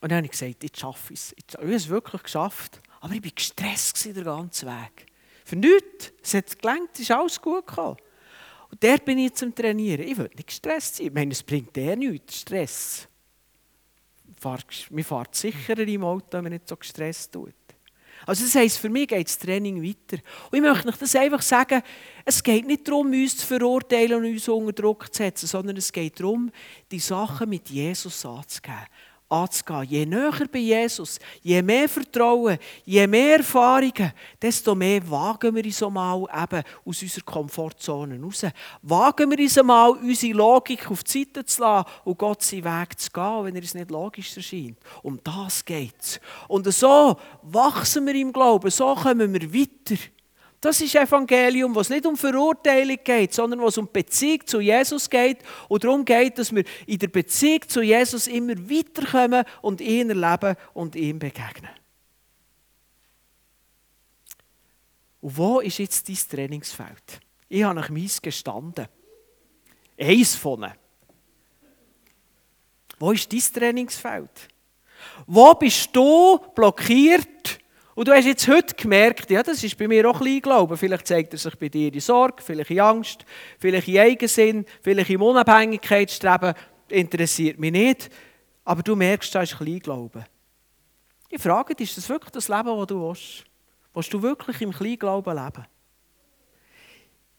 Und 0.00 0.12
dann 0.12 0.18
habe 0.18 0.26
ich 0.26 0.32
gesagt, 0.32 0.62
ich 0.62 0.76
schaffe 0.76 1.14
es. 1.14 1.34
Ich 1.36 1.56
habe 1.56 1.74
es 1.74 1.88
wirklich 1.88 2.22
geschafft. 2.22 2.80
Aber 3.00 3.14
ich 3.14 3.24
war 3.24 3.30
gestresst 3.34 4.04
den 4.04 4.24
ganzen 4.24 4.68
Weg. 4.68 5.06
Für 5.44 5.56
nichts. 5.56 6.12
Es 6.22 6.34
hat 6.34 6.58
gelangt, 6.58 6.90
es 6.94 7.00
ist 7.00 7.10
alles 7.10 7.40
gut 7.40 7.66
gekommen. 7.66 7.96
Und 8.70 8.82
der 8.82 8.98
bin 8.98 9.18
ich 9.18 9.34
zum 9.34 9.54
Trainieren. 9.54 10.06
Ich 10.06 10.16
will 10.16 10.30
nicht 10.34 10.46
gestresst 10.46 10.96
sein. 10.96 11.06
Ich 11.06 11.12
meine, 11.12 11.32
es 11.32 11.42
bringt 11.42 11.74
der 11.74 11.96
nichts, 11.96 12.40
Stress. 12.40 13.08
Man 14.90 15.04
fährt 15.04 15.34
sicherer 15.34 15.88
im 15.88 16.04
Auto, 16.04 16.26
wenn 16.32 16.44
man 16.44 16.52
nicht 16.52 16.68
so 16.68 16.76
gestresst 16.76 17.32
tut. 17.32 17.54
Also 18.26 18.44
das 18.44 18.54
heisst, 18.54 18.78
für 18.78 18.88
mich 18.88 19.08
geht 19.08 19.26
das 19.26 19.38
Training 19.38 19.82
weiter. 19.82 20.22
Und 20.50 20.58
ich 20.58 20.60
möchte 20.60 20.88
euch 20.88 20.96
das 20.96 21.16
einfach 21.16 21.42
sagen, 21.42 21.82
es 22.24 22.42
geht 22.42 22.66
nicht 22.66 22.86
darum, 22.86 23.06
uns 23.08 23.36
zu 23.38 23.46
verurteilen 23.46 24.14
und 24.14 24.26
uns 24.26 24.48
unter 24.48 24.72
Druck 24.72 25.12
zu 25.12 25.22
setzen, 25.22 25.46
sondern 25.46 25.76
es 25.76 25.92
geht 25.92 26.20
darum, 26.20 26.50
die 26.90 26.98
Sachen 26.98 27.48
mit 27.48 27.68
Jesus 27.70 28.24
anzugeben 28.26 28.86
anzugehen. 29.28 29.84
Je 29.88 30.06
näher 30.06 30.48
bei 30.50 30.58
Jesus, 30.58 31.18
je 31.42 31.62
mehr 31.62 31.88
Vertrauen, 31.88 32.58
je 32.84 33.06
mehr 33.06 33.38
Erfahrungen, 33.38 34.12
desto 34.40 34.74
mehr 34.74 35.08
wagen 35.08 35.54
wir 35.54 35.64
uns 35.64 35.80
mal 35.80 36.26
eben 36.42 36.62
aus 36.84 37.02
unserer 37.02 37.24
Komfortzone 37.24 38.20
raus. 38.20 38.46
Wagen 38.82 39.30
wir 39.30 39.38
uns 39.38 39.62
mal, 39.62 39.90
unsere 39.90 40.32
Logik 40.32 40.90
auf 40.90 41.04
die 41.04 41.24
Seite 41.24 41.44
zu 41.44 41.60
lassen 41.60 41.88
und 42.04 42.18
Gott 42.18 42.42
seinen 42.42 42.64
Weg 42.64 42.98
zu 42.98 43.10
gehen, 43.10 43.44
wenn 43.44 43.56
er 43.56 43.62
uns 43.62 43.74
nicht 43.74 43.90
logisch 43.90 44.36
erscheint. 44.36 44.78
Um 45.02 45.20
das 45.22 45.64
geht 45.64 46.00
es. 46.00 46.20
Und 46.48 46.72
so 46.72 47.16
wachsen 47.42 48.06
wir 48.06 48.14
im 48.14 48.32
Glauben, 48.32 48.70
so 48.70 48.94
kommen 48.94 49.32
wir 49.32 49.52
weiter. 49.52 50.00
Das 50.60 50.80
ist 50.80 50.94
Evangelium, 50.96 51.72
wo 51.74 51.80
es 51.80 51.88
nicht 51.88 52.04
um 52.04 52.16
Verurteilung 52.16 52.98
geht, 53.04 53.32
sondern 53.32 53.60
wo 53.60 53.68
es 53.68 53.78
um 53.78 53.88
Beziehung 53.92 54.44
zu 54.44 54.60
Jesus 54.60 55.08
geht 55.08 55.38
und 55.68 55.84
darum 55.84 56.04
geht, 56.04 56.36
dass 56.38 56.52
wir 56.52 56.64
in 56.86 56.98
der 56.98 57.08
Beziehung 57.08 57.68
zu 57.68 57.80
Jesus 57.80 58.26
immer 58.26 58.56
weiterkommen 58.68 59.44
und 59.62 59.80
ihn 59.80 60.10
erleben 60.10 60.56
und 60.74 60.96
ihm 60.96 61.20
begegnen. 61.20 61.70
Und 65.20 65.36
wo 65.36 65.60
ist 65.60 65.78
jetzt 65.78 66.08
dein 66.08 66.16
Trainingsfeld? 66.16 67.20
Ich 67.48 67.62
habe 67.62 67.74
nach 67.74 67.90
meins 67.90 68.20
gestanden. 68.20 68.88
Eins 69.98 70.34
von 70.34 70.62
ihnen. 70.62 70.72
Wo 72.98 73.12
ist 73.12 73.32
dein 73.32 73.40
Trainingsfeld? 73.40 74.48
Wo 75.26 75.54
bist 75.54 75.94
du 75.94 76.38
blockiert 76.54 77.57
und 77.98 78.06
du 78.06 78.12
hast 78.12 78.26
jetzt 78.26 78.46
heute 78.46 78.76
gemerkt, 78.76 79.28
ja, 79.28 79.42
das 79.42 79.64
ist 79.64 79.76
bei 79.76 79.88
mir 79.88 80.08
auch 80.08 80.20
Kleinglauben. 80.20 80.76
Vielleicht 80.76 81.08
zeigt 81.08 81.32
er 81.32 81.38
sich 81.40 81.58
bei 81.58 81.68
dir 81.68 81.92
in 81.92 81.98
Sorge, 81.98 82.40
vielleicht 82.44 82.70
in 82.70 82.78
Angst, 82.78 83.24
vielleicht 83.58 83.88
in 83.88 83.98
Eigensinn, 83.98 84.66
vielleicht 84.82 85.10
in 85.10 85.20
Unabhängigkeitsstreben. 85.20 86.54
Interessiert 86.90 87.58
mich 87.58 87.72
nicht. 87.72 88.08
Aber 88.64 88.84
du 88.84 88.94
merkst, 88.94 89.34
das 89.34 89.50
ist 89.50 89.58
Kleinglauben. 89.58 90.24
Ich 91.28 91.42
frage 91.42 91.74
dich, 91.74 91.88
ist 91.88 91.98
das 91.98 92.08
wirklich 92.08 92.30
das 92.30 92.46
Leben, 92.46 92.68
das 92.68 92.86
du 92.86 93.00
willst? 93.04 93.44
Willst 93.92 94.14
du 94.14 94.22
wirklich 94.22 94.60
im 94.60 94.70
Kleinglauben 94.72 95.34
leben? 95.34 95.66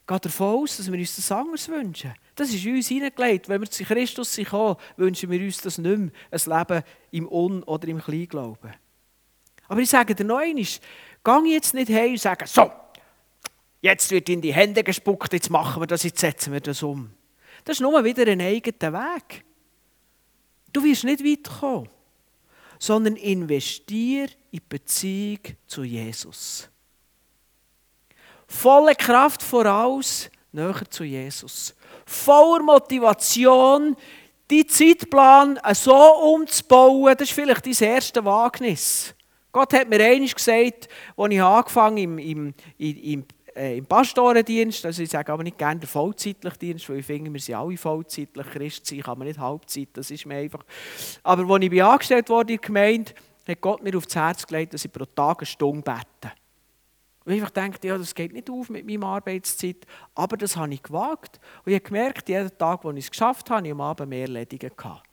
Geht 0.08 0.26
davon 0.26 0.64
aus, 0.64 0.76
dass 0.76 0.92
wir 0.92 1.00
uns 1.00 1.16
das 1.16 1.32
anders 1.32 1.70
wünschen. 1.70 2.14
Das 2.36 2.54
ist 2.54 2.66
uns 2.66 2.90
hineingelegt. 2.90 3.48
Wenn 3.48 3.62
wir 3.62 3.72
zu 3.72 3.86
Christus 3.86 4.34
sind, 4.34 4.52
wünschen 4.98 5.32
wir 5.32 5.40
uns 5.40 5.62
das 5.62 5.78
nicht 5.78 5.98
mehr. 5.98 6.12
Ein 6.32 6.58
Leben 6.58 6.84
im 7.12 7.32
Un- 7.32 7.64
oder 7.64 7.88
im 7.88 8.02
Kleinglauben. 8.02 8.72
Aber 9.70 9.80
ich 9.80 9.90
sage 9.90 10.16
dir 10.16 10.26
noch 10.26 10.40
einmal, 10.40 10.66
geh 11.24 11.54
jetzt 11.54 11.74
nicht 11.74 11.90
her 11.90 12.08
und 12.08 12.20
sage, 12.20 12.48
so, 12.48 12.72
jetzt 13.82 14.12
wird 14.12 14.28
in 14.28 14.42
die 14.42 14.54
Hände 14.54 14.84
gespuckt, 14.84 15.32
jetzt 15.32 15.50
machen 15.50 15.82
wir 15.82 15.88
das, 15.88 16.04
jetzt 16.04 16.20
setzen 16.20 16.52
wir 16.52 16.60
das 16.60 16.84
um. 16.84 17.12
Das 17.64 17.78
ist 17.78 17.82
nur 17.82 18.04
wieder 18.04 18.28
ein 18.28 18.42
eigener 18.42 18.94
Weg. 18.94 19.46
Du 20.74 20.84
wirst 20.84 21.04
nicht 21.04 21.24
weit 21.24 21.60
kommen, 21.60 21.90
sondern 22.80 23.16
investier 23.16 24.24
in 24.24 24.30
die 24.54 24.62
Beziehung 24.68 25.40
zu 25.68 25.84
Jesus. 25.84 26.68
Volle 28.48 28.96
Kraft 28.96 29.44
voraus, 29.44 30.30
näher 30.52 30.90
zu 30.90 31.04
Jesus. 31.04 31.76
Voller 32.06 32.64
Motivation, 32.64 33.96
die 34.50 34.66
Zeitplan 34.66 35.60
so 35.74 35.96
umzubauen, 35.96 37.16
das 37.16 37.30
ist 37.30 37.36
vielleicht 37.36 37.68
dein 37.68 37.88
erste 37.88 38.26
Wagnis. 38.26 39.14
Gott 39.52 39.74
hat 39.74 39.90
mir 39.90 40.04
eines 40.04 40.36
gesagt, 40.36 40.88
als 41.18 41.34
ich 41.34 41.42
angefangen 41.42 41.98
im, 41.98 42.18
im, 42.20 42.54
im, 42.78 43.26
äh, 43.56 43.78
im 43.78 43.86
Pastorendienst, 43.86 44.86
also 44.86 45.02
ich 45.02 45.10
sage 45.10 45.32
aber 45.32 45.44
nicht 45.44 45.58
gerne 45.58 45.80
der 45.80 45.90
vollzeitliche 45.90 46.58
Dienst, 46.58 46.90
weil 46.90 47.00
ich 47.00 47.06
finde, 47.06 47.34
wir 47.34 47.40
sind 47.40 47.56
alle 47.56 47.78
vollzeitlich 47.78 48.48
Christ 48.48 48.86
sein, 48.86 49.02
kann 49.02 49.18
man 49.18 49.28
nicht 49.28 49.40
Halbzeit, 49.40 49.90
das 49.94 50.12
ist 50.12 50.26
mir 50.26 50.36
einfach. 50.36 50.64
Aber 51.24 51.52
als 51.52 51.64
ich 51.64 51.84
angestellt 51.84 52.30
wurde 52.30 52.54
in 52.54 52.60
der 52.60 52.68
Gemeinde, 52.68 53.14
hat 53.48 53.62
Gott 53.62 53.84
mir 53.84 53.98
aufs 53.98 54.16
Herz 54.16 54.46
gelegt, 54.46 54.74
dass 54.74 54.86
ich 54.86 54.92
pro 54.92 55.06
Tag 55.06 55.40
eine 55.40 55.46
Stunde 55.48 55.82
bete. 55.82 56.34
Und 57.26 57.34
ich 57.34 57.44
dachte, 57.44 57.88
ja, 57.88 57.98
das 57.98 58.16
geht 58.16 58.34
nicht 58.34 58.50
auf 58.50 58.70
mit 58.70 58.86
meiner 58.86 59.08
Arbeitszeit, 59.08 59.86
aber 60.16 60.38
das 60.38 60.56
habe 60.56 60.74
ich 60.74 60.82
gewagt. 60.82 61.40
Und 61.66 61.72
ich 61.72 61.76
habe 61.76 61.86
gemerkt, 61.86 62.30
jeden 62.30 62.58
Tag, 62.58 62.84
wo 62.84 62.92
ich 62.92 63.06
es 63.06 63.12
geschafft 63.12 63.50
habe, 63.50 63.68
ich 63.68 63.72
am 63.72 63.82
Abend 63.82 64.10
mehr 64.10 64.22
Erledigen 64.22 64.72
gehabt. 64.76 65.09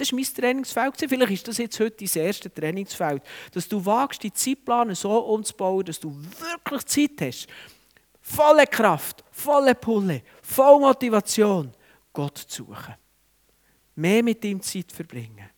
Das 0.00 0.12
war 0.12 0.16
mein 0.16 0.24
Trainingsfeld. 0.24 0.94
Vielleicht 0.96 1.32
ist 1.32 1.48
das 1.48 1.58
jetzt 1.58 1.78
heute 1.78 2.06
dein 2.06 2.24
erstes 2.24 2.54
Trainingsfeld. 2.54 3.22
Dass 3.52 3.68
du 3.68 3.84
wagst, 3.84 4.22
die 4.22 4.32
Zeitpläne 4.32 4.94
so 4.94 5.10
umzubauen, 5.18 5.84
dass 5.84 6.00
du 6.00 6.10
wirklich 6.10 6.86
Zeit 6.86 7.20
hast. 7.20 7.46
Volle 8.22 8.66
Kraft, 8.66 9.22
volle 9.30 9.74
Pulle, 9.74 10.22
volle 10.40 10.80
Motivation, 10.80 11.70
Gott 12.14 12.38
zu 12.38 12.64
suchen. 12.64 12.94
Mehr 13.96 14.22
mit 14.22 14.42
ihm 14.42 14.62
Zeit 14.62 14.90
verbringen. 14.90 15.50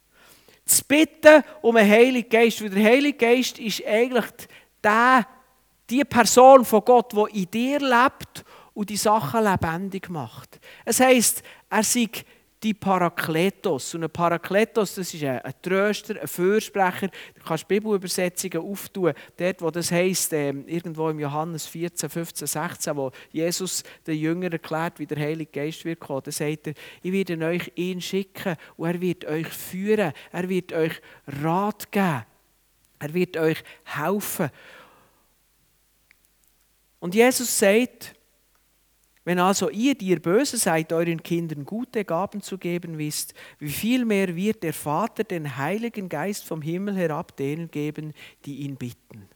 Zu 0.65 0.83
bitten 0.89 1.45
um 1.61 1.77
einen 1.77 1.89
Heiligen 1.89 2.29
Geist, 2.29 2.63
weil 2.63 2.71
der 2.71 2.83
Heilige 2.83 3.19
Geist 3.19 3.61
ist 3.61 3.87
eigentlich 3.87 4.27
der, 4.83 5.25
die 5.89 6.05
Person 6.05 6.65
von 6.65 6.85
Gott, 6.85 7.13
die 7.13 7.43
in 7.43 7.51
dir 7.51 7.79
lebt 7.79 8.45
und 8.75 8.91
die 8.91 8.97
Sachen 8.97 9.45
lebendig 9.45 10.09
macht. 10.09 10.59
Es 10.85 10.99
heisst, 10.99 11.45
er 11.71 11.85
sei 11.85 12.09
die 12.63 12.75
Parakletos. 12.75 13.95
Und 13.95 14.05
ein 14.05 14.11
Parakletos, 14.11 14.95
das 14.95 15.13
ist 15.13 15.25
ein, 15.25 15.41
Tröster, 15.61 16.21
ein 16.21 16.29
Fürsprecher. 16.29 17.09
Du 17.35 17.43
kannst 17.45 17.67
Bibelübersetzungen 17.67 18.59
auftun, 18.59 19.13
dort 19.37 19.63
wo 19.63 19.71
das 19.71 19.91
heisst, 19.91 20.33
äh, 20.33 20.51
irgendwo 20.51 21.09
im 21.09 21.19
Johannes 21.19 21.67
14, 21.67 22.09
15, 22.09 22.47
16, 22.47 22.97
wo 22.97 23.11
Jesus 23.31 23.83
den 24.07 24.19
Jüngern 24.19 24.53
erklärt, 24.53 24.99
wie 24.99 25.07
der 25.07 25.19
Heilige 25.19 25.51
Geist 25.51 25.85
wird 25.85 26.01
kommen. 26.01 26.23
Da 26.25 26.31
sagt 26.31 26.69
er, 26.69 26.75
ich 27.03 27.13
werde 27.13 27.45
euch 27.45 27.73
ihn 27.75 28.01
schicken 28.01 28.57
und 28.77 28.89
er 28.89 29.01
wird 29.01 29.25
euch 29.25 29.49
führen, 29.49 30.13
er 30.31 30.49
wird 30.49 30.73
euch 30.73 31.01
Rat 31.43 31.91
geben, 31.91 32.25
er 33.01 33.15
wird 33.15 33.37
euch 33.37 33.63
helfen. 33.85 34.51
Und 37.01 37.17
Jesus 37.17 37.59
sagt, 37.59 38.15
wenn 39.25 39.39
also 39.39 39.71
ihr, 39.71 39.95
die 39.95 40.09
ihr 40.09 40.21
böse 40.21 40.57
seid, 40.57 40.93
euren 40.93 41.23
Kindern 41.23 41.65
gute 41.65 42.05
Gaben 42.05 42.43
zu 42.43 42.59
geben 42.59 42.99
wisst, 42.99 43.35
wie 43.59 43.71
viel 43.71 44.05
mehr 44.05 44.35
wird 44.35 44.63
der 44.63 44.73
Vater 44.73 45.23
den 45.23 45.57
Heiligen 45.57 46.09
Geist 46.09 46.45
vom 46.45 46.61
Himmel 46.61 46.97
herab 46.97 47.37
denen 47.37 47.71
geben, 47.71 48.15
die 48.45 48.57
ihn 48.59 48.77
bitten. 48.77 49.29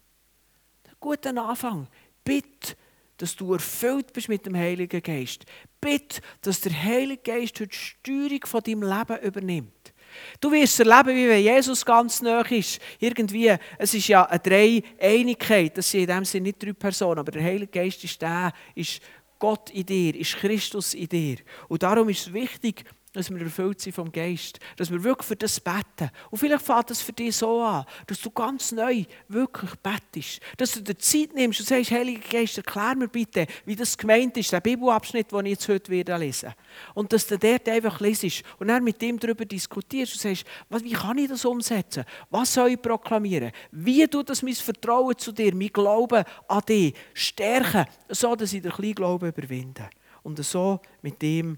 Guten 0.99 1.39
Anfang. 1.39 1.87
Bitt, 2.25 2.77
dass 3.19 3.37
du 3.37 3.53
erfüllt 3.53 4.13
bist 4.13 4.29
mit 4.29 4.45
dem 4.45 4.57
Heiligen 4.57 5.03
Geist. 5.03 5.45
Bitt, 5.81 6.21
dass 6.41 6.61
der 6.61 6.73
Heilige 6.73 7.23
Geist 7.23 7.61
die 7.61 7.69
Steuerung 7.71 8.45
von 8.45 8.63
deinem 8.63 8.83
Leben 8.83 9.23
übernimmt. 9.23 9.93
Du 10.41 10.51
wirst 10.53 10.81
erleben, 10.81 11.17
wie 11.17 11.29
wenn 11.29 11.43
Jesus 11.43 11.85
ganz 11.85 12.23
nah 12.23 12.41
ist. 12.43 12.81
Irgendwie, 12.99 13.55
es 13.79 13.95
ist 13.95 14.09
ja 14.09 14.25
eine 14.25 14.39
Dreieinigkeit. 14.39 15.77
Das 15.77 15.91
sind 15.91 16.03
in 16.03 16.07
dem 16.07 16.25
Sinne 16.25 16.45
nicht 16.45 16.63
drei 16.63 16.73
Personen, 16.73 17.19
aber 17.19 17.33
der 17.33 17.43
Heilige 17.43 17.67
Geist 17.67 18.03
ist 18.05 18.21
der, 18.21 18.53
ist 18.75 19.01
Gott 19.39 19.71
in 19.71 19.87
dir, 19.87 20.15
ist 20.15 20.37
Christus 20.37 20.95
in 20.95 21.09
dir. 21.09 21.37
Und 21.69 21.83
darum 21.83 22.09
ist 22.09 22.27
es 22.27 22.33
wichtig, 22.33 22.85
dass 23.17 23.31
wir 23.31 23.41
erfüllt 23.41 23.81
sind 23.81 23.95
vom 23.95 24.13
Geist, 24.13 24.59
dass 24.77 24.91
wir 24.91 25.03
wirklich 25.03 25.27
für 25.27 25.37
das 25.37 25.59
beten. 25.59 26.11
Und 26.31 26.39
vielleicht 26.39 26.65
fängt 26.65 26.91
es 26.91 27.01
für 27.01 27.13
dich 27.13 27.35
so 27.37 27.63
an, 27.63 27.85
dass 28.07 28.21
du 28.21 28.31
ganz 28.31 28.73
neu 28.73 29.05
wirklich 29.29 29.71
betest, 29.77 30.41
dass 30.57 30.73
du 30.73 30.83
dir 30.83 30.99
Zeit 30.99 31.35
nimmst 31.35 31.61
und 31.61 31.67
sagst, 31.67 31.91
Heiliger 31.91 32.29
Geist, 32.29 32.59
erklär 32.59 32.95
mir 32.95 33.09
bitte, 33.09 33.47
wie 33.65 33.75
das 33.75 33.97
gemeint 33.97 34.37
ist, 34.37 34.53
der 34.53 34.61
Bibelabschnitt, 34.61 35.33
den 35.33 35.47
ich 35.47 35.53
jetzt 35.53 35.69
heute 35.69 35.91
wieder 35.91 36.19
lesen 36.19 36.53
Und 36.95 37.13
dass 37.13 37.27
du 37.27 37.39
dort 37.39 37.69
einfach 37.69 38.01
lesest 38.01 38.43
und 38.59 38.69
dann 38.69 38.85
mit 38.85 39.03
ihm 39.03 39.19
darüber 39.19 39.45
diskutierst 39.45 40.15
und 40.15 40.21
sagst, 40.21 40.45
wie 40.85 40.93
kann 40.93 41.19
ich 41.19 41.29
das 41.29 41.45
umsetzen? 41.45 42.05
Was 42.31 42.53
soll 42.53 42.71
ich 42.71 42.83
proklamieren? 42.83 43.53
Wie 43.71 44.07
tut 44.07 44.29
das 44.29 44.43
mein 44.43 44.55
Vertrauen 44.55 45.17
zu 45.17 45.33
dir, 45.33 45.55
mein 45.55 45.69
Glauben 45.69 46.23
an 46.49 46.61
dich 46.69 46.95
stärken, 47.15 47.87
so 48.09 48.37
dass 48.37 48.53
ich 48.53 48.63
den 48.63 48.73
kleinen 48.73 48.95
Glauben 48.95 49.29
überwinde? 49.29 49.89
Und 50.23 50.45
so 50.45 50.81
mit 51.03 51.23
ihm 51.23 51.57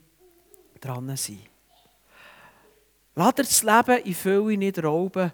dran 0.81 1.17
sein. 1.17 1.41
Lass 3.15 3.35
das 3.35 3.63
Leben 3.63 4.05
in 4.05 4.15
Fülle 4.15 4.57
nicht 4.57 4.83
rauben. 4.83 5.33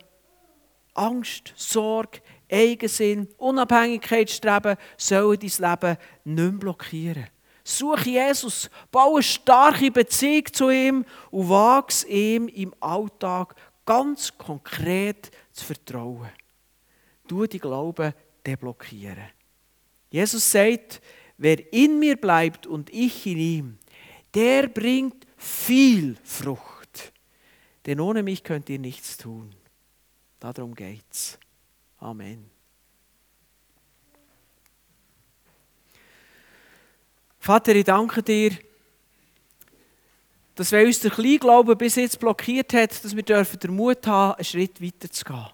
Angst, 0.94 1.52
Sorge, 1.56 2.20
Eigensinn, 2.50 3.28
Unabhängigkeitsstreben 3.36 4.76
sollen 4.96 5.38
dein 5.38 5.70
Leben 5.70 5.98
nicht 6.24 6.36
mehr 6.36 6.52
blockieren. 6.52 7.26
Suche 7.62 8.10
Jesus, 8.10 8.70
baue 8.90 9.14
eine 9.14 9.22
starke 9.22 9.90
Beziehung 9.90 10.44
zu 10.52 10.70
ihm 10.70 11.04
und 11.30 11.48
wage 11.48 12.06
ihm 12.08 12.48
im 12.48 12.74
Alltag 12.80 13.54
ganz 13.86 14.36
konkret 14.36 15.30
zu 15.52 15.64
vertrauen. 15.64 16.28
Du 17.26 17.46
die 17.46 17.58
Glauben 17.58 18.12
deblockieren. 18.46 19.30
Jesus 20.10 20.50
sagt, 20.50 21.00
wer 21.38 21.72
in 21.72 21.98
mir 21.98 22.16
bleibt 22.16 22.66
und 22.66 22.90
ich 22.90 23.26
in 23.26 23.38
ihm, 23.38 23.78
der 24.34 24.68
bringt 24.68 25.26
viel 25.44 26.16
Frucht. 26.24 27.12
Denn 27.86 28.00
ohne 28.00 28.22
mich 28.22 28.42
könnt 28.42 28.68
ihr 28.70 28.78
nichts 28.78 29.16
tun. 29.16 29.54
Darum 30.40 30.74
geht's. 30.74 31.38
Amen. 31.98 32.50
Vater, 37.38 37.74
ich 37.76 37.84
danke 37.84 38.22
dir, 38.22 38.52
dass 40.54 40.72
wenn 40.72 40.86
uns 40.86 41.00
der 41.00 41.10
Kleinglaube 41.10 41.76
bis 41.76 41.96
jetzt 41.96 42.18
blockiert 42.18 42.72
hat, 42.72 43.04
dass 43.04 43.14
wir 43.14 43.22
den 43.22 43.76
Mut 43.76 44.06
haben, 44.06 44.36
einen 44.36 44.44
Schritt 44.44 44.80
weiter 44.80 45.10
zu 45.10 45.24
gehen. 45.24 45.46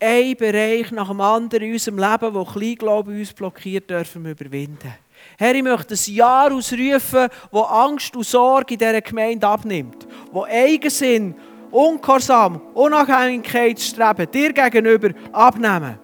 Ein 0.00 0.36
Bereich 0.36 0.90
nach 0.90 1.08
dem 1.08 1.20
anderen 1.20 1.64
in 1.64 1.72
unserem 1.72 1.98
Leben, 1.98 2.34
wo 2.34 2.44
Kleinglaube 2.44 3.12
uns 3.12 3.32
blockiert, 3.32 3.88
dürfen 3.88 4.24
wir 4.24 4.32
überwinden. 4.32 4.92
Herr, 5.38 5.54
ich 5.54 5.62
möchte 5.62 5.94
ein 5.94 6.14
Jahr 6.14 6.52
ausrufen, 6.52 7.28
wo 7.50 7.60
Angst 7.62 8.14
und 8.16 8.26
Sorge 8.26 8.74
in 8.74 8.78
dieser 8.78 9.00
Gemeinde 9.00 9.46
abnimmt. 9.46 10.06
Wo 10.30 10.44
Eigensinn, 10.44 11.34
Ungehorsam, 11.70 12.60
Unabhängigkeitsstreben 12.74 14.30
dir 14.30 14.52
gegenüber 14.52 15.10
abnehmen. 15.32 15.98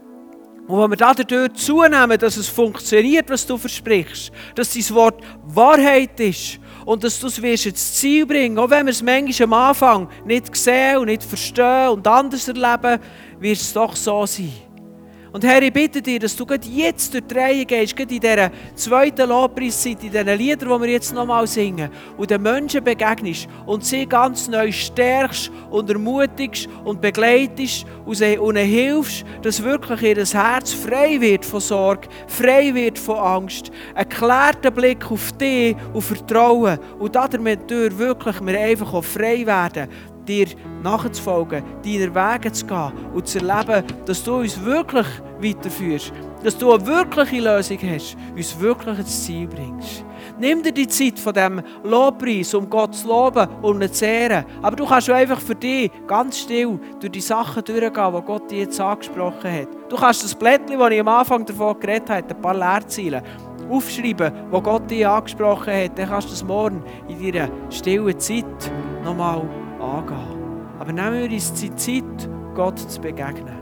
Und 0.66 0.82
wenn 0.82 0.90
wir 0.90 0.96
dadurch 0.96 1.54
zunehmen, 1.54 2.18
dass 2.18 2.36
es 2.36 2.46
funktioniert, 2.46 3.30
was 3.30 3.46
du 3.46 3.56
versprichst, 3.56 4.30
dass 4.54 4.74
dein 4.74 4.94
Wort 4.94 5.22
Wahrheit 5.46 6.20
ist 6.20 6.60
und 6.84 7.02
dass 7.02 7.18
du 7.18 7.28
es 7.28 7.38
ins 7.38 7.94
Ziel 7.94 8.26
bringen 8.26 8.58
auch 8.58 8.68
wenn 8.68 8.84
wir 8.84 8.90
es 8.90 9.02
manchmal 9.02 9.44
am 9.44 9.52
Anfang 9.54 10.08
nicht 10.26 10.54
sehen 10.54 10.98
und 10.98 11.06
nicht 11.06 11.22
verstehen 11.22 11.88
und 11.88 12.06
anders 12.06 12.48
erleben, 12.48 13.00
wird 13.38 13.56
es 13.58 13.72
doch 13.72 13.96
so 13.96 14.26
sein. 14.26 14.67
Und 15.30 15.44
Herr, 15.44 15.60
ich 15.62 15.72
bitte 15.72 16.00
dich, 16.00 16.18
dass 16.20 16.34
du 16.34 16.46
jetzt 16.70 17.12
durch 17.12 17.24
die 17.24 17.34
Reihe 17.34 17.66
gehst, 17.66 17.94
gerade 17.94 18.14
in 18.14 18.20
dieser 18.20 18.50
zweiten 18.74 19.28
Lobpreiszeit, 19.28 20.02
in 20.02 20.10
diesen 20.10 20.38
Liedern, 20.38 20.68
die 20.70 20.86
wir 20.86 20.92
jetzt 20.92 21.12
nochmal 21.12 21.46
singen, 21.46 21.90
und 22.16 22.30
den 22.30 22.40
Menschen 22.40 22.82
begegnest 22.82 23.46
und 23.66 23.84
sie 23.84 24.06
ganz 24.06 24.48
neu 24.48 24.72
stärkst 24.72 25.50
und 25.70 25.90
ermutigst 25.90 26.68
und 26.84 27.00
begleitest 27.02 27.84
und 28.06 28.20
ihnen 28.20 28.66
hilfst, 28.66 29.24
dass 29.42 29.62
wirklich 29.62 30.02
ihr 30.02 30.24
Herz 30.24 30.72
frei 30.72 31.20
wird 31.20 31.44
von 31.44 31.60
Sorge, 31.60 32.08
frei 32.26 32.74
wird 32.74 32.98
von 32.98 33.18
Angst, 33.18 33.70
ein 33.94 34.08
klärter 34.08 34.70
Blick 34.70 35.10
auf 35.10 35.32
dich 35.32 35.76
und 35.92 36.02
Vertrauen. 36.02 36.78
Und 36.98 37.14
damit 37.14 37.68
wirklich 37.68 38.40
wir 38.40 38.60
einfach 38.60 38.94
auch 38.94 39.04
frei 39.04 39.44
werden, 39.44 39.88
dir 40.28 40.46
nachzufolgen, 40.82 41.64
deiner 41.84 42.14
Wege 42.14 42.52
zu 42.52 42.66
gehen 42.66 42.92
und 43.14 43.26
zu 43.26 43.38
erleben, 43.38 43.84
dass 44.04 44.22
du 44.22 44.36
uns 44.36 44.62
wirklich 44.62 45.06
weiterführst, 45.40 46.12
dass 46.44 46.56
du 46.56 46.72
eine 46.72 46.86
wirkliche 46.86 47.42
Lösung 47.42 47.78
hast, 47.82 48.16
uns 48.36 48.60
wirklich 48.60 48.98
ins 48.98 49.24
Ziel 49.24 49.46
bringst. 49.48 50.04
Nimm 50.38 50.62
dir 50.62 50.72
die 50.72 50.86
Zeit 50.86 51.18
von 51.18 51.32
diesem 51.32 51.62
Lobpreis, 51.82 52.54
um 52.54 52.70
Gott 52.70 52.94
zu 52.94 53.08
loben 53.08 53.48
und 53.62 53.82
ihn 53.82 53.92
zu 53.92 54.06
ehren. 54.06 54.44
Aber 54.62 54.76
du 54.76 54.86
kannst 54.86 55.10
einfach 55.10 55.40
für 55.40 55.56
dich 55.56 55.90
ganz 56.06 56.38
still 56.38 56.78
durch 57.00 57.10
die 57.10 57.20
Sachen 57.20 57.64
durchgehen, 57.64 58.14
die 58.14 58.22
Gott 58.22 58.50
dir 58.50 58.58
jetzt 58.58 58.80
angesprochen 58.80 59.52
hat. 59.52 59.68
Du 59.88 59.96
kannst 59.96 60.22
das 60.22 60.34
Blättchen, 60.34 60.78
das 60.78 60.90
ich 60.90 61.00
am 61.00 61.08
Anfang 61.08 61.44
davon 61.44 61.80
geredet 61.80 62.10
habe, 62.10 62.28
ein 62.28 62.40
paar 62.40 62.54
Leerzeilen, 62.54 63.22
aufschreiben, 63.68 64.32
wo 64.50 64.60
Gott 64.60 64.88
dir 64.88 65.10
angesprochen 65.10 65.72
hat. 65.72 65.98
Dann 65.98 66.08
kannst 66.08 66.28
du 66.28 66.32
das 66.32 66.44
morgen 66.44 66.84
in 67.08 67.32
deiner 67.32 67.48
stillen 67.70 68.18
Zeit 68.18 68.44
nochmal 69.04 69.42
angehen. 69.89 70.66
Aber 70.78 70.93
nehmen 70.93 71.22
wir 71.22 71.30
uns 71.30 71.53
die 71.55 71.74
Zeit, 71.74 72.28
Gott 72.55 72.78
zu 72.78 73.01
begegnen. 73.01 73.57